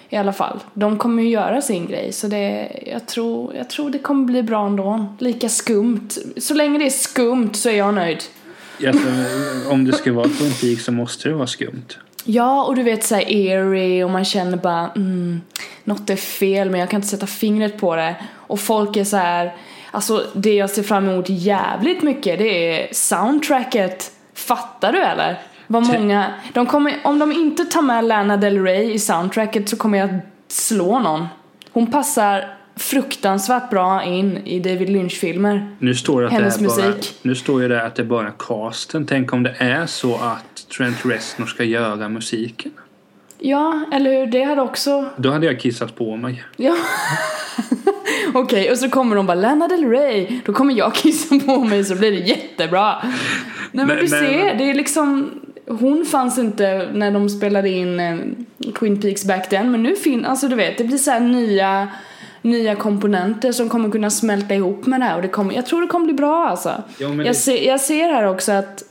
I 0.09 0.17
alla 0.17 0.33
fall. 0.33 0.59
De 0.73 0.97
kommer 0.97 1.23
ju 1.23 1.29
göra 1.29 1.61
sin 1.61 1.87
grej 1.87 2.11
så 2.11 2.27
det, 2.27 2.71
jag 2.85 3.05
tror, 3.05 3.55
jag 3.55 3.69
tror 3.69 3.89
det 3.89 3.99
kommer 3.99 4.25
bli 4.25 4.43
bra 4.43 4.65
ändå. 4.65 5.05
Lika 5.19 5.49
skumt. 5.49 6.09
Så 6.37 6.53
länge 6.53 6.79
det 6.79 6.85
är 6.85 6.89
skumt 6.89 7.53
så 7.53 7.69
är 7.69 7.73
jag 7.73 7.93
nöjd. 7.93 8.23
Om 9.69 9.85
det 9.85 9.93
ska 9.93 10.13
vara 10.13 10.29
Peaks 10.61 10.85
så 10.85 10.91
måste 10.91 11.29
det 11.29 11.35
vara 11.35 11.47
skumt. 11.47 11.97
Ja, 12.23 12.63
och 12.63 12.75
du 12.75 12.83
vet 12.83 13.03
såhär 13.03 13.23
eerie 13.27 14.03
och 14.03 14.09
man 14.09 14.25
känner 14.25 14.57
bara 14.57 14.91
mm, 14.95 15.41
något 15.83 16.09
är 16.09 16.15
fel 16.15 16.69
men 16.69 16.79
jag 16.79 16.89
kan 16.89 16.97
inte 16.97 17.07
sätta 17.07 17.27
fingret 17.27 17.77
på 17.77 17.95
det. 17.95 18.15
Och 18.31 18.59
folk 18.59 18.97
är 18.97 19.03
så 19.03 19.17
här, 19.17 19.55
alltså 19.91 20.25
det 20.33 20.53
jag 20.53 20.69
ser 20.69 20.83
fram 20.83 21.09
emot 21.09 21.25
jävligt 21.29 22.01
mycket 22.01 22.39
det 22.39 22.81
är 22.81 22.93
soundtracket. 22.93 24.11
Fattar 24.33 24.91
du 24.91 25.03
eller? 25.03 25.41
Vad 25.67 25.87
många, 25.87 26.33
de 26.53 26.65
kommer, 26.65 26.99
om 27.03 27.19
de 27.19 27.31
inte 27.31 27.65
tar 27.65 27.81
med 27.81 28.05
Lana 28.05 28.37
Del 28.37 28.63
Rey 28.63 28.93
i 28.93 28.99
soundtracket 28.99 29.69
så 29.69 29.77
kommer 29.77 29.97
jag 29.97 30.09
att 30.09 30.51
slå 30.53 30.99
någon. 30.99 31.27
Hon 31.71 31.91
passar 31.91 32.58
fruktansvärt 32.79 33.69
bra 33.69 34.03
in 34.03 34.37
i 34.45 34.59
David 34.59 34.89
Lynch-filmer. 34.89 35.75
Nu 35.79 35.95
står 35.95 36.21
det 36.21 36.27
att 36.27 36.33
Hennes 36.33 36.57
det 36.57 36.65
är 36.65 36.67
bara, 36.67 36.87
musik. 36.87 37.15
Nu 37.21 37.35
står 37.35 37.61
ju 37.61 37.67
det 37.67 37.83
att 37.85 37.95
det 37.95 38.01
är 38.01 38.05
bara 38.05 38.31
casten. 38.39 39.05
Tänk 39.05 39.33
om 39.33 39.43
det 39.43 39.55
är 39.57 39.85
så 39.85 40.15
att 40.15 40.69
Trent 40.77 41.05
Reznor 41.05 41.45
ska 41.45 41.63
göra 41.63 42.09
musiken. 42.09 42.71
Ja, 43.39 43.85
eller 43.93 44.11
hur? 44.13 44.25
Det 44.27 44.43
hade 44.43 44.61
också... 44.61 45.05
Då 45.17 45.31
hade 45.31 45.45
jag 45.45 45.59
kissat 45.59 45.95
på 45.95 46.15
mig. 46.15 46.43
Ja. 46.57 46.75
Okej, 48.33 48.71
och 48.71 48.77
så 48.77 48.89
kommer 48.89 49.15
de 49.15 49.25
bara 49.25 49.35
Lana 49.35 49.67
Del 49.67 49.85
Rey. 49.85 50.39
Då 50.45 50.53
kommer 50.53 50.73
jag 50.73 50.93
kissa 50.95 51.39
på 51.39 51.63
mig 51.63 51.83
så 51.85 51.95
blir 51.95 52.11
det 52.11 52.17
jättebra. 52.17 52.95
Nej 53.03 53.11
men, 53.71 53.87
Men- 53.87 53.95
du 53.95 54.01
men- 54.01 54.09
ser, 54.09 54.55
det 54.57 54.69
är 54.69 54.73
liksom... 54.73 55.29
Hon 55.67 56.05
fanns 56.05 56.37
inte 56.37 56.89
när 56.93 57.11
de 57.11 57.29
spelade 57.29 57.69
in 57.69 57.99
eh, 57.99 58.17
Twin 58.79 59.01
Peaks 59.01 59.25
back 59.25 59.49
then. 59.49 59.71
Men 59.71 59.83
nu 59.83 59.95
finns, 59.95 60.27
alltså 60.27 60.47
du 60.47 60.55
vet, 60.55 60.77
det 60.77 60.83
blir 60.83 60.97
så 60.97 61.11
här 61.11 61.19
nya, 61.19 61.87
nya 62.41 62.75
komponenter 62.75 63.51
som 63.51 63.69
kommer 63.69 63.89
kunna 63.89 64.09
smälta 64.09 64.55
ihop 64.55 64.85
med 64.85 64.99
det 65.01 65.05
här. 65.05 65.15
Och 65.15 65.21
det 65.21 65.27
kommer, 65.27 65.53
jag 65.55 65.65
tror 65.65 65.81
det 65.81 65.87
kommer 65.87 66.05
bli 66.05 66.13
bra 66.13 66.47
alltså. 66.47 66.69
Ja, 66.97 67.07
jag, 67.07 67.17
det- 67.17 67.33
ser, 67.33 67.67
jag 67.67 67.79
ser 67.81 68.09
här 68.09 68.27
också 68.27 68.51
att 68.51 68.83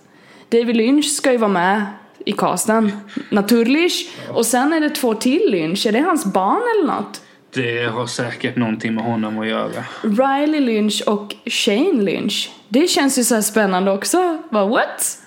David 0.49 0.77
Lynch 0.77 1.05
ska 1.07 1.33
ju 1.33 1.39
vara 1.39 1.51
med 1.51 1.83
i 2.27 2.33
casten. 2.33 2.93
Naturligt. 3.31 4.11
Och 4.33 4.47
sen 4.47 4.73
är 4.73 4.81
det 4.81 4.91
två 4.91 5.15
till 5.15 5.43
Lynch. 5.51 5.87
Är 5.87 5.93
det 5.93 6.01
hans 6.01 6.25
barn 6.25 6.63
eller 6.77 6.87
något? 6.95 7.21
Det 7.55 7.85
har 7.87 8.07
säkert 8.07 8.57
någonting 8.57 8.95
med 8.95 9.05
honom 9.05 9.39
att 9.39 9.47
göra. 9.49 9.85
Riley 10.03 10.61
Lynch 10.61 11.03
och 11.07 11.35
Shane 11.47 12.03
Lynch. 12.03 12.51
Det 12.69 12.89
känns 12.89 13.19
ju 13.19 13.25
så 13.25 13.35
här 13.35 13.43
spännande 13.43 13.91
också. 13.91 14.39
Vad 14.51 14.69
what? 14.69 15.19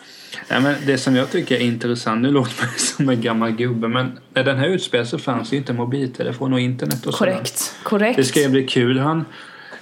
Nej, 0.51 0.61
men 0.61 0.75
det 0.85 0.97
som 0.97 1.15
jag 1.15 1.31
tycker 1.31 1.55
är 1.55 1.59
intressant, 1.59 2.21
nu 2.21 2.31
låter 2.31 2.63
man 2.65 2.69
som 2.77 3.09
en 3.09 3.21
gammal 3.21 3.51
gubbe, 3.51 3.87
men 3.87 4.19
när 4.33 4.43
den 4.43 4.57
här 4.57 4.67
utspelade 4.67 5.09
så 5.09 5.17
fanns 5.17 5.53
ju 5.53 5.57
inte 5.57 5.73
mobiltelefon 5.73 6.53
och 6.53 6.59
internet 6.59 7.05
och 7.05 7.13
sådär. 7.13 7.31
Korrekt. 7.31 7.75
Korrekt. 7.83 8.17
Det 8.17 8.23
ska 8.23 8.41
ju 8.41 8.49
bli 8.49 8.67
kul. 8.67 8.99
Han, 8.99 9.25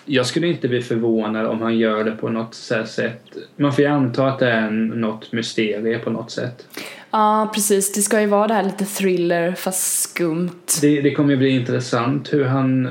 jag 0.06 0.26
skulle 0.26 0.48
inte 0.48 0.68
bli 0.68 0.82
förvånad 0.82 1.46
om 1.46 1.62
han 1.62 1.78
gör 1.78 2.04
det 2.04 2.12
på 2.12 2.30
något 2.30 2.56
sätt. 2.56 3.22
Man 3.56 3.74
får 3.74 3.84
ju 3.84 3.90
anta 3.90 4.28
att 4.28 4.40
det 4.40 4.52
är 4.52 4.70
något 4.72 5.32
mysterie 5.32 6.00
på 6.00 6.10
något 6.10 6.32
sätt. 6.32 6.68
Ja, 7.12 7.52
precis. 7.56 7.94
Det 7.94 8.02
ska 8.02 8.22
ju 8.22 8.28
vara 8.28 8.48
det 8.48 8.54
här 8.54 8.64
lite 8.64 8.86
thriller 8.86 9.52
fast 9.52 10.00
skumt. 10.00 10.68
Det, 10.82 11.02
det 11.02 11.12
kommer 11.12 11.32
ju 11.32 11.38
bli 11.38 11.50
intressant 11.50 12.34
hur 12.34 12.46
han, 12.46 12.90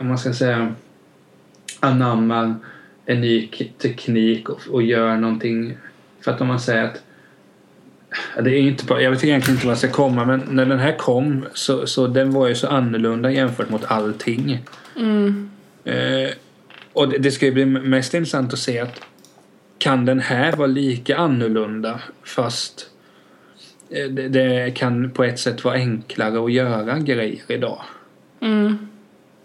om 0.00 0.08
man 0.08 0.18
ska 0.18 0.32
säga, 0.32 0.74
anammar 1.80 2.54
en 3.06 3.20
ny 3.20 3.48
teknik 3.78 4.48
och, 4.48 4.60
och 4.70 4.82
gör 4.82 5.16
någonting. 5.16 5.76
För 6.24 6.30
att 6.30 6.40
om 6.40 6.46
man 6.46 6.60
säger 6.60 6.84
att 6.84 7.02
Det 8.44 8.50
är 8.50 8.60
inte 8.60 8.84
jag 8.88 9.10
vet 9.10 9.24
egentligen 9.24 9.56
inte 9.56 9.66
vad 9.66 9.72
jag 9.72 9.78
ska 9.78 9.88
komma 9.88 10.24
men 10.24 10.42
när 10.50 10.66
den 10.66 10.78
här 10.78 10.98
kom 10.98 11.44
så, 11.54 11.86
så 11.86 12.06
den 12.06 12.30
var 12.30 12.48
ju 12.48 12.54
så 12.54 12.68
annorlunda 12.68 13.30
jämfört 13.30 13.70
mot 13.70 13.84
allting. 13.84 14.64
Eh, 15.84 16.30
och 16.92 17.08
det, 17.08 17.18
det 17.18 17.30
ska 17.30 17.46
ju 17.46 17.52
bli 17.52 17.64
mest 17.64 18.14
intressant 18.14 18.52
att 18.52 18.58
se 18.58 18.78
att 18.78 19.00
kan 19.78 20.04
den 20.04 20.20
här 20.20 20.52
vara 20.52 20.66
lika 20.66 21.16
annorlunda 21.16 22.00
fast 22.24 22.86
eh, 23.90 24.10
det, 24.10 24.28
det 24.28 24.70
kan 24.74 25.10
på 25.10 25.24
ett 25.24 25.38
sätt 25.38 25.64
vara 25.64 25.74
enklare 25.74 26.44
att 26.44 26.52
göra 26.52 26.98
grejer 26.98 27.42
idag. 27.48 27.82
Mm. 28.40 28.88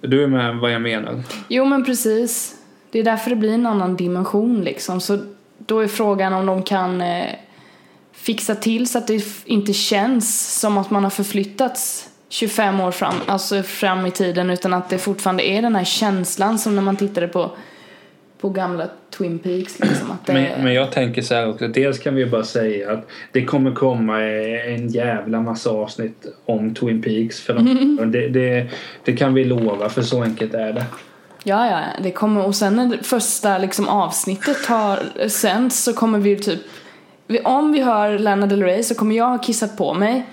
Du 0.02 0.24
är 0.24 0.28
med 0.28 0.56
vad 0.56 0.72
jag 0.72 0.82
menar? 0.82 1.24
Jo, 1.48 1.66
men 1.66 1.86
precis. 1.86 2.56
Det 2.92 3.00
är 3.00 3.04
därför 3.04 3.30
det 3.30 3.36
blir 3.36 3.54
en 3.54 3.66
annan 3.66 3.96
dimension 3.96 4.62
liksom. 4.62 5.02
Så 5.02 5.20
då 5.58 5.80
är 5.80 5.88
frågan 5.88 6.34
om 6.34 6.46
de 6.46 6.64
kan 6.64 7.02
eh, 7.02 7.26
fixa 8.12 8.56
till 8.56 8.88
så 8.88 8.98
att 8.98 9.08
det 9.08 9.24
inte 9.46 9.74
känns 9.74 10.60
som 10.60 10.78
att 10.78 10.90
man 10.90 11.04
har 11.04 11.12
förflyttats 11.12 12.10
25 12.30 12.80
år 12.80 12.92
fram, 12.92 13.16
alltså 13.26 13.64
fram 13.64 14.06
i 14.06 14.12
tiden 14.12 14.50
utan 14.50 14.74
att 14.74 14.90
det 14.90 14.98
fortfarande 14.98 15.44
är 15.48 15.62
den 15.62 15.76
här 15.76 15.84
känslan 15.84 16.60
som 16.60 16.76
när 16.76 16.82
man 16.82 16.96
tittade 16.96 17.28
på, 17.28 17.52
på 18.40 18.50
gamla 18.50 18.90
Twin 19.18 19.40
Peaks 19.40 19.80
liksom. 19.80 20.12
Att 20.12 20.26
det, 20.26 20.34
Men, 20.34 20.64
men 20.64 20.74
jag 20.74 20.92
tänker 20.92 21.22
så 21.22 21.36
här 21.36 21.50
också. 21.50 21.68
Dels 21.68 22.00
kan 22.00 22.16
vi 22.16 22.22
ju 22.22 22.30
bara 22.30 22.44
säga 22.44 22.92
att 22.92 23.08
det 23.32 23.46
kommer 23.46 23.72
komma 23.72 24.22
en 24.22 24.88
jävla 24.88 25.42
massa 25.42 25.70
avsnitt 25.70 26.26
om 26.46 26.74
Twin 26.74 27.02
Peaks. 27.02 27.42
För 27.42 27.54
de, 27.54 28.12
det, 28.12 28.28
det, 28.28 28.68
det 29.04 29.14
kan 29.14 29.34
vi 29.34 29.44
lova 29.44 29.90
för 29.90 30.02
så 30.02 30.24
enkelt 30.24 30.54
är 30.54 30.74
det. 30.74 30.86
Ja, 31.48 31.70
ja, 31.70 31.80
det 32.04 32.12
kommer 32.12 32.46
och 32.46 32.56
sen 32.56 32.76
när 32.76 32.86
det 32.86 33.04
första 33.04 33.58
liksom 33.58 33.90
avsnittet 33.90 34.66
har 34.66 35.28
sänds 35.28 35.84
så 35.84 35.94
kommer 35.94 36.20
vi 36.20 36.36
typ 36.36 36.60
om 37.44 37.72
vi 37.72 37.82
hör 37.82 38.20
Lana 38.20 38.48
Del 38.48 38.64
Rey 38.64 38.84
så 38.84 38.96
kommer 38.96 39.16
jag 39.16 39.26
ha 39.26 39.38
kissat 39.38 39.78
på 39.78 39.94
mig 39.94 40.26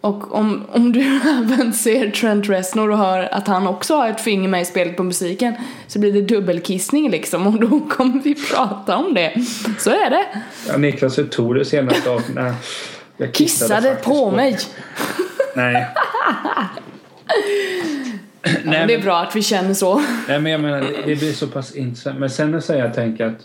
och 0.00 0.34
om, 0.34 0.66
om 0.72 0.92
du 0.92 1.00
även 1.24 1.72
ser 1.72 2.10
Trent 2.10 2.48
Reznor 2.48 2.90
och 2.90 2.98
hör 2.98 3.34
att 3.34 3.48
han 3.48 3.66
också 3.66 3.94
har 3.94 4.08
ett 4.08 4.20
finger 4.20 4.48
med 4.48 4.62
i 4.62 4.64
spelet 4.64 4.96
på 4.96 5.02
musiken 5.02 5.54
så 5.86 5.98
blir 5.98 6.12
det 6.12 6.22
dubbelkissning 6.22 7.10
liksom 7.10 7.46
och 7.46 7.60
då 7.60 7.80
kommer 7.90 8.22
vi 8.22 8.34
prata 8.34 8.96
om 8.96 9.14
det. 9.14 9.34
Så 9.78 9.90
är 9.90 10.10
det. 10.10 10.26
Ja, 10.68 10.76
Niklas, 10.76 11.18
hur 11.18 11.26
tog 11.26 11.54
du 11.54 11.64
senaste 11.64 12.10
avsnittet? 12.10 12.34
Nej, 12.44 12.54
jag 13.16 13.32
Kissade 13.32 13.82
faktiskt 13.82 14.04
på 14.04 14.30
mig. 14.30 14.58
Nej. 15.54 15.86
Ja, 18.42 18.50
Nej, 18.64 18.86
det 18.86 18.94
är 18.94 19.02
bra 19.02 19.18
att 19.20 19.36
vi 19.36 19.42
känner 19.42 19.74
så. 19.74 20.02
nej 20.28 20.40
men 20.40 20.52
jag 20.52 20.60
menar 20.60 20.80
det- 21.06 21.16
blir 21.18 21.32
så 21.32 21.46
pass 21.46 21.74
intressant. 21.76 22.18
Men 22.18 22.30
sen 22.30 22.62
så 22.62 22.72
jag 22.72 22.94
tänker 22.94 23.26
att 23.26 23.40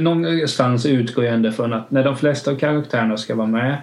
någonstans 0.00 0.86
utgår 0.86 1.24
jag 1.24 1.34
ändå 1.34 1.52
från 1.52 1.72
att 1.72 1.90
när 1.90 2.04
de 2.04 2.16
flesta 2.16 2.50
av 2.50 2.56
karaktärerna 2.56 3.16
ska 3.16 3.34
vara 3.34 3.46
med 3.46 3.76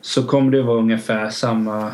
så 0.00 0.22
kommer 0.22 0.52
det 0.52 0.62
vara 0.62 0.78
ungefär 0.78 1.30
samma 1.30 1.90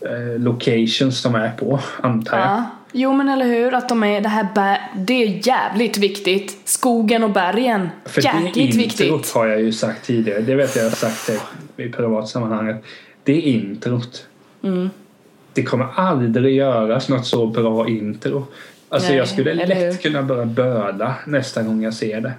eh, 0.00 0.38
locations 0.40 1.22
de 1.22 1.34
är 1.34 1.50
på, 1.50 1.80
antar 2.02 2.38
jag. 2.38 2.46
Ja. 2.46 2.64
Jo 2.92 3.12
men 3.12 3.28
eller 3.28 3.46
hur, 3.46 3.74
att 3.74 3.88
de 3.88 4.04
är 4.04 4.20
det 4.20 4.28
här 4.28 4.46
bä- 4.54 4.78
det 4.96 5.14
är 5.24 5.46
jävligt 5.48 5.98
viktigt. 5.98 6.58
Skogen 6.64 7.24
och 7.24 7.30
bergen. 7.30 7.88
För 8.04 8.22
jäkligt 8.22 8.54
det 8.54 8.60
introt 8.60 8.78
viktigt. 9.00 9.32
har 9.34 9.46
jag 9.46 9.60
ju 9.60 9.72
sagt 9.72 10.06
tidigare. 10.06 10.40
Det 10.40 10.54
vet 10.54 10.76
jag 10.76 10.84
jag 10.84 10.90
har 10.90 10.96
sagt 10.96 11.30
det 11.76 11.84
i 11.84 11.88
privatsammanhanget. 11.88 12.84
Det 13.24 13.32
är 13.32 13.40
introt. 13.42 14.26
Mm. 14.62 14.90
Det 15.52 15.62
kommer 15.62 15.86
aldrig 15.94 16.54
göras 16.54 17.08
något 17.08 17.26
så 17.26 17.46
bra 17.46 17.88
intro. 17.88 18.46
Alltså 18.88 19.08
Nej, 19.08 19.18
jag 19.18 19.28
skulle 19.28 19.50
eller 19.50 19.74
hur? 19.74 19.86
lätt 19.86 20.02
kunna 20.02 20.22
börja 20.22 20.46
böla 20.46 21.14
nästa 21.26 21.62
gång 21.62 21.82
jag 21.82 21.94
ser 21.94 22.20
det. 22.20 22.32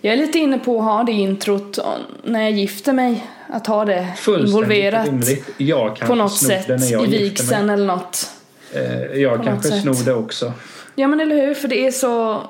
Jag 0.00 0.14
är 0.14 0.16
lite 0.16 0.38
inne 0.38 0.58
på 0.58 0.78
att 0.78 0.84
ha 0.84 1.02
det 1.02 1.12
introt 1.12 1.78
när 2.24 2.42
jag 2.42 2.52
gifter 2.52 2.92
mig. 2.92 3.26
Att 3.48 3.66
ha 3.66 3.84
det 3.84 4.08
involverat 4.26 5.06
rimligt. 5.06 5.48
Jag 5.56 5.86
kanske 5.86 6.06
på 6.06 6.14
något 6.14 6.36
sätt 6.36 6.70
i 6.92 7.06
vigseln 7.06 7.70
eller 7.70 7.86
något. 7.86 8.30
Eh, 8.72 9.20
jag 9.20 9.38
på 9.38 9.44
kanske 9.44 9.70
snor 9.70 10.04
det 10.04 10.14
också. 10.14 10.52
Ja 10.94 11.08
men 11.08 11.20
eller 11.20 11.46
hur, 11.46 11.54
för 11.54 11.68
det 11.68 11.86
är 11.86 11.90
så 11.90 12.42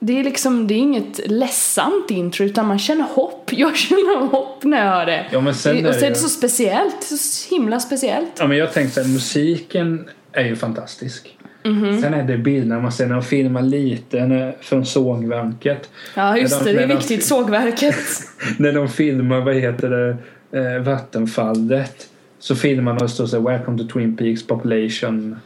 det 0.00 0.20
är 0.20 0.24
liksom, 0.24 0.66
det 0.66 0.74
är 0.74 0.78
inget 0.78 1.30
ledsamt 1.30 2.10
intro 2.10 2.44
utan 2.46 2.66
man 2.66 2.78
känner 2.78 3.04
hopp. 3.04 3.50
Jag 3.52 3.76
känner 3.76 4.26
hopp 4.26 4.64
när 4.64 4.84
jag 4.84 4.92
hör 4.92 5.06
det. 5.06 5.26
Ja, 5.32 5.40
men 5.40 5.54
sen 5.54 5.86
och 5.86 5.94
så 5.94 5.98
är 5.98 6.02
det- 6.02 6.08
det 6.08 6.14
så 6.14 6.28
speciellt, 6.28 7.02
så 7.02 7.54
himla 7.54 7.80
speciellt. 7.80 8.32
Ja, 8.38 8.46
men 8.46 8.56
jag 8.58 8.72
tänkte 8.72 9.00
här, 9.02 9.08
musiken 9.08 10.08
är 10.32 10.44
ju 10.44 10.56
fantastisk. 10.56 11.34
Mhm. 11.64 12.02
Sen 12.02 12.14
är 12.14 12.22
det 12.24 12.38
bilderna 12.38 12.80
man 12.80 12.92
ser 12.92 13.06
när 13.06 13.14
de 13.14 13.22
filmar 13.24 13.62
lite 13.62 14.54
från 14.60 14.86
sågverket. 14.86 15.90
Ja 16.14 16.36
just 16.38 16.58
När 16.58 16.64
det, 16.64 16.70
de- 16.72 16.76
det 16.76 16.82
är 16.82 16.86
när 16.86 16.94
de- 16.94 16.98
viktigt. 17.00 17.24
Sågverket. 17.24 17.94
när 18.58 18.72
de 18.72 18.88
filmar, 18.88 19.40
vad 19.40 19.54
heter 19.54 19.88
det, 19.90 20.16
eh, 20.58 20.82
vattenfallet. 20.82 22.08
Så 22.38 22.56
filmar 22.56 22.94
de 22.94 23.04
och 23.04 23.10
står 23.10 23.26
så 23.26 23.36
här, 23.40 23.44
Welcome 23.58 23.78
to 23.78 23.84
Twin 23.92 24.16
Peaks 24.16 24.46
Population. 24.46 25.36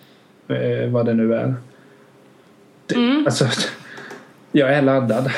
Eh, 0.49 0.91
vad 0.91 1.07
det 1.07 1.15
nu 1.15 1.35
är. 1.35 1.55
Det, 2.87 2.95
Mm. 2.95 3.27
Alltså, 3.27 3.45
jag 4.53 4.73
är 4.75 4.83
laddad. 4.83 5.31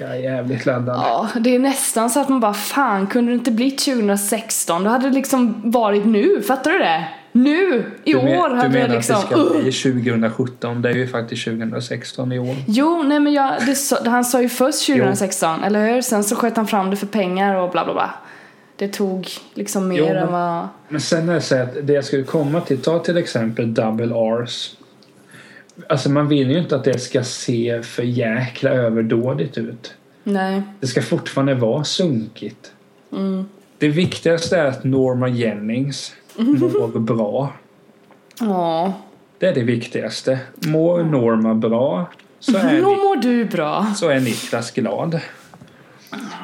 Jag 0.00 0.10
är 0.10 0.14
jävligt 0.14 0.66
laddad. 0.66 0.96
Ja, 1.04 1.28
det 1.40 1.54
är 1.54 1.58
nästan 1.58 2.10
så 2.10 2.20
att 2.20 2.28
man 2.28 2.40
bara 2.40 2.54
fan 2.54 3.06
kunde 3.06 3.32
det 3.32 3.34
inte 3.34 3.50
blivit 3.50 3.78
2016? 3.84 4.84
Då 4.84 4.90
hade 4.90 5.08
det 5.08 5.14
liksom 5.14 5.70
varit 5.70 6.04
nu, 6.04 6.42
fattar 6.42 6.70
du 6.70 6.78
det? 6.78 7.04
Nu! 7.32 7.84
I 8.04 8.12
du, 8.12 8.18
men- 8.22 8.38
år 8.38 8.48
du 8.48 8.54
hade 8.56 8.68
menar 8.68 8.88
det 8.88 8.94
liksom... 8.94 9.16
att 9.16 9.30
det 9.30 9.36
ska 9.72 9.90
bli 9.94 10.02
2017? 10.02 10.82
Det 10.82 10.88
är 10.90 10.94
ju 10.94 11.06
faktiskt 11.08 11.44
2016 11.44 12.32
i 12.32 12.38
år. 12.38 12.56
Jo, 12.66 13.02
nej 13.02 13.20
men 13.20 13.32
jag, 13.32 13.52
det 14.04 14.10
han 14.10 14.24
sa 14.24 14.42
ju 14.42 14.48
först 14.48 14.86
2016, 14.86 15.64
eller 15.64 15.92
hur? 15.94 16.02
Sen 16.02 16.24
så 16.24 16.36
sköt 16.36 16.56
han 16.56 16.66
fram 16.66 16.90
det 16.90 16.96
för 16.96 17.06
pengar 17.06 17.54
och 17.54 17.70
bla 17.70 17.84
bla 17.84 17.94
bla. 17.94 18.10
Det 18.76 18.88
tog 18.88 19.28
liksom 19.54 19.88
mer 19.88 19.98
Jo, 19.98 20.04
men- 20.06 20.16
än 20.16 20.32
vad... 20.32 20.68
Men 20.88 21.00
sen 21.00 21.28
är 21.28 21.34
det 21.34 21.40
så 21.40 21.62
att 21.62 21.68
det 21.82 21.92
jag 21.92 22.04
skulle 22.04 22.22
komma 22.22 22.60
till, 22.60 22.82
ta 22.82 22.98
till 22.98 23.16
exempel 23.16 23.74
Double 23.74 24.06
R's. 24.06 24.70
Alltså 25.88 26.10
man 26.10 26.28
vill 26.28 26.50
ju 26.50 26.58
inte 26.58 26.76
att 26.76 26.84
det 26.84 26.98
ska 26.98 27.22
se 27.24 27.82
för 27.82 28.02
jäkla 28.02 28.70
överdådigt 28.70 29.58
ut. 29.58 29.94
Nej. 30.24 30.62
Det 30.80 30.86
ska 30.86 31.02
fortfarande 31.02 31.54
vara 31.54 31.84
sunkigt. 31.84 32.72
Mm. 33.12 33.44
Det 33.78 33.88
viktigaste 33.88 34.58
är 34.58 34.64
att 34.64 34.84
Norma 34.84 35.28
Jennings 35.28 36.14
mår 36.36 36.98
bra. 36.98 37.52
Ja. 38.40 38.92
Det 39.38 39.46
är 39.46 39.54
det 39.54 39.62
viktigaste. 39.62 40.38
Mår 40.66 41.02
Norma 41.02 41.54
bra 41.54 42.06
så 42.40 42.56
är, 42.56 42.82
Nå 42.82 42.88
mår 42.90 43.16
du 43.16 43.44
bra. 43.44 43.86
så 43.96 44.08
är 44.08 44.20
Niklas 44.20 44.70
glad. 44.70 45.20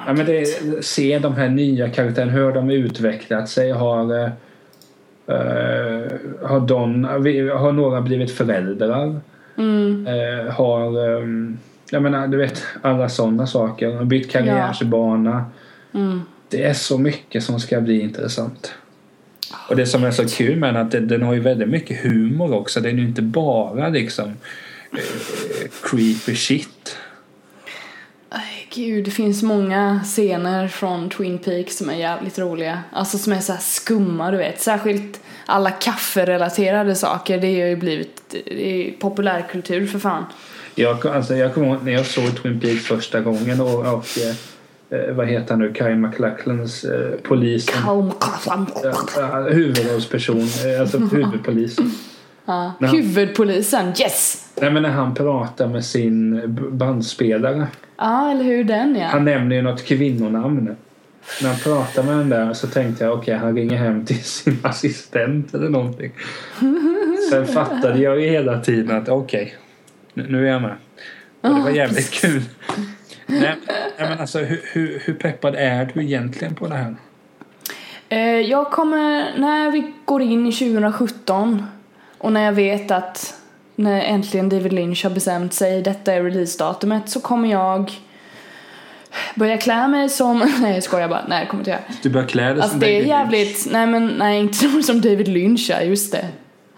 Ja, 0.06 0.12
men 0.12 0.26
det, 0.26 0.44
se 0.84 1.18
de 1.18 1.34
här 1.34 1.48
nya 1.48 1.88
karaktärerna, 1.90 2.32
hur 2.32 2.52
de 2.52 2.70
utvecklat 2.70 3.48
sig. 3.48 3.70
Har, 3.72 4.24
Eh, 4.24 4.30
har, 6.42 6.66
Don, 6.66 7.04
har 7.04 7.72
några 7.72 8.00
blivit 8.00 8.30
föräldrar? 8.30 9.20
Mm. 9.56 10.06
Eh, 10.06 10.52
har, 10.52 11.08
ehm, 11.08 11.58
jag 11.90 12.02
menar, 12.02 12.28
du 12.28 12.36
vet, 12.36 12.62
alla 12.82 13.08
sådana 13.08 13.46
saker. 13.46 13.94
Har 13.94 14.04
bytt 14.04 14.30
karriärsbana. 14.30 15.44
Mm. 15.94 16.20
Det 16.48 16.64
är 16.64 16.74
så 16.74 16.98
mycket 16.98 17.42
som 17.42 17.60
ska 17.60 17.80
bli 17.80 18.00
intressant. 18.00 18.74
Och 19.68 19.76
det 19.76 19.86
som 19.86 20.04
är 20.04 20.10
så 20.10 20.28
kul 20.28 20.56
med 20.56 20.74
den 20.74 20.86
att 20.86 20.90
den, 20.90 21.08
den 21.08 21.22
har 21.22 21.34
ju 21.34 21.40
väldigt 21.40 21.68
mycket 21.68 22.02
humor 22.02 22.54
också. 22.54 22.80
Den 22.80 22.98
är 22.98 23.02
ju 23.02 23.08
inte 23.08 23.22
bara 23.22 23.88
liksom 23.88 24.28
eh, 24.92 25.70
creepy 25.82 26.34
shit. 26.34 26.96
Gud, 28.70 29.04
det 29.04 29.10
finns 29.10 29.42
många 29.42 30.00
scener 30.04 30.68
från 30.68 31.10
Twin 31.10 31.38
Peaks 31.38 31.76
som 31.78 31.90
är 31.90 31.94
jävligt 31.94 32.38
roliga. 32.38 32.82
Alltså 32.92 33.18
som 33.18 33.32
är 33.32 33.40
så 33.40 33.56
skumma, 33.60 34.30
du 34.30 34.36
vet. 34.36 34.60
Särskilt 34.60 35.20
alla 35.46 35.70
kafferelaterade 35.70 36.94
saker. 36.94 37.38
Det 37.38 37.60
har 37.60 37.68
ju 37.68 37.76
blivit 37.76 38.34
det 38.46 38.92
populärkultur 38.98 39.86
för 39.86 39.98
fan. 39.98 40.24
Jag, 40.74 41.06
alltså, 41.06 41.36
jag 41.36 41.54
kommer 41.54 41.66
ihåg 41.66 41.84
när 41.84 41.92
jag 41.92 42.06
såg 42.06 42.42
Twin 42.42 42.60
Peaks 42.60 42.84
första 42.84 43.20
gången 43.20 43.60
och, 43.60 43.94
och 43.94 44.06
eh, 44.90 45.14
vad 45.14 45.28
heter 45.28 45.50
han 45.50 45.58
nu, 45.58 45.74
Kyle 45.74 45.96
MacLachlans 45.96 46.84
eh, 46.84 47.20
polisen. 47.22 47.82
Huvudrollsperson, 49.50 50.40
eh, 50.40 50.80
alltså 50.80 50.98
huvudpolisen. 51.12 51.90
Ja. 52.48 52.72
När 52.78 52.88
han- 52.88 52.96
Huvudpolisen, 52.96 53.86
yes! 54.00 54.48
Nej 54.60 54.70
men 54.70 54.82
när 54.82 54.90
han 54.90 55.14
pratar 55.14 55.68
med 55.68 55.84
sin 55.84 56.42
b- 56.54 56.62
bandspelare. 56.70 57.66
Ja, 57.96 58.30
eller 58.30 58.44
hur 58.44 58.64
den 58.64 58.96
ja. 58.96 59.06
Han 59.06 59.24
nämner 59.24 59.56
ju 59.56 59.62
något 59.62 59.84
kvinnonamn. 59.84 60.76
När 61.42 61.48
han 61.48 61.58
pratar 61.58 62.02
med 62.02 62.16
den 62.18 62.28
där 62.28 62.52
så 62.54 62.66
tänkte 62.66 63.04
jag 63.04 63.14
okej 63.18 63.34
han 63.36 63.56
ringer 63.56 63.76
hem 63.76 64.04
till 64.06 64.22
sin 64.24 64.58
assistent 64.62 65.54
eller 65.54 65.68
någonting. 65.68 66.12
Sen 67.30 67.46
fattade 67.46 67.98
jag 67.98 68.20
ju 68.20 68.28
hela 68.28 68.60
tiden 68.60 68.96
att 68.96 69.08
okej 69.08 69.54
nu, 70.14 70.26
nu 70.28 70.48
är 70.48 70.52
jag 70.52 70.62
med. 70.62 70.74
Och 71.40 71.54
det 71.54 71.60
var 71.62 71.70
jävligt 71.70 72.10
kul. 72.10 72.42
Nej, 73.26 73.54
nej 73.98 74.08
men 74.08 74.18
alltså 74.20 74.38
hur, 74.38 74.60
hur, 74.72 75.02
hur 75.04 75.14
peppad 75.14 75.54
är 75.54 75.90
du 75.94 76.02
egentligen 76.02 76.54
på 76.54 76.66
det 76.66 76.74
här? 76.74 76.96
Eh, 78.08 78.18
Jag 78.40 78.70
kommer, 78.70 79.38
när 79.38 79.70
vi 79.70 79.92
går 80.04 80.22
in 80.22 80.46
i 80.46 80.52
2017 80.52 81.62
och 82.18 82.32
när 82.32 82.44
jag 82.44 82.52
vet 82.52 82.90
att 82.90 83.34
när 83.76 84.00
äntligen 84.00 84.48
David 84.48 84.72
Lynch 84.72 85.04
har 85.04 85.10
bestämt 85.10 85.52
sig, 85.54 85.82
detta 85.82 86.12
är 86.12 86.22
releasedatumet, 86.22 87.08
så 87.08 87.20
kommer 87.20 87.50
jag 87.50 87.92
börja 89.34 89.58
klä 89.58 89.88
mig 89.88 90.08
som, 90.08 90.38
nej 90.60 90.74
jag 90.74 90.82
skojar 90.82 91.08
bara, 91.08 91.24
nej 91.28 91.40
det 91.40 91.46
kommer 91.50 91.64
jag 91.66 91.78
inte 91.78 91.92
göra. 91.92 91.98
Du 92.02 92.10
börjar 92.10 92.26
klä 92.28 92.42
dig 92.42 92.52
Alltså 92.52 92.70
som 92.70 92.80
det 92.80 92.86
är 92.86 92.90
David 92.90 93.02
Lynch. 93.06 93.18
jävligt, 93.18 93.72
nej 93.72 93.86
men 93.86 94.06
nej 94.06 94.40
inte 94.40 94.82
som 94.82 95.00
David 95.00 95.28
Lynch 95.28 95.70
är, 95.70 95.80
just 95.82 96.12
det. 96.12 96.24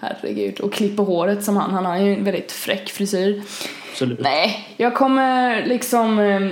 Herregud, 0.01 0.61
och 0.61 0.73
klipper 0.73 1.03
håret 1.03 1.45
som 1.45 1.57
han, 1.57 1.71
han 1.71 1.87
har 1.87 1.99
ju 1.99 2.15
en 2.15 2.25
väldigt 2.25 2.53
fräck 2.53 2.89
frisyr. 2.89 3.43
Absolut. 3.93 4.21
Nej, 4.21 4.69
jag 4.77 4.95
kommer 4.95 5.65
liksom 5.67 6.19
eh, 6.19 6.51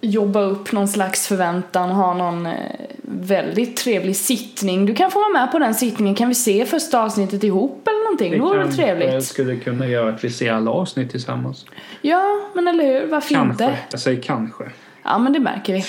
jobba 0.00 0.40
upp 0.40 0.72
någon 0.72 0.88
slags 0.88 1.26
förväntan, 1.28 1.90
ha 1.90 2.14
någon 2.14 2.46
eh, 2.46 2.54
väldigt 3.02 3.76
trevlig 3.76 4.16
sittning. 4.16 4.86
Du 4.86 4.94
kan 4.94 5.10
få 5.10 5.18
vara 5.18 5.28
med 5.28 5.52
på 5.52 5.58
den 5.58 5.74
sittningen, 5.74 6.14
kan 6.14 6.28
vi 6.28 6.34
se 6.34 6.66
första 6.66 7.02
avsnittet 7.02 7.44
ihop 7.44 7.88
eller 7.88 8.04
någonting? 8.04 8.32
Det 8.32 8.38
vore 8.38 8.58
väl 8.58 8.76
trevligt? 8.76 9.24
skulle 9.24 9.56
kunna 9.56 9.86
göra 9.86 10.10
att 10.10 10.24
vi 10.24 10.30
ser 10.30 10.52
alla 10.52 10.70
avsnitt 10.70 11.10
tillsammans. 11.10 11.64
Ja, 12.02 12.40
men 12.54 12.68
eller 12.68 12.84
hur, 12.84 13.06
varför 13.06 13.34
Kanske. 13.34 13.64
inte? 13.64 13.78
Jag 13.90 14.00
säger 14.00 14.22
kanske. 14.22 14.64
Ja, 15.02 15.18
men 15.18 15.32
det 15.32 15.40
märker 15.40 15.72
vi. 15.72 15.84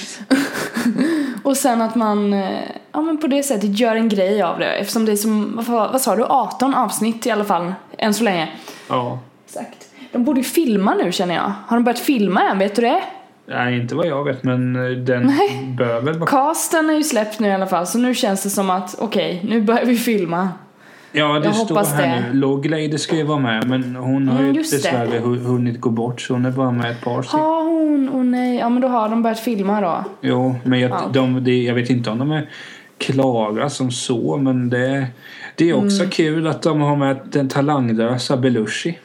och 1.44 1.58
sen 1.58 1.82
att 1.82 1.96
man, 1.96 2.34
eh, 2.34 2.60
ja 2.92 3.02
men 3.02 3.18
på 3.18 3.28
det 3.28 3.44
sättet 3.44 3.80
gör 3.80 3.96
en 3.96 4.10
grej 4.10 4.42
av 4.42 4.60
det 4.60 4.74
eftersom 4.74 5.06
det 5.06 5.12
är 5.12 5.16
som, 5.16 5.64
vad, 5.68 5.92
vad 5.92 6.02
sa 6.02 6.16
du, 6.16 6.24
18 6.24 6.76
avsnitt 6.76 7.26
i 7.26 7.32
alla 7.32 7.46
fall, 7.46 7.74
än 7.98 8.14
så 8.14 8.24
länge. 8.24 8.50
Ja. 8.88 9.20
Exakt. 9.46 9.88
De 10.12 10.24
borde 10.24 10.40
ju 10.40 10.44
filma 10.44 10.94
nu 10.94 11.12
känner 11.12 11.36
jag. 11.36 11.52
Har 11.68 11.78
de 11.78 11.84
börjat 11.84 12.00
filma 12.00 12.44
än, 12.44 12.60
vet 12.60 12.76
du 12.76 12.82
det? 12.82 13.04
Nej, 13.52 13.82
inte 13.82 13.96
vad 13.96 14.06
jag 14.08 14.24
vet 14.24 14.44
men 14.44 14.76
eh, 14.76 14.92
den 14.98 15.24
Nej. 15.24 15.76
bör 15.78 16.02
väl 16.02 16.20
vara... 16.20 16.30
Casten 16.30 16.90
är 16.90 16.94
ju 16.94 17.04
släppt 17.04 17.40
nu 17.40 17.48
i 17.48 17.52
alla 17.52 17.68
fall 17.68 17.88
så 17.88 17.98
nu 17.98 18.16
känns 18.16 18.44
det 18.44 18.50
som 18.50 18.70
att 18.70 18.96
okej, 19.00 19.42
nu 19.50 19.62
börjar 19.62 19.86
vi 19.86 19.98
filma. 19.98 20.50
Ja, 21.12 21.40
det 21.40 21.46
Jag 21.46 21.56
står 21.56 21.96
här 21.96 22.08
det. 22.22 22.24
nu. 22.34 22.40
Loglady 22.40 22.98
ska 22.98 23.16
ju 23.16 23.24
vara 23.24 23.40
med 23.40 23.68
men 23.68 23.96
hon 23.96 24.28
har 24.28 24.40
Mm, 24.40 24.46
ju 24.56 24.62
det. 24.62 24.72
dessvärre 24.72 25.20
hu- 25.20 25.44
hunnit 25.44 25.82
gå 25.82 25.90
bort 25.90 26.22
så 26.22 26.34
hon 26.34 26.46
är 26.46 26.52
bara 26.52 26.72
med 26.72 26.92
ett 26.92 27.02
par 27.02 27.22
stycken. 27.22 27.40
Har 27.40 27.64
hon, 27.64 28.10
åh 28.14 28.24
nej, 28.24 28.58
ja 28.58 28.70
men 28.70 28.82
då 28.82 28.88
har 28.88 29.10
de 29.10 29.22
börjat 29.24 29.40
filma 29.40 29.82
då. 29.82 30.04
Jo, 30.22 30.56
men 30.64 30.80
jag, 30.80 30.92
Ja. 30.92 31.02
de, 31.14 31.44
det, 31.44 31.64
jag 31.64 31.76
vet 31.76 31.90
inte 31.90 32.10
om 32.10 32.18
de 32.20 32.32
är 32.32 32.50
klara 32.98 33.70
som 33.70 33.92
så 33.92 34.38
men 34.38 34.70
det, 34.70 35.08
det 35.56 35.70
är 35.70 35.74
också 35.74 35.98
Mm. 36.00 36.10
kul 36.10 36.48
att 36.48 36.62
de 36.62 36.82
har 36.82 36.96
med 36.96 37.20
den 37.32 37.50
talanglösa 37.50 38.38
Belushi. 38.38 38.98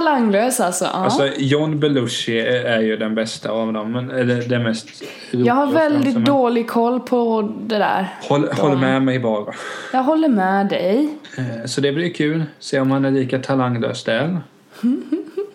Talanglös 0.00 0.60
alltså, 0.60 0.84
ja. 0.84 0.90
Alltså 0.90 1.28
John 1.36 1.80
Belushi 1.80 2.40
är, 2.40 2.80
ju 2.80 2.96
den 2.96 3.14
bästa 3.14 3.50
av 3.50 3.72
dem, 3.72 3.92
men, 3.92 4.10
eller 4.10 4.42
den 4.48 4.62
mest 4.62 4.88
jag 5.30 5.54
har 5.54 5.72
väldigt 5.72 6.12
som 6.12 6.24
dålig 6.24 6.68
koll 6.68 7.00
på 7.00 7.52
det 7.62 7.78
där. 7.78 8.08
Håll, 8.22 8.48
håll 8.52 8.78
med 8.78 9.02
mig 9.02 9.18
bara. 9.18 9.54
Jag 9.92 10.02
håller 10.02 10.28
med 10.28 10.68
dig. 10.68 11.08
Eh, 11.38 11.66
Så 11.66 11.80
det 11.80 11.92
blir 11.92 12.14
kul. 12.14 12.42
Se 12.58 12.80
om 12.80 12.90
han 12.90 13.04
är 13.04 13.10
lika 13.10 13.38
talanglös 13.38 14.04
där. 14.04 14.38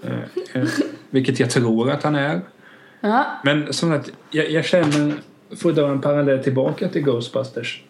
Eh, 0.03 0.61
eh, 0.61 0.67
Vilket 1.09 1.39
jag 1.39 1.49
tror 1.49 1.91
att 1.91 2.03
han 2.03 2.15
är. 2.15 2.41
Ja, 2.99 3.25
Men 3.43 3.73
som 3.73 3.89
sagt, 3.91 4.11
jag, 4.31 4.49
jag 4.51 4.65
känner, 4.65 5.13
för 5.55 5.69
att 5.69 5.75
dra 5.75 5.87
en 5.87 6.01
parallell 6.01 6.43
tillbaka 6.43 6.87
till 6.87 7.01
Ghostbusters. 7.01 7.83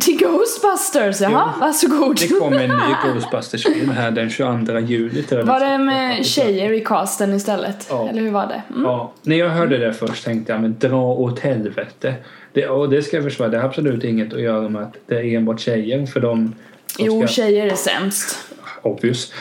Till 0.00 0.18
Ghostbusters, 0.18 1.20
jaha, 1.20 1.52
varsågod. 1.60 2.16
Det 2.16 2.28
kommer 2.28 2.60
en 2.60 2.70
ny 2.70 3.12
Ghostbusters-film 3.12 3.90
här 3.90 4.10
den 4.10 4.30
22 4.30 4.78
juli. 4.78 5.22
till 5.22 5.42
Var 5.42 5.60
det 5.60 5.78
med 5.78 6.26
tjejer 6.26 6.72
i 6.72 6.80
casten 6.80 7.34
istället? 7.34 7.86
Ja. 7.90 8.08
Eller 8.08 8.22
hur 8.22 8.30
var 8.30 8.46
det? 8.46 8.62
Mm. 8.70 8.82
Ja, 8.84 9.12
när 9.22 9.36
jag 9.36 9.48
hörde 9.48 9.78
det 9.78 9.94
först 9.94 10.24
tänkte 10.24 10.52
jag 10.52 10.60
men 10.62 10.76
dra 10.78 11.02
åt 11.02 11.38
helvete. 11.38 12.14
Det, 12.52 12.68
och 12.68 12.90
det 12.90 13.02
ska 13.02 13.16
jag 13.16 13.24
försvara, 13.24 13.48
det 13.48 13.58
har 13.58 13.64
absolut 13.68 14.04
inget 14.04 14.34
att 14.34 14.40
göra 14.40 14.68
med 14.68 14.82
att 14.82 14.96
det 15.06 15.14
är 15.14 15.24
enbart 15.24 15.60
tjejer 15.60 16.06
för 16.06 16.20
de 16.20 16.54
Jo, 16.98 17.26
ska, 17.26 17.28
tjejer 17.28 17.66
är 17.66 17.74
sämst. 17.74 18.38
Obvious. 18.82 19.32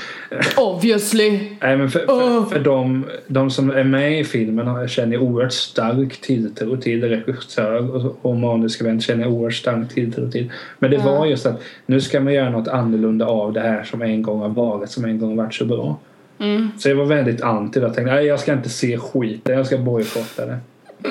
Obviously. 0.58 1.40
Nej, 1.62 1.78
men 1.78 1.90
för, 1.90 2.00
för, 2.00 2.38
Åh. 2.38 2.50
för 2.50 2.60
de, 2.60 3.06
de 3.28 3.52
som 3.52 3.70
är 3.70 3.84
med 3.84 4.20
i 4.20 4.24
filmen 4.24 4.88
känner 4.88 5.18
oerhört 5.18 5.54
stark 5.54 6.22
tilltro 6.22 6.78
till 6.78 7.04
regissör 7.04 7.96
och, 7.96 8.18
och 8.22 8.36
manuskribent 8.36 9.04
känner 9.04 9.28
oerhört 9.28 9.54
stark 9.54 9.94
tilltro 9.94 10.32
till. 10.32 10.52
Men 10.80 10.92
det 10.92 10.98
var 10.98 11.26
just 11.26 11.46
att 11.46 11.62
nu 11.86 12.02
ska 12.02 12.20
man 12.20 12.34
göra 12.34 12.50
något 12.50 12.68
annorlunda 12.68 13.26
av 13.26 13.54
det 13.54 13.62
här 13.62 13.84
som 13.84 14.02
en 14.02 14.22
gång 14.22 14.40
har 14.40 14.50
varit, 14.50 14.90
som 14.90 15.06
en 15.06 15.20
gång 15.20 15.36
varit 15.36 15.54
så 15.54 15.66
bra. 15.66 15.98
Mm. 16.40 16.70
Så 16.78 16.90
jag 16.90 16.96
var 16.96 17.06
väldigt 17.06 17.42
anti 17.42 17.80
det. 17.80 17.86
Jag 17.86 17.96
tänkte 17.96 18.14
nej 18.14 18.26
jag 18.26 18.40
ska 18.40 18.54
inte 18.54 18.70
se 18.70 18.98
skiten, 18.98 19.56
jag 19.56 19.66
ska 19.66 19.78
bojkotta 19.78 20.46
det. 20.46 20.58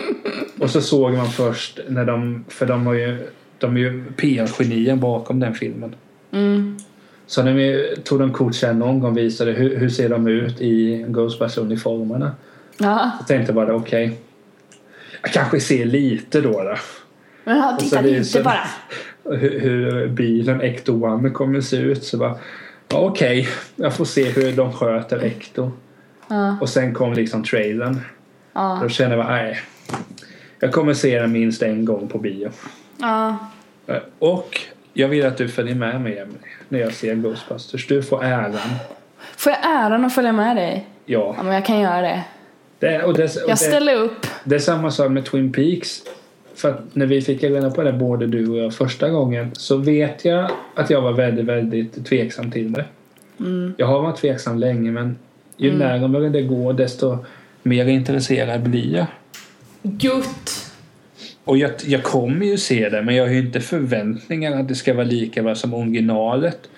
Och 0.60 0.70
så 0.70 0.80
såg 0.80 1.12
man 1.12 1.26
först 1.26 1.80
när 1.88 2.04
de, 2.04 2.44
för 2.48 2.66
de 2.66 2.86
har 2.86 2.94
ju, 2.94 3.16
de 3.58 3.76
är 3.76 3.80
ju 3.80 4.04
PR-genier 4.16 4.96
bakom 4.96 5.40
den 5.40 5.54
filmen. 5.54 5.94
Mm. 6.30 6.63
Så 7.34 7.42
när 7.42 7.52
vi 7.52 7.96
tog 8.04 8.18
de 8.18 8.32
kort 8.32 8.54
sen 8.54 8.78
någon 8.78 9.00
gång 9.00 9.14
visade 9.14 9.52
hur, 9.52 9.76
hur 9.76 9.88
ser 9.88 10.08
de 10.08 10.28
ut 10.28 10.60
i 10.60 11.04
Ghostbusters-uniformerna. 11.08 12.30
Ja, 12.78 13.10
Jag 13.18 13.26
tänkte 13.26 13.52
bara 13.52 13.74
okej. 13.74 14.18
jag 15.22 15.32
kanske 15.32 15.60
ser 15.60 15.84
lite 15.84 16.40
då. 16.40 16.50
då. 16.62 16.74
men 17.44 17.56
ja, 17.56 17.74
Och 17.74 17.82
så 17.82 17.88
titta 17.88 18.00
lite 18.00 18.42
bara. 18.42 18.64
Hur, 19.36 19.60
hur 19.60 20.08
bilen 20.08 20.60
Ecto 20.60 21.04
One 21.06 21.30
kommer 21.30 21.60
se 21.60 21.76
ut. 21.76 22.04
Så 22.04 22.16
bara 22.18 22.36
ja, 22.88 22.98
okej, 22.98 23.48
jag 23.76 23.94
får 23.96 24.04
se 24.04 24.24
hur 24.24 24.52
de 24.52 24.72
sköter 24.72 25.24
Ecto. 25.24 25.72
Ja, 26.28 26.58
Och 26.60 26.68
sen 26.68 26.94
kom 26.94 27.12
liksom 27.12 27.44
trailern. 27.44 28.00
ja, 28.52 28.78
Då 28.82 28.88
kände 28.88 29.16
jag 29.16 29.24
bara 29.26 29.34
nej. 29.36 29.58
Jag 30.60 30.72
kommer 30.72 30.94
se 30.94 31.18
den 31.20 31.32
minst 31.32 31.62
en 31.62 31.84
gång 31.84 32.08
på 32.08 32.18
bio. 32.18 32.50
ja. 33.00 33.36
Och 34.18 34.60
jag 34.94 35.08
vill 35.08 35.26
att 35.26 35.36
du 35.36 35.48
följer 35.48 35.74
med 35.74 36.00
mig 36.00 36.18
Emily, 36.18 36.38
när 36.68 36.78
jag 36.78 36.92
ser 36.92 37.14
Ghostbusters. 37.14 37.86
Du 37.86 38.02
får 38.02 38.24
äran. 38.24 38.52
Får 39.36 39.52
jag 39.52 39.60
äran 39.64 40.04
att 40.04 40.14
följa 40.14 40.32
med 40.32 40.56
dig? 40.56 40.86
Ja. 41.06 41.34
Ja, 41.36 41.42
men 41.42 41.54
jag 41.54 41.64
kan 41.64 41.80
göra 41.80 42.00
det. 42.00 42.22
Det, 42.78 43.02
och 43.02 43.14
det, 43.14 43.24
och 43.24 43.40
Jag 43.40 43.48
det, 43.50 43.56
ställer 43.56 43.94
upp. 43.96 44.26
det 44.44 44.54
är 44.54 44.58
samma 44.58 44.90
sak 44.90 45.10
med 45.10 45.24
Twin 45.24 45.52
Peaks. 45.52 46.02
För 46.54 46.70
att 46.70 46.80
när 46.94 47.06
vi 47.06 47.22
fick 47.22 47.42
reda 47.42 47.70
på 47.70 47.82
det, 47.82 47.92
både 47.92 48.26
du 48.26 48.48
och 48.50 48.58
jag, 48.58 48.74
första 48.74 49.08
gången 49.08 49.50
så 49.54 49.76
vet 49.76 50.24
jag 50.24 50.50
att 50.74 50.90
jag 50.90 51.00
var 51.00 51.12
väldigt, 51.12 51.44
väldigt 51.44 52.06
tveksam 52.06 52.50
till 52.50 52.72
det. 52.72 52.84
Mm. 53.40 53.74
Jag 53.76 53.86
har 53.86 54.02
varit 54.02 54.16
tveksam 54.16 54.58
länge 54.58 54.90
men 54.90 55.16
ju 55.56 55.68
Mm. 55.70 55.78
närmare 55.78 56.28
det 56.28 56.42
går 56.42 56.72
desto 56.72 57.18
mer 57.62 57.86
intresserad 57.86 58.62
blir 58.62 58.94
jag. 58.96 59.06
Gutt. 59.82 60.70
Och 61.44 61.58
jag, 61.58 61.70
jag 61.84 62.02
kommer 62.02 62.46
ju 62.46 62.58
se 62.58 62.88
det 62.88 63.02
men 63.02 63.14
jag 63.14 63.24
har 63.24 63.32
ju 63.32 63.38
inte 63.38 63.60
förväntningar 63.60 64.60
att 64.60 64.68
det 64.68 64.74
ska 64.74 64.94
vara 64.94 65.04
lika 65.04 65.42
bra 65.42 65.54
som 65.54 65.74
originalet. 65.74 66.68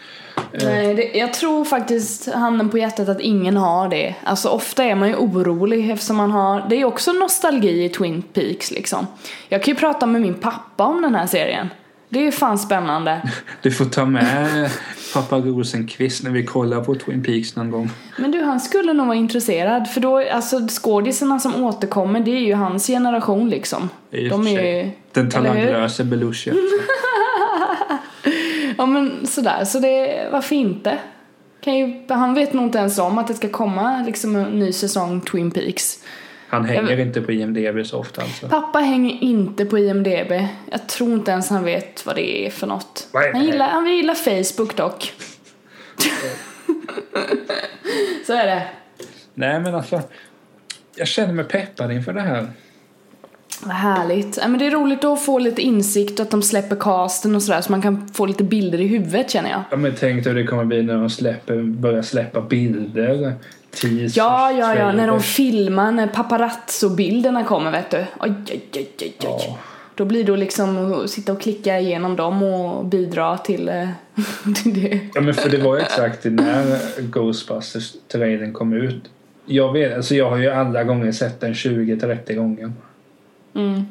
Nej, 0.52 0.94
det, 0.94 1.18
jag 1.18 1.34
tror 1.34 1.64
faktiskt 1.64 2.32
handen 2.32 2.68
på 2.68 2.78
hjärtat 2.78 3.08
att 3.08 3.20
ingen 3.20 3.56
har 3.56 3.88
det. 3.88 4.14
Alltså 4.24 4.48
ofta 4.48 4.84
är 4.84 4.94
man 4.94 5.08
ju 5.08 5.14
orolig 5.14 5.90
eftersom 5.90 6.16
man 6.16 6.30
har, 6.30 6.68
det 6.68 6.76
är 6.76 6.84
också 6.84 7.12
nostalgi 7.12 7.84
i 7.84 7.88
Twin 7.88 8.22
Peaks 8.22 8.70
liksom. 8.70 9.06
Jag 9.48 9.62
kan 9.62 9.74
ju 9.74 9.80
prata 9.80 10.06
med 10.06 10.20
min 10.20 10.34
pappa 10.34 10.84
om 10.84 11.02
den 11.02 11.14
här 11.14 11.26
serien. 11.26 11.68
Det 12.08 12.18
är 12.18 12.22
ju 12.22 12.32
fan 12.32 12.58
spännande. 12.58 13.20
Du 13.62 13.70
får 13.70 13.84
ta 13.84 14.04
med 14.04 14.70
pappa 15.14 15.36
Rosenqvist 15.36 16.22
när 16.22 16.30
vi 16.30 16.44
kollar 16.44 16.84
på 16.84 16.94
Twin 16.94 17.22
Peaks 17.22 17.56
någon 17.56 17.70
gång. 17.70 17.90
Men 18.18 18.30
du, 18.30 18.42
han 18.42 18.60
skulle 18.60 18.92
nog 18.92 19.06
vara 19.06 19.16
intresserad 19.16 19.88
för 19.88 20.00
då, 20.00 20.18
alltså 20.32 20.60
skådisarna 20.68 21.38
som 21.40 21.64
återkommer 21.64 22.20
det 22.20 22.30
är 22.30 22.40
ju 22.40 22.54
hans 22.54 22.86
generation 22.86 23.50
liksom. 23.50 23.88
I 24.10 24.28
De 24.28 24.46
är 24.46 24.62
ju... 24.62 24.90
Den 25.12 25.30
talanglöse 25.30 26.04
Belushi. 26.04 26.52
Ja 28.78 28.86
men 28.86 29.26
sådär, 29.26 29.64
så 29.64 29.78
det, 29.78 30.28
varför 30.32 30.56
inte? 30.56 30.98
Kan 31.60 31.76
ju, 31.76 31.94
han 32.08 32.34
vet 32.34 32.52
nog 32.52 32.64
inte 32.64 32.78
ens 32.78 32.98
om 32.98 33.18
att 33.18 33.26
det 33.26 33.34
ska 33.34 33.48
komma 33.48 34.02
liksom 34.06 34.36
en 34.36 34.58
ny 34.58 34.72
säsong 34.72 35.20
Twin 35.20 35.50
Peaks. 35.50 35.98
Han 36.56 36.64
hänger 36.64 37.00
inte 37.00 37.20
på 37.20 37.32
IMDB 37.32 37.86
så 37.86 37.98
ofta 37.98 38.22
alltså. 38.22 38.48
Pappa 38.48 38.78
hänger 38.78 39.22
inte 39.22 39.64
på 39.64 39.78
IMDB. 39.78 40.32
Jag 40.70 40.88
tror 40.88 41.12
inte 41.12 41.30
ens 41.30 41.50
han 41.50 41.64
vet 41.64 42.06
vad 42.06 42.16
det 42.16 42.46
är 42.46 42.50
för 42.50 42.66
något. 42.66 43.08
Är 43.12 43.32
Han 43.32 43.44
gillar, 43.44 43.68
han 43.68 43.96
gillar 43.96 44.14
Facebook 44.14 44.76
dock. 44.76 45.12
så 48.26 48.32
är 48.32 48.46
det. 48.46 48.62
Nej 49.34 49.60
men 49.60 49.74
alltså. 49.74 50.02
Jag 50.96 51.08
känner 51.08 51.32
mig 51.32 51.44
peppad 51.44 51.92
inför 51.92 52.12
det 52.12 52.20
här. 52.20 52.46
Vad 53.62 53.74
härligt. 53.74 54.38
Ja, 54.42 54.48
men 54.48 54.58
det 54.58 54.66
är 54.66 54.70
roligt 54.70 55.04
att 55.04 55.24
få 55.24 55.38
lite 55.38 55.62
insikt 55.62 56.20
och 56.20 56.26
att 56.26 56.30
de 56.30 56.42
släpper 56.42 56.76
casten 56.76 57.34
och 57.34 57.42
sådär 57.42 57.60
så 57.60 57.72
man 57.72 57.82
kan 57.82 58.08
få 58.08 58.26
lite 58.26 58.44
bilder 58.44 58.80
i 58.80 58.86
huvudet 58.86 59.30
känner 59.30 59.50
jag. 59.50 59.62
Ja, 59.70 59.76
men 59.76 59.94
tänk 59.98 60.24
dig 60.24 60.32
hur 60.32 60.40
det 60.40 60.46
kommer 60.46 60.64
bli 60.64 60.82
när 60.82 60.94
de 60.94 61.10
släpper, 61.10 61.62
börjar 61.62 62.02
släppa 62.02 62.40
bilder. 62.40 63.34
Teasers, 63.80 64.16
Ja, 64.16 64.52
ja, 64.52 64.74
ja, 64.74 64.92
när 64.92 65.06
de 65.06 65.20
filmar, 65.20 65.92
när 65.92 66.06
paparazzo-bilderna 66.06 67.44
kommer 67.44 67.70
vet 67.70 67.90
du. 67.90 68.04
Oj, 68.20 68.32
oj, 68.50 68.68
oj, 68.72 68.72
oj, 68.74 68.88
oj. 69.00 69.14
Ja. 69.22 69.58
Då 69.94 70.04
blir 70.04 70.24
det 70.24 70.36
liksom 70.36 70.92
att 70.92 71.10
sitta 71.10 71.32
och 71.32 71.40
klicka 71.40 71.80
igenom 71.80 72.16
dem 72.16 72.42
och 72.42 72.84
bidra 72.84 73.38
till, 73.38 73.68
eh, 73.68 73.88
till 74.62 74.82
det. 74.82 75.00
Ja 75.14 75.20
men 75.20 75.34
för 75.34 75.50
det 75.50 75.58
var 75.58 75.76
ju 75.76 75.82
exakt 75.82 76.24
när 76.24 76.78
Ghostbusters-trailern 77.02 78.52
kom 78.52 78.72
ut. 78.72 79.02
Jag 79.46 79.72
vet, 79.72 79.96
alltså 79.96 80.14
jag 80.14 80.30
har 80.30 80.36
ju 80.36 80.50
alla 80.50 80.84
gånger 80.84 81.12
sett 81.12 81.40
den 81.40 81.52
20-30 81.52 82.34
gånger. 82.34 82.72
Mm. 83.54 83.84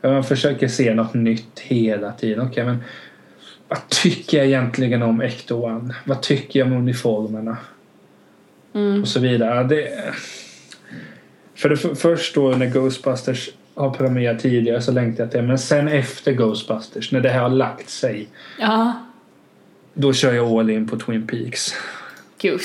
Jag 0.00 0.28
försöker 0.28 0.68
se 0.68 0.94
något 0.94 1.14
nytt 1.14 1.60
hela 1.60 2.12
tiden. 2.12 2.46
Okej 2.46 2.64
men 2.64 2.84
vad 3.68 3.88
tycker 3.88 4.38
jag 4.38 4.46
egentligen 4.46 5.02
om 5.02 5.20
Ecto 5.20 5.64
One? 5.64 5.94
Vad 6.04 6.20
tycker 6.20 6.58
jag 6.58 6.66
om 6.68 6.72
uniformerna? 6.72 7.56
Mm. 8.78 9.02
Och 9.02 9.08
så 9.08 9.20
vidare. 9.20 9.64
Det, 9.64 10.04
för 11.54 11.68
det 11.68 11.76
för, 11.76 11.94
först 11.94 12.34
då 12.34 12.48
när 12.50 12.66
Ghostbusters 12.66 13.50
har 13.74 13.90
premiär 13.90 14.34
tidigare 14.34 14.82
så 14.82 14.92
längtar 14.92 15.24
jag 15.24 15.30
till. 15.30 15.42
Men 15.42 15.58
sen 15.58 15.88
efter 15.88 16.32
Ghostbusters, 16.32 17.12
när 17.12 17.20
det 17.20 17.28
här 17.28 17.40
har 17.40 17.48
lagt 17.48 17.90
sig. 17.90 18.28
Ja, 18.60 18.92
Då 19.94 20.12
kör 20.12 20.32
jag 20.32 20.48
all 20.52 20.70
in 20.70 20.88
på 20.88 20.96
Twin 20.96 21.26
Peaks. 21.26 21.74
gud. 22.40 22.60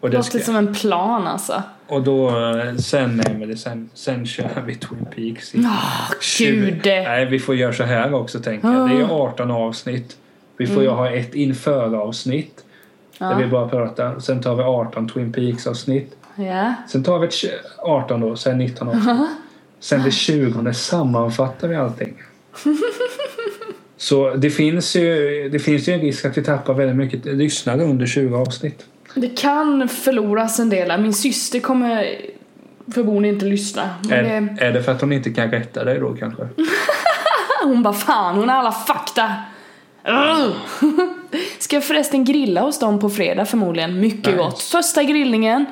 Och, 0.00 0.10
det 0.10 0.16
Låter 0.16 0.38
som 0.38 0.56
en 0.56 0.74
plan 0.74 1.26
alltså. 1.26 1.62
och 1.86 2.02
då 2.02 2.28
eh, 2.28 2.76
sen, 2.76 3.16
nej, 3.24 3.36
men 3.38 3.48
det, 3.48 3.56
sen, 3.56 3.90
sen 3.94 4.26
kör 4.26 4.62
vi 4.66 4.74
Twin 4.74 5.06
Peaks. 5.16 5.54
i 5.54 5.58
Åh, 5.58 6.10
20 6.20 6.70
gud. 6.70 6.80
Nej, 6.84 7.26
vi 7.26 7.38
får 7.38 7.54
göra 7.54 7.72
så 7.72 7.84
här 7.84 8.14
också 8.14 8.40
tänker 8.40 8.72
jag. 8.72 8.90
Det 8.90 8.96
är 8.96 9.10
18 9.10 9.50
avsnitt. 9.50 10.16
Vi 10.56 10.66
får 10.66 10.82
ju 10.82 10.88
ha 10.88 11.10
ett 11.10 11.34
inför-avsnitt. 13.14 13.18
Där 13.18 13.36
vi 13.36 13.42
Ja. 13.42 13.48
bara 13.48 13.68
pratar. 13.68 14.18
Sen 14.18 14.40
tar 14.42 14.54
vi 14.56 14.62
18 14.62 15.08
Twin 15.08 15.32
Peaks-avsnitt. 15.32 16.16
ja. 16.36 16.74
Sen 16.88 17.02
tar 17.04 17.18
vi 17.18 17.26
ett 17.26 17.32
tj- 17.32 17.48
18 17.78 18.20
då, 18.20 18.36
sen 18.36 18.58
19 18.58 18.88
avsnitt. 18.88 19.28
Sen 19.80 20.02
det 20.02 20.10
20 20.10 20.72
sammanfattar 20.72 21.68
vi 21.68 21.76
allting. 21.76 22.14
Så 23.96 24.34
det 24.34 24.50
finns, 24.50 24.96
ju, 24.96 25.48
det 25.48 25.58
finns 25.58 25.88
ju 25.88 25.92
en 25.92 26.00
risk 26.00 26.24
att 26.24 26.38
vi 26.38 26.42
tappar 26.44 26.74
väldigt 26.74 26.96
mycket 26.96 27.24
lyssnare 27.24 27.82
under 27.84 28.06
20 28.06 28.36
avsnitt. 28.36 28.84
Det 29.14 29.28
kan 29.40 29.88
förloras 29.88 30.58
en 30.60 30.70
del. 30.70 31.00
Min 31.00 31.14
syster 31.14 31.60
kommer 31.60 32.16
förmodligen 32.94 33.34
inte 33.34 33.46
lyssna. 33.46 33.90
Är, 34.10 34.22
det, 34.22 34.64
är 34.64 34.72
det 34.72 34.82
för 34.82 34.92
att 34.92 35.00
hon 35.00 35.12
inte 35.12 35.30
kan 35.30 35.50
rätta 35.50 35.84
dig 35.84 35.98
då 36.00 36.14
kanske? 36.14 36.48
hon 37.64 37.82
bara 37.82 37.94
fan, 37.94 38.36
hon 38.36 38.48
har 38.48 38.56
alla 38.56 38.72
fakta. 38.72 39.32
Ska 41.58 41.80
förresten 41.80 42.24
grilla 42.24 42.60
hos 42.60 42.78
dem 42.78 42.98
på 43.00 43.10
fredag 43.10 43.44
förmodligen. 43.46 44.00
Mycket 44.00 44.26
Nice. 44.26 44.36
gott. 44.38 44.62
Första 44.62 45.02
grillningen. 45.02 45.66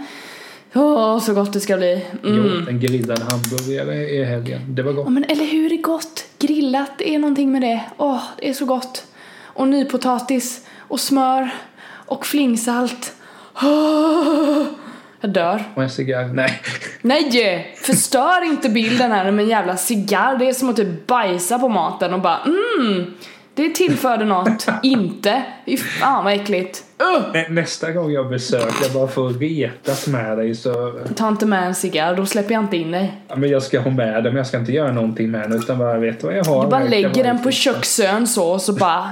Åh, 0.75 1.19
så 1.21 1.35
gott 1.35 1.53
det 1.53 1.61
ska 1.61 1.77
bli. 1.77 2.07
Mm. 2.25 2.37
Jo, 2.37 2.69
en 2.71 2.81
grillad 2.81 3.21
hamburgare 3.31 3.95
i 4.11 4.25
helgen. 4.25 4.61
Det 4.75 4.83
var 4.83 4.93
Ja, 4.93 4.97
gott. 4.97 5.09
men 5.13 5.25
eller 5.25 5.45
hur, 5.45 5.69
det 5.69 5.75
är 5.75 5.83
gott. 5.83 6.25
Grillat, 6.39 6.91
det 6.99 7.15
är 7.15 7.19
någonting 7.19 7.53
med 7.53 7.63
det. 7.63 7.81
Åh, 7.97 8.23
det 8.39 8.49
är 8.49 8.53
så 8.55 8.65
gott. 8.65 9.05
Och 9.43 9.69
nypotatis 9.69 10.67
och 10.79 11.01
smör 11.01 11.51
och 12.07 12.27
flingsalt. 12.27 13.13
Åh, 13.63 14.63
jag 15.21 15.31
dör. 15.33 15.65
Och 15.75 15.83
en 15.83 15.91
cigarr. 15.91 16.25
Nej. 16.35 16.61
Nej! 17.03 17.75
Förstör 17.83 18.45
inte 18.45 18.69
bilden 18.69 19.13
här 19.13 19.31
med 19.31 19.43
en 19.43 19.49
jävla 19.51 19.77
cigarr. 19.77 20.37
Det 20.39 20.49
är 20.49 20.53
som 20.53 20.69
att 20.71 20.77
typ 20.77 21.07
bajsa 21.07 21.59
på 21.59 21.69
maten 21.69 22.15
och 22.15 22.21
bara 22.21 22.39
mm, 22.79 23.15
det 23.55 23.69
tillförde 23.69 24.25
något. 24.25 24.67
inte. 24.83 25.43
Fy 25.67 25.77
fan 25.77 26.25
vad 26.25 26.35
äckligt. 26.35 26.85
Uh! 27.03 27.33
Nä, 27.33 27.49
nästa 27.49 27.93
gång 27.93 28.11
jag 28.11 28.29
besöker 28.29 28.95
bara 28.95 29.09
för 29.09 29.31
att 29.31 29.41
retas 29.41 30.07
med 30.07 30.39
dig 30.39 30.55
så... 30.55 31.01
Ta 31.17 31.29
inte 31.29 31.47
med 31.47 31.67
en 31.67 31.75
cigarr, 31.75 32.17
då 32.17 32.27
släpper 32.27 32.55
jag 32.55 32.63
inte 32.63 32.77
in 32.77 32.91
dig. 32.91 33.23
Ja, 33.29 33.37
men 33.37 33.51
jag 33.51 33.63
ska 33.63 33.81
ha 33.81 33.91
med 33.91 34.15
den 34.15 34.25
men 34.25 34.37
jag 34.37 34.47
ska 34.47 34.59
inte 34.59 34.73
göra 34.73 34.93
någonting 34.93 35.31
med 35.31 35.51
den 35.51 35.59
utan 35.59 35.79
bara 35.79 35.99
vet 35.99 36.25
vad 36.25 36.37
jag 36.37 36.45
har. 36.45 36.65
Du 36.65 36.71
bara 36.71 36.85
lägger 36.85 37.09
bara 37.09 37.23
den 37.23 37.43
på 37.43 37.51
köksön 37.51 38.27
så 38.27 38.53
och 38.53 38.61
så 38.61 38.73
bara 38.73 39.11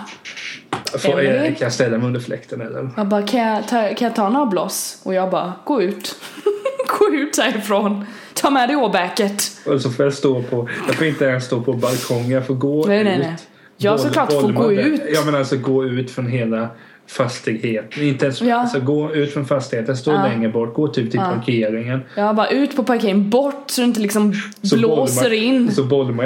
Får, 0.99 1.23
jag, 1.23 1.45
kan 1.45 1.57
jag 1.59 1.73
ställa 1.73 1.99
mig 1.99 2.07
under 2.07 2.21
fläkten 2.21 2.61
eller? 2.61 2.91
Jag 2.97 3.09
bara, 3.09 3.23
kan 3.23 3.41
jag 3.41 3.69
ta, 3.69 3.95
kan 3.95 4.09
jag 4.09 4.15
ta 4.15 4.29
några 4.29 4.47
bloss? 4.47 5.01
Och 5.03 5.15
jag 5.15 5.31
bara, 5.31 5.53
gå 5.65 5.83
ut. 5.83 6.17
gå 6.99 7.15
ut 7.15 7.39
härifrån. 7.39 8.07
Ta 8.35 8.51
med 8.51 8.69
dig 8.69 8.77
åbäket. 8.77 9.43
Och 9.67 9.81
så 9.81 9.91
får 9.91 10.05
jag 10.05 10.15
stå 10.15 10.43
på... 10.43 10.69
Jag 10.87 10.97
får 10.97 11.07
inte 11.07 11.25
ens 11.25 11.45
stå 11.45 11.61
på 11.61 11.73
balkongen. 11.73 12.31
Jag 12.31 12.47
får 12.47 12.55
gå 12.55 12.87
Nej, 12.87 12.99
ut. 12.99 13.05
nej, 13.05 13.19
nej. 13.19 13.37
Jag 13.83 13.93
Boll- 13.99 13.99
såklart 14.07 14.33
får 14.33 14.41
gå 14.41 14.47
bollmodell. 14.53 14.79
ut. 14.87 15.03
Ja 15.15 15.23
men 15.25 15.35
alltså 15.35 15.57
gå 15.57 15.85
ut 15.85 16.11
från 16.11 16.27
hela 16.27 16.69
fastigheten. 17.07 18.03
Inte 18.03 18.25
ens... 18.25 18.41
Ja. 18.43 18.57
Alltså 18.57 18.81
gå 18.81 19.15
ut 19.15 19.33
från 19.33 19.47
fastigheten. 19.47 19.97
Stå 19.97 20.11
Ja. 20.13 20.23
längre 20.23 20.49
bort. 20.49 20.75
Gå 20.75 20.89
typ 20.89 21.11
till 21.11 21.21
Ja. 21.21 21.33
parkeringen. 21.37 22.01
Jag 22.17 22.37
bara, 22.37 22.49
ut 22.49 22.77
på 22.77 22.83
parkeringen, 22.83 23.31
bort 23.31 23.65
så 23.67 23.81
det 23.81 23.85
inte 23.85 24.01
liksom 24.01 24.33
Så 24.63 24.77
blåser 24.77 25.23
bollmar- 25.31 25.33
in. 25.35 25.73
Så 25.73 25.83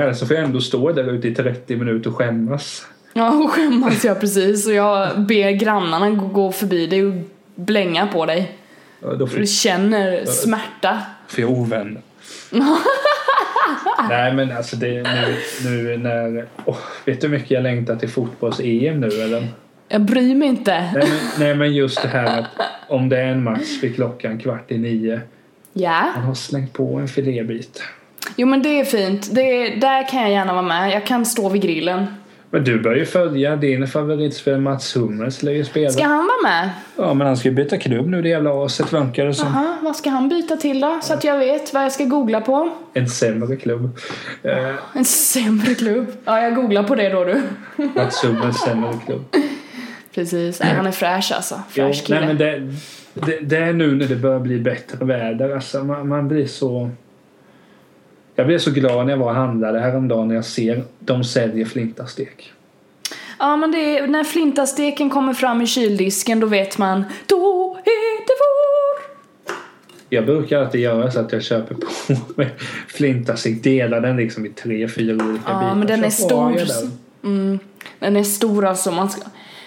det. 0.06 0.14
Så 0.14 0.26
får 0.26 0.36
jag 0.36 0.44
ändå 0.44 0.60
stå 0.60 0.92
där 0.92 1.12
ute 1.12 1.28
i 1.28 1.34
30 1.34 1.76
minuter 1.76 2.10
och 2.10 2.16
skämmas. 2.16 2.86
Ja, 3.12 3.30
och 3.44 3.50
skämmas 3.50 4.04
jag 4.04 4.20
precis. 4.20 4.66
Och 4.66 4.72
jag 4.74 5.20
ber 5.20 5.50
grannarna 5.50 6.10
gå- 6.10 6.26
gå 6.26 6.52
förbi 6.52 6.86
dig 6.86 7.06
och 7.06 7.14
blänga 7.54 8.06
på 8.06 8.26
dig. 8.26 8.52
Ja, 9.02 9.14
Då 9.14 9.26
får 9.26 9.38
du 9.38 9.46
känner 9.46 10.24
smärta. 10.24 10.98
För 11.28 11.40
jag 11.42 11.50
är 11.50 11.54
ovän. 11.58 11.98
Nej 14.08 14.32
men 14.32 14.56
alltså 14.56 14.76
det 14.76 15.02
nu, 15.02 15.36
nu 15.64 15.96
när... 15.96 16.46
åh, 16.64 16.76
vet 17.04 17.20
du 17.20 17.26
hur 17.26 17.34
mycket 17.34 17.50
jag 17.50 17.62
längtar 17.62 17.96
till 17.96 18.08
fotbolls-EM 18.08 19.00
nu 19.00 19.06
eller? 19.06 19.48
Jag 19.88 20.00
bryr 20.00 20.34
mig 20.34 20.48
inte. 20.48 20.72
Nej 20.80 21.08
men, 21.08 21.18
nej 21.38 21.54
men 21.54 21.74
just 21.74 22.02
det 22.02 22.08
här 22.08 22.38
att 22.38 22.46
om 22.88 23.08
det 23.08 23.18
är 23.18 23.26
en 23.26 23.44
match 23.44 23.82
vid 23.82 23.94
klockan 23.94 24.38
kvart 24.38 24.70
i 24.70 24.78
nio. 24.78 25.20
Ja. 25.72 26.12
Man 26.16 26.24
har 26.24 26.34
slängt 26.34 26.72
på 26.72 26.94
en 26.94 27.08
filébit. 27.08 27.82
Jo 28.36 28.46
men 28.46 28.62
det 28.62 28.80
är 28.80 28.84
fint. 28.84 29.34
Det 29.34 29.40
är, 29.40 29.80
där 29.80 30.08
kan 30.08 30.22
jag 30.22 30.30
gärna 30.30 30.52
vara 30.52 30.62
med. 30.62 30.90
Jag 30.92 31.06
kan 31.06 31.26
stå 31.26 31.48
vid 31.48 31.62
grillen. 31.62 32.06
Men 32.54 32.64
du 32.64 32.80
bör 32.80 32.94
ju 32.94 33.04
följa 33.04 33.56
din 33.56 33.86
favoritspelare 33.88 34.60
Mats 34.60 34.96
Hummels 34.96 35.42
lär 35.42 35.52
ju 35.52 35.64
spela. 35.64 35.90
Ska 35.90 36.02
han 36.04 36.16
vara 36.26 36.52
med? 36.52 36.70
Ja 36.96 37.14
men 37.14 37.26
han 37.26 37.36
ska 37.36 37.48
ju 37.48 37.54
byta 37.54 37.76
klubb 37.78 38.08
nu 38.08 38.22
det 38.22 38.28
jävla 38.28 38.64
aset 38.64 38.92
verkar 38.92 39.26
det 39.26 39.34
som. 39.34 39.48
Jaha, 39.48 39.76
vad 39.82 39.96
ska 39.96 40.10
han 40.10 40.28
byta 40.28 40.56
till 40.56 40.80
då? 40.80 40.98
Så 41.02 41.14
att 41.14 41.24
jag 41.24 41.38
vet 41.38 41.74
vad 41.74 41.84
jag 41.84 41.92
ska 41.92 42.04
googla 42.04 42.40
på. 42.40 42.70
En 42.92 43.08
sämre 43.08 43.56
klubb. 43.56 43.98
Eh, 44.42 44.74
En 44.92 45.04
sämre 45.04 45.74
klubb. 45.74 46.06
Ja, 46.24 46.40
jag 46.40 46.54
googlar 46.54 46.82
på 46.82 46.94
det 46.94 47.08
då 47.08 47.24
du. 47.24 47.42
Mats 47.94 48.24
Hummels 48.24 48.56
sämre 48.56 48.90
klubb. 49.06 49.24
Precis. 50.14 50.60
Nej, 50.60 50.74
han 50.74 50.86
är 50.86 50.90
fräsch 50.92 51.32
alltså. 51.36 51.54
Jo, 51.74 51.84
Fräsch 51.86 52.04
kille. 52.06 52.18
nej, 52.20 52.28
men 52.28 52.36
det, 52.38 52.72
det, 53.14 53.38
det 53.40 53.56
är 53.56 53.72
nu 53.72 53.94
när 53.94 54.06
det 54.06 54.16
börjar 54.16 54.40
bli 54.40 54.58
bättre 54.60 55.04
väder. 55.04 55.54
Alltså, 55.54 55.84
man, 55.84 56.08
man 56.08 56.28
blir 56.28 56.46
så... 56.46 56.90
Jag 58.34 58.46
blev 58.46 58.58
så 58.58 58.70
glad 58.70 59.06
när 59.06 59.12
jag 59.12 59.18
var 59.18 59.28
och 59.28 59.34
handlade 59.34 59.80
häromdagen 59.80 60.28
när 60.28 60.34
jag 60.34 60.44
ser 60.44 60.84
de 60.98 61.24
säljer 61.24 61.64
flintastek. 61.66 62.52
Ja, 63.38 63.56
men 63.56 63.72
det 63.72 63.98
är, 63.98 64.06
när 64.06 64.24
flintasteken 64.24 65.10
kommer 65.10 65.34
fram 65.34 65.62
i 65.62 65.66
kyldisken 65.66 66.40
då 66.40 66.46
vet 66.46 66.78
man 66.78 67.04
då 67.26 67.36
är 67.84 68.18
det 68.26 68.32
vår. 68.38 69.14
Jag 70.08 70.26
brukar 70.26 70.58
alltid 70.60 70.80
göra 70.80 71.10
så 71.10 71.20
att 71.20 71.32
jag 71.32 71.42
köper 71.42 71.74
på 71.74 71.86
mig 72.36 72.48
flintastek, 72.88 73.62
delar 73.62 74.00
den 74.00 74.16
liksom 74.16 74.46
i 74.46 74.48
tre, 74.48 74.88
fyra 74.88 75.12
olika 75.14 75.42
Ja, 75.46 75.58
bitar. 75.60 75.74
men 75.74 75.86
den 75.86 76.04
är 76.04 76.10
stor. 76.10 76.52
den. 76.52 76.98
Mm, 77.32 77.58
den 77.98 78.16
är 78.16 78.22
stor 78.24 78.66
alltså. 78.66 78.90
Man 78.90 79.10
ska, 79.10 79.22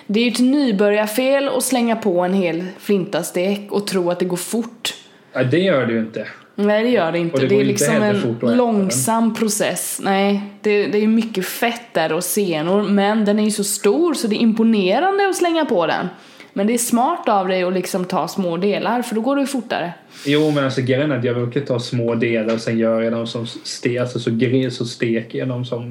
Det 0.08 0.20
är 0.20 0.24
ju 0.24 0.32
ett 0.32 0.40
nybörjarfel 0.40 1.48
att 1.50 1.64
slänga 1.64 1.96
på 1.96 2.20
en 2.20 2.34
hel 2.34 2.66
flintastek 2.80 3.72
och 3.72 3.88
tro 3.88 4.12
att 4.12 4.20
det 4.20 4.26
går 4.26 4.38
fort. 4.38 4.94
Ja, 5.34 5.44
det 5.44 5.60
gör 5.60 5.86
det 5.86 5.94
ju 5.94 6.00
inte. 6.00 6.28
Nej 6.60 6.84
det 6.84 6.90
gör 6.90 7.12
det 7.12 7.20
inte. 7.20 7.38
Det 7.42 7.48
det, 7.48 7.60
är 7.62 7.66
liksom 7.66 8.04
en 8.04 8.38
långsam 8.58 9.34
process. 9.34 10.00
Nej, 10.04 10.42
det, 10.62 10.88
det 10.88 11.04
är 11.04 11.08
mycket 11.08 11.46
fett 11.46 11.94
där 11.94 12.14
och 12.14 12.24
senor 12.24 12.84
men 12.84 13.26
den 13.26 13.40
är 13.40 13.44
ju 13.44 13.52
så 13.52 13.64
stor 13.64 14.14
så 14.14 14.28
det 14.28 14.36
är 14.36 14.40
imponerande 14.40 15.30
att 15.30 15.36
slänga 15.36 15.66
på 15.66 15.88
den. 15.88 16.08
Men 16.54 16.68
det 16.68 16.74
är 16.74 16.78
smart 16.78 17.30
av 17.30 17.48
dig 17.48 17.64
att 17.64 17.74
liksom 17.74 18.06
ta 18.06 18.28
små 18.28 18.58
delar 18.58 19.02
för 19.02 19.16
då 19.16 19.22
går 19.22 19.36
det 19.36 19.42
ju 19.42 19.48
fortare. 19.48 19.94
Jo 20.26 20.52
men 20.52 20.64
alltså 20.64 20.82
grejen 20.82 21.12
är 21.12 21.18
att 21.18 21.24
jag 21.24 21.36
brukar 21.36 21.62
ta 21.62 21.80
små 21.80 22.16
delar 22.16 22.54
och 22.54 22.62
sen 22.62 22.78
gör 22.78 23.02
jag 23.02 23.14
dem 23.14 23.28
som 23.28 23.48
stek, 23.48 24.00
alltså 24.00 24.20
så, 24.20 24.30
gre- 24.30 24.70
så 24.70 24.86
steker 24.86 25.40
jag 25.40 25.48
dem 25.48 25.66
som 25.66 25.84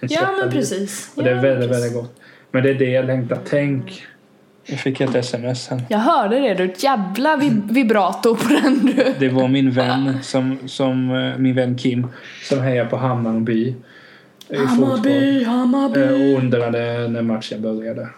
en 0.00 0.08
Ja 0.10 0.30
men 0.40 0.50
precis. 0.50 1.10
Och 1.14 1.22
det 1.22 1.30
är 1.30 1.34
Ja, 1.34 1.42
väldigt, 1.42 1.68
precis. 1.70 1.84
väldigt 1.84 2.02
gott. 2.02 2.20
Men 2.50 2.62
det 2.62 2.70
är 2.70 2.74
det 2.74 2.90
jag 2.90 3.04
längtar. 3.06 3.38
Tänk. 3.50 4.02
Jag 4.66 4.78
fick 4.80 5.00
ett 5.00 5.14
sms 5.14 5.64
sen. 5.64 5.82
Jag 5.88 5.98
hörde 5.98 6.38
det, 6.40 6.54
du 6.54 6.64
ett 6.64 6.82
jävla 6.82 7.36
vib- 7.36 7.72
vibrato 7.72 8.36
på 8.36 8.48
den 8.48 8.78
du. 8.86 9.14
Det 9.18 9.28
var 9.28 9.48
min 9.48 9.70
vän, 9.70 10.18
som, 10.22 10.58
som, 10.68 11.10
eh, 11.10 11.38
min 11.38 11.54
vän 11.54 11.78
Kim, 11.78 12.06
som 12.48 12.60
hejar 12.60 12.84
på 12.84 12.96
Hammarby. 12.96 13.74
fotboll. 14.48 14.66
Hammarby, 14.66 15.42
Eh, 15.42 15.48
Hammarby. 15.48 16.00
Och 16.34 16.38
undrade 16.42 17.08
när 17.08 17.22
matchen 17.22 17.62
började. 17.62 18.08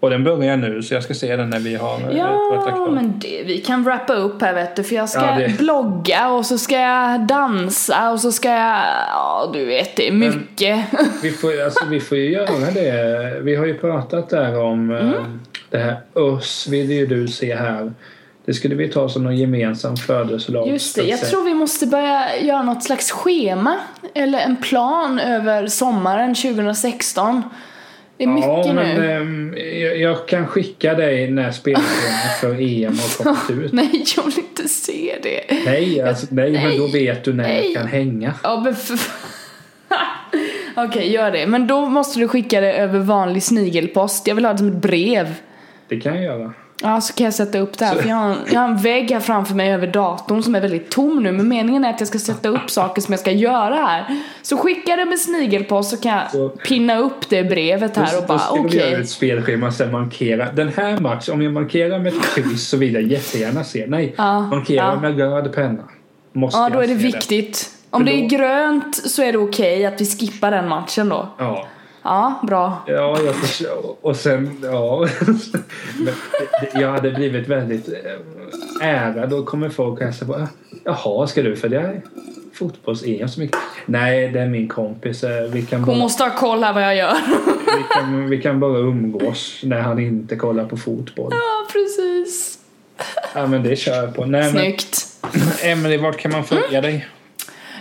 Och 0.00 0.10
den 0.10 0.24
börjar 0.24 0.56
nu 0.56 0.82
så 0.82 0.94
jag 0.94 1.02
ska 1.02 1.14
se 1.14 1.36
den 1.36 1.50
när 1.50 1.58
vi 1.58 1.74
har 1.74 1.94
eh, 2.10 2.16
Ja, 2.18 2.88
men 2.90 3.18
det, 3.18 3.42
vi 3.46 3.58
kan 3.58 3.84
wrappa 3.84 4.14
upp 4.14 4.42
här 4.42 4.54
vet 4.54 4.76
du 4.76 4.82
för 4.84 4.94
jag 4.96 5.08
ska 5.08 5.20
Ja, 5.20 5.38
det- 5.38 5.58
blogga 5.58 6.28
och 6.28 6.46
så 6.46 6.58
ska 6.58 6.76
jag 6.80 7.20
dansa 7.26 8.10
och 8.10 8.20
så 8.20 8.32
ska 8.32 8.48
jag, 8.48 8.82
ja 9.10 9.50
du 9.52 9.64
vet 9.64 9.96
det 9.96 10.08
är 10.08 10.12
mycket. 10.12 10.84
Vi 11.22 11.30
får, 11.30 11.62
alltså, 11.64 11.84
vi 11.90 12.00
får 12.00 12.18
ju 12.18 12.30
göra 12.30 12.70
det. 12.74 13.40
Vi 13.42 13.54
har 13.56 13.66
ju 13.66 13.74
pratat 13.78 14.28
där 14.28 14.60
om 14.62 14.90
eh, 14.90 15.00
Mm. 15.00 15.40
det 15.70 15.78
här 15.78 15.96
oss 16.12 16.66
vill 16.70 16.90
ju 16.92 17.06
du 17.06 17.28
se 17.28 17.54
här. 17.56 17.92
Det 18.44 18.54
skulle 18.54 18.74
vi 18.74 18.88
ta 18.88 19.08
som 19.08 19.24
någon 19.24 19.36
gemensam 19.36 19.96
födelsedag. 19.96 20.68
Just 20.68 20.96
det, 20.96 21.02
jag 21.02 21.20
tror 21.20 21.44
vi 21.44 21.54
måste 21.54 21.86
börja 21.86 22.36
göra 22.40 22.62
något 22.62 22.84
slags 22.84 23.10
schema 23.10 23.74
eller 24.14 24.38
en 24.38 24.56
plan 24.56 25.18
över 25.18 25.66
sommaren 25.66 26.34
2016. 26.34 27.42
Det 28.16 28.24
är 28.24 28.28
mycket 28.28 28.48
ja, 28.48 28.72
men, 28.72 29.00
nu. 29.00 29.12
ehm, 29.12 29.54
jag, 29.80 29.98
jag 29.98 30.28
kan 30.28 30.46
skicka 30.46 30.94
dig 30.94 31.30
när 31.30 31.50
spelschemat 31.50 32.40
för 32.40 32.60
EM 32.60 32.98
har 32.98 33.24
kommit 33.48 33.64
ut. 33.64 33.72
Nej, 33.72 34.04
jag 34.16 34.24
vill 34.24 34.38
inte 34.38 34.68
se 34.68 35.14
det. 35.22 35.64
Nej, 35.64 36.02
alltså, 36.02 36.26
nej, 36.30 36.52
men 36.52 36.78
då 36.78 36.84
Nej. 36.84 36.92
vet 36.92 37.24
du 37.24 37.32
när 37.32 37.44
Nej. 37.44 37.64
jag 37.64 37.82
kan 37.82 37.86
hänga. 37.90 38.34
Ja, 38.42 38.60
men 38.64 38.76
för... 38.76 38.98
Okej, 40.86 41.12
gör 41.12 41.30
det. 41.30 41.46
Men 41.46 41.66
då 41.66 41.86
måste 41.86 42.18
du 42.18 42.28
skicka 42.28 42.60
det 42.60 42.72
över 42.72 42.98
vanlig 42.98 43.42
snigelpost. 43.42 44.26
Jag 44.26 44.34
vill 44.34 44.44
ha 44.44 44.52
det 44.52 44.58
som 44.58 44.68
ett 44.68 44.74
brev. 44.82 45.34
Det 45.88 46.00
kan 46.00 46.14
jag 46.14 46.24
göra. 46.24 46.52
Ja, 46.82 47.00
så 47.00 47.12
kan 47.14 47.24
jag 47.24 47.34
sätta 47.34 47.58
upp 47.58 47.78
det 47.78 47.84
här. 47.84 47.94
För 47.94 48.08
jag 48.08 48.16
har, 48.16 48.30
en, 48.30 48.36
jag 48.52 48.60
har 48.60 48.68
en 48.68 48.76
vägg 48.76 49.10
här 49.10 49.20
framför 49.20 49.54
mig 49.54 49.72
över 49.72 49.86
datorn 49.86 50.42
som 50.42 50.54
är 50.54 50.60
väldigt 50.60 50.90
tom 50.90 51.22
nu. 51.22 51.32
Men 51.32 51.48
meningen 51.48 51.84
är 51.84 51.90
att 51.90 52.00
jag 52.00 52.08
ska 52.08 52.18
sätta 52.18 52.48
upp 52.48 52.70
saker 52.70 53.02
som 53.02 53.12
jag 53.12 53.20
ska 53.20 53.30
göra 53.30 53.74
här. 53.74 54.20
Så 54.42 54.56
skicka 54.56 54.96
det 54.96 55.04
med 55.04 55.18
snigelpost 55.18 55.90
så 55.90 55.96
kan 55.96 56.12
jag 56.12 56.30
Så- 56.32 56.48
pinna 56.48 56.98
upp 56.98 57.28
det 57.28 57.44
brevet 57.44 57.96
här 57.96 58.16
och 58.16 58.22
Då 58.22 58.26
bara 58.28 58.38
ska 58.38 58.54
vi 58.54 58.68
okej. 58.68 58.78
göra 58.90 59.00
ett 59.00 59.08
spelschema 59.10 59.66
och 59.66 59.72
sen 59.74 59.92
markera. 59.92 60.52
Den 60.52 60.68
här 60.76 60.98
matchen, 61.00 61.34
om 61.34 61.42
jag 61.42 61.52
markerar 61.52 61.98
med 61.98 62.06
ett 62.14 62.34
kryss 62.34 62.68
så 62.68 62.76
vill 62.76 62.94
jag 62.94 63.02
jättegärna 63.02 63.64
se. 63.64 63.84
Nej, 63.88 64.14
Ja, 64.18 64.40
markera 64.40 64.76
ja. 64.76 65.00
med 65.00 65.18
röd 65.18 65.52
penna. 65.54 65.82
Måste 66.32 66.58
Ja, 66.58 66.70
då 66.70 66.80
är 66.80 66.86
det 66.86 66.94
viktigt. 66.94 67.70
Om 67.90 68.00
För 68.00 68.06
det 68.06 68.12
är 68.18 68.22
då- 68.22 68.36
grönt 68.36 68.96
så 68.96 69.22
är 69.22 69.32
det 69.32 69.38
okej 69.38 69.86
att 69.86 70.00
vi 70.00 70.06
skippar 70.06 70.50
den 70.50 70.68
matchen 70.68 71.08
då. 71.08 71.28
Ja. 71.38 71.66
Ja, 72.06 72.40
bra. 72.42 72.82
Ja, 72.86 73.18
jag 73.24 73.34
förstår. 73.34 73.96
Och 74.00 74.16
sen, 74.16 74.58
ja. 74.62 75.08
Jag 76.74 76.90
hade 76.90 77.10
blivit 77.10 77.48
väldigt 77.48 77.88
eh, 77.88 78.88
ärad 78.88 79.32
och 79.32 79.46
kommer 79.46 79.68
folk 79.68 79.98
säga 79.98 80.28
bara 80.28 80.48
Jaha, 80.84 81.26
ska 81.26 81.42
du 81.42 81.56
följa 81.56 81.92
fotbolls-EM 82.52 83.28
så 83.28 83.40
mycket? 83.40 83.58
Nej, 83.86 84.28
det 84.28 84.40
är 84.40 84.46
min 84.48 84.68
kompis. 84.68 85.24
Eh, 85.24 85.50
Vi 85.50 85.62
kan, 85.62 85.78
Hon 85.80 85.86
bara, 85.86 85.96
måste 85.98 86.24
ha 86.24 86.30
koll 86.30 86.64
här 86.64 86.72
vad 86.72 86.82
jag 86.82 86.96
gör. 86.96 87.14
vi 87.78 87.84
kan, 87.94 88.30
vi 88.30 88.42
kan 88.42 88.60
bara 88.60 88.78
umgås 88.78 89.60
när 89.62 89.80
han 89.80 89.98
inte 89.98 90.36
kollar 90.36 90.64
på 90.64 90.76
fotboll. 90.76 91.30
Ja, 91.32 91.72
precis. 91.72 92.58
Ja, 93.34 93.46
men 93.46 93.62
det 93.62 93.76
kör 93.76 93.94
jag 93.94 94.14
på. 94.14 94.24
Nej, 94.24 94.42
men 94.42 94.50
Snyggt. 94.50 95.06
Emelie, 95.62 95.98
vart 95.98 96.16
kan 96.16 96.32
man 96.32 96.44
följa 96.44 96.80
dig? 96.80 97.06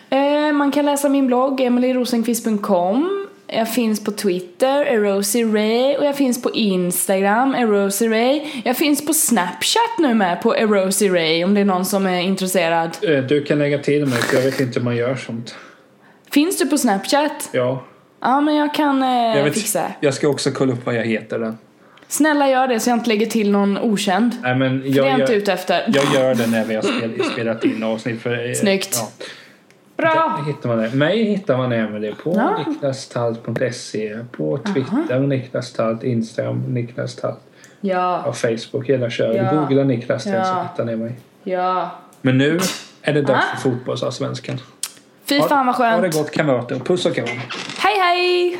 Eh, 0.10 0.54
man 0.54 0.72
kan 0.72 0.86
läsa 0.86 1.10
min 1.10 1.28
blogg, 1.28 1.62
emilyrosenqvist.com. 1.62 3.25
Jag 3.48 3.74
finns 3.74 4.04
på 4.04 4.12
Twitter, 4.12 4.86
erosiray, 4.86 5.98
och 5.98 6.06
jag 6.06 6.16
finns 6.18 6.42
på 6.42 6.52
Instagram, 6.52 7.56
erosiray. 7.56 8.42
Jag 8.66 8.78
finns 8.78 9.06
på 9.06 9.14
Snapchat 9.14 9.98
nu 9.98 10.14
med, 10.14 10.42
på 10.42 10.56
erosiray, 10.56 11.44
om 11.44 11.54
det 11.54 11.62
är 11.62 11.66
någon 11.66 11.86
som 11.86 12.06
är 12.08 12.20
intresserad. 12.22 12.98
Eh, 13.02 13.18
Du 13.24 13.44
kan 13.44 13.60
lägga 13.60 13.78
till 13.78 14.06
mig, 14.06 14.18
för 14.18 14.36
jag 14.36 14.44
vet 14.44 14.60
inte 14.60 14.80
hur 14.80 14.84
man 14.86 14.96
gör 14.96 15.16
sånt. 15.16 15.56
Finns 16.32 16.58
du 16.58 16.66
på 16.66 16.78
Snapchat? 16.78 17.50
Ja, 17.52 17.84
Ja, 18.22 18.42
men 18.42 18.56
jag 18.56 18.74
kan 18.74 19.04
eh, 19.04 19.10
jag, 19.38 19.44
vet, 19.44 19.54
fixa 19.54 19.92
jag 20.00 20.14
ska 20.14 20.28
också 20.28 20.52
kolla 20.52 20.74
upp 20.74 20.86
vad 20.86 20.96
jag 20.96 21.06
heter 21.06 21.40
där. 21.40 21.54
Snälla 22.08 22.50
gör 22.50 22.68
det 22.68 22.80
så 22.80 22.90
jag 22.90 22.98
inte 22.98 23.10
lägger 23.10 23.26
till 23.26 23.52
någon 23.52 23.78
okänd. 23.78 24.38
Nej, 24.42 24.56
men 24.56 24.82
För 24.82 24.90
det 24.90 24.94
är 24.94 24.98
jag 24.98 25.08
jag, 25.08 25.20
inte 25.20 25.32
jag, 25.34 25.42
ute 25.42 25.54
efter. 25.54 25.84
jag 25.94 26.06
gör 26.14 26.36
det 26.36 26.48
när 26.48 26.66
vi 26.66 26.76
har 26.76 26.82
spel, 26.82 27.24
spelat 27.34 27.64
in 27.64 27.84
avsnitt. 27.84 28.22
För, 28.22 28.48
eh, 28.50 28.54
Snyggt. 28.54 28.90
Ja. 28.94 29.26
Bra! 29.98 30.36
Där 30.38 30.46
hittar 30.54 30.70
man 30.70 30.78
det. 30.78 30.90
Mig 30.96 31.24
hittar 31.24 31.58
man 31.58 31.72
Emelie 31.72 32.16
på 32.24 32.34
Ja. 32.36 32.64
niklastalt.se, 32.68 34.20
på 34.32 34.58
Twitter 34.58 35.20
Niklas 35.20 35.74
Talt, 35.74 36.04
Instagram 36.04 36.64
Niklas 36.68 37.16
Talt, 37.16 37.40
Ja, 37.82 38.24
och 38.24 38.36
Facebook 38.38 38.90
hela 38.90 39.10
köret. 39.10 39.36
Ja. 39.54 39.60
Googla 39.60 39.84
Niklas 39.84 40.24
Talt 40.24 40.46
så 40.46 40.52
Ja. 40.54 40.68
hittar 40.72 40.86
ni 40.86 40.96
mig. 40.96 41.14
ja. 41.44 41.92
Men 42.22 42.38
nu 42.38 42.60
är 43.02 43.14
det 43.14 43.22
dags 43.22 43.46
Ah. 43.54 43.56
för 43.58 43.70
fotbollsallsvenskan. 43.72 44.58
Fy 45.30 45.42
fan 45.42 45.66
vad 45.66 45.76
Ha 45.76 45.96
det 45.96 46.02
skönt. 46.02 46.16
gott 46.16 46.32
kamrater. 46.32 46.80
Puss 46.80 47.06
och 47.06 47.16
kram. 47.16 47.28
Hej 47.78 48.00
hej! 48.00 48.60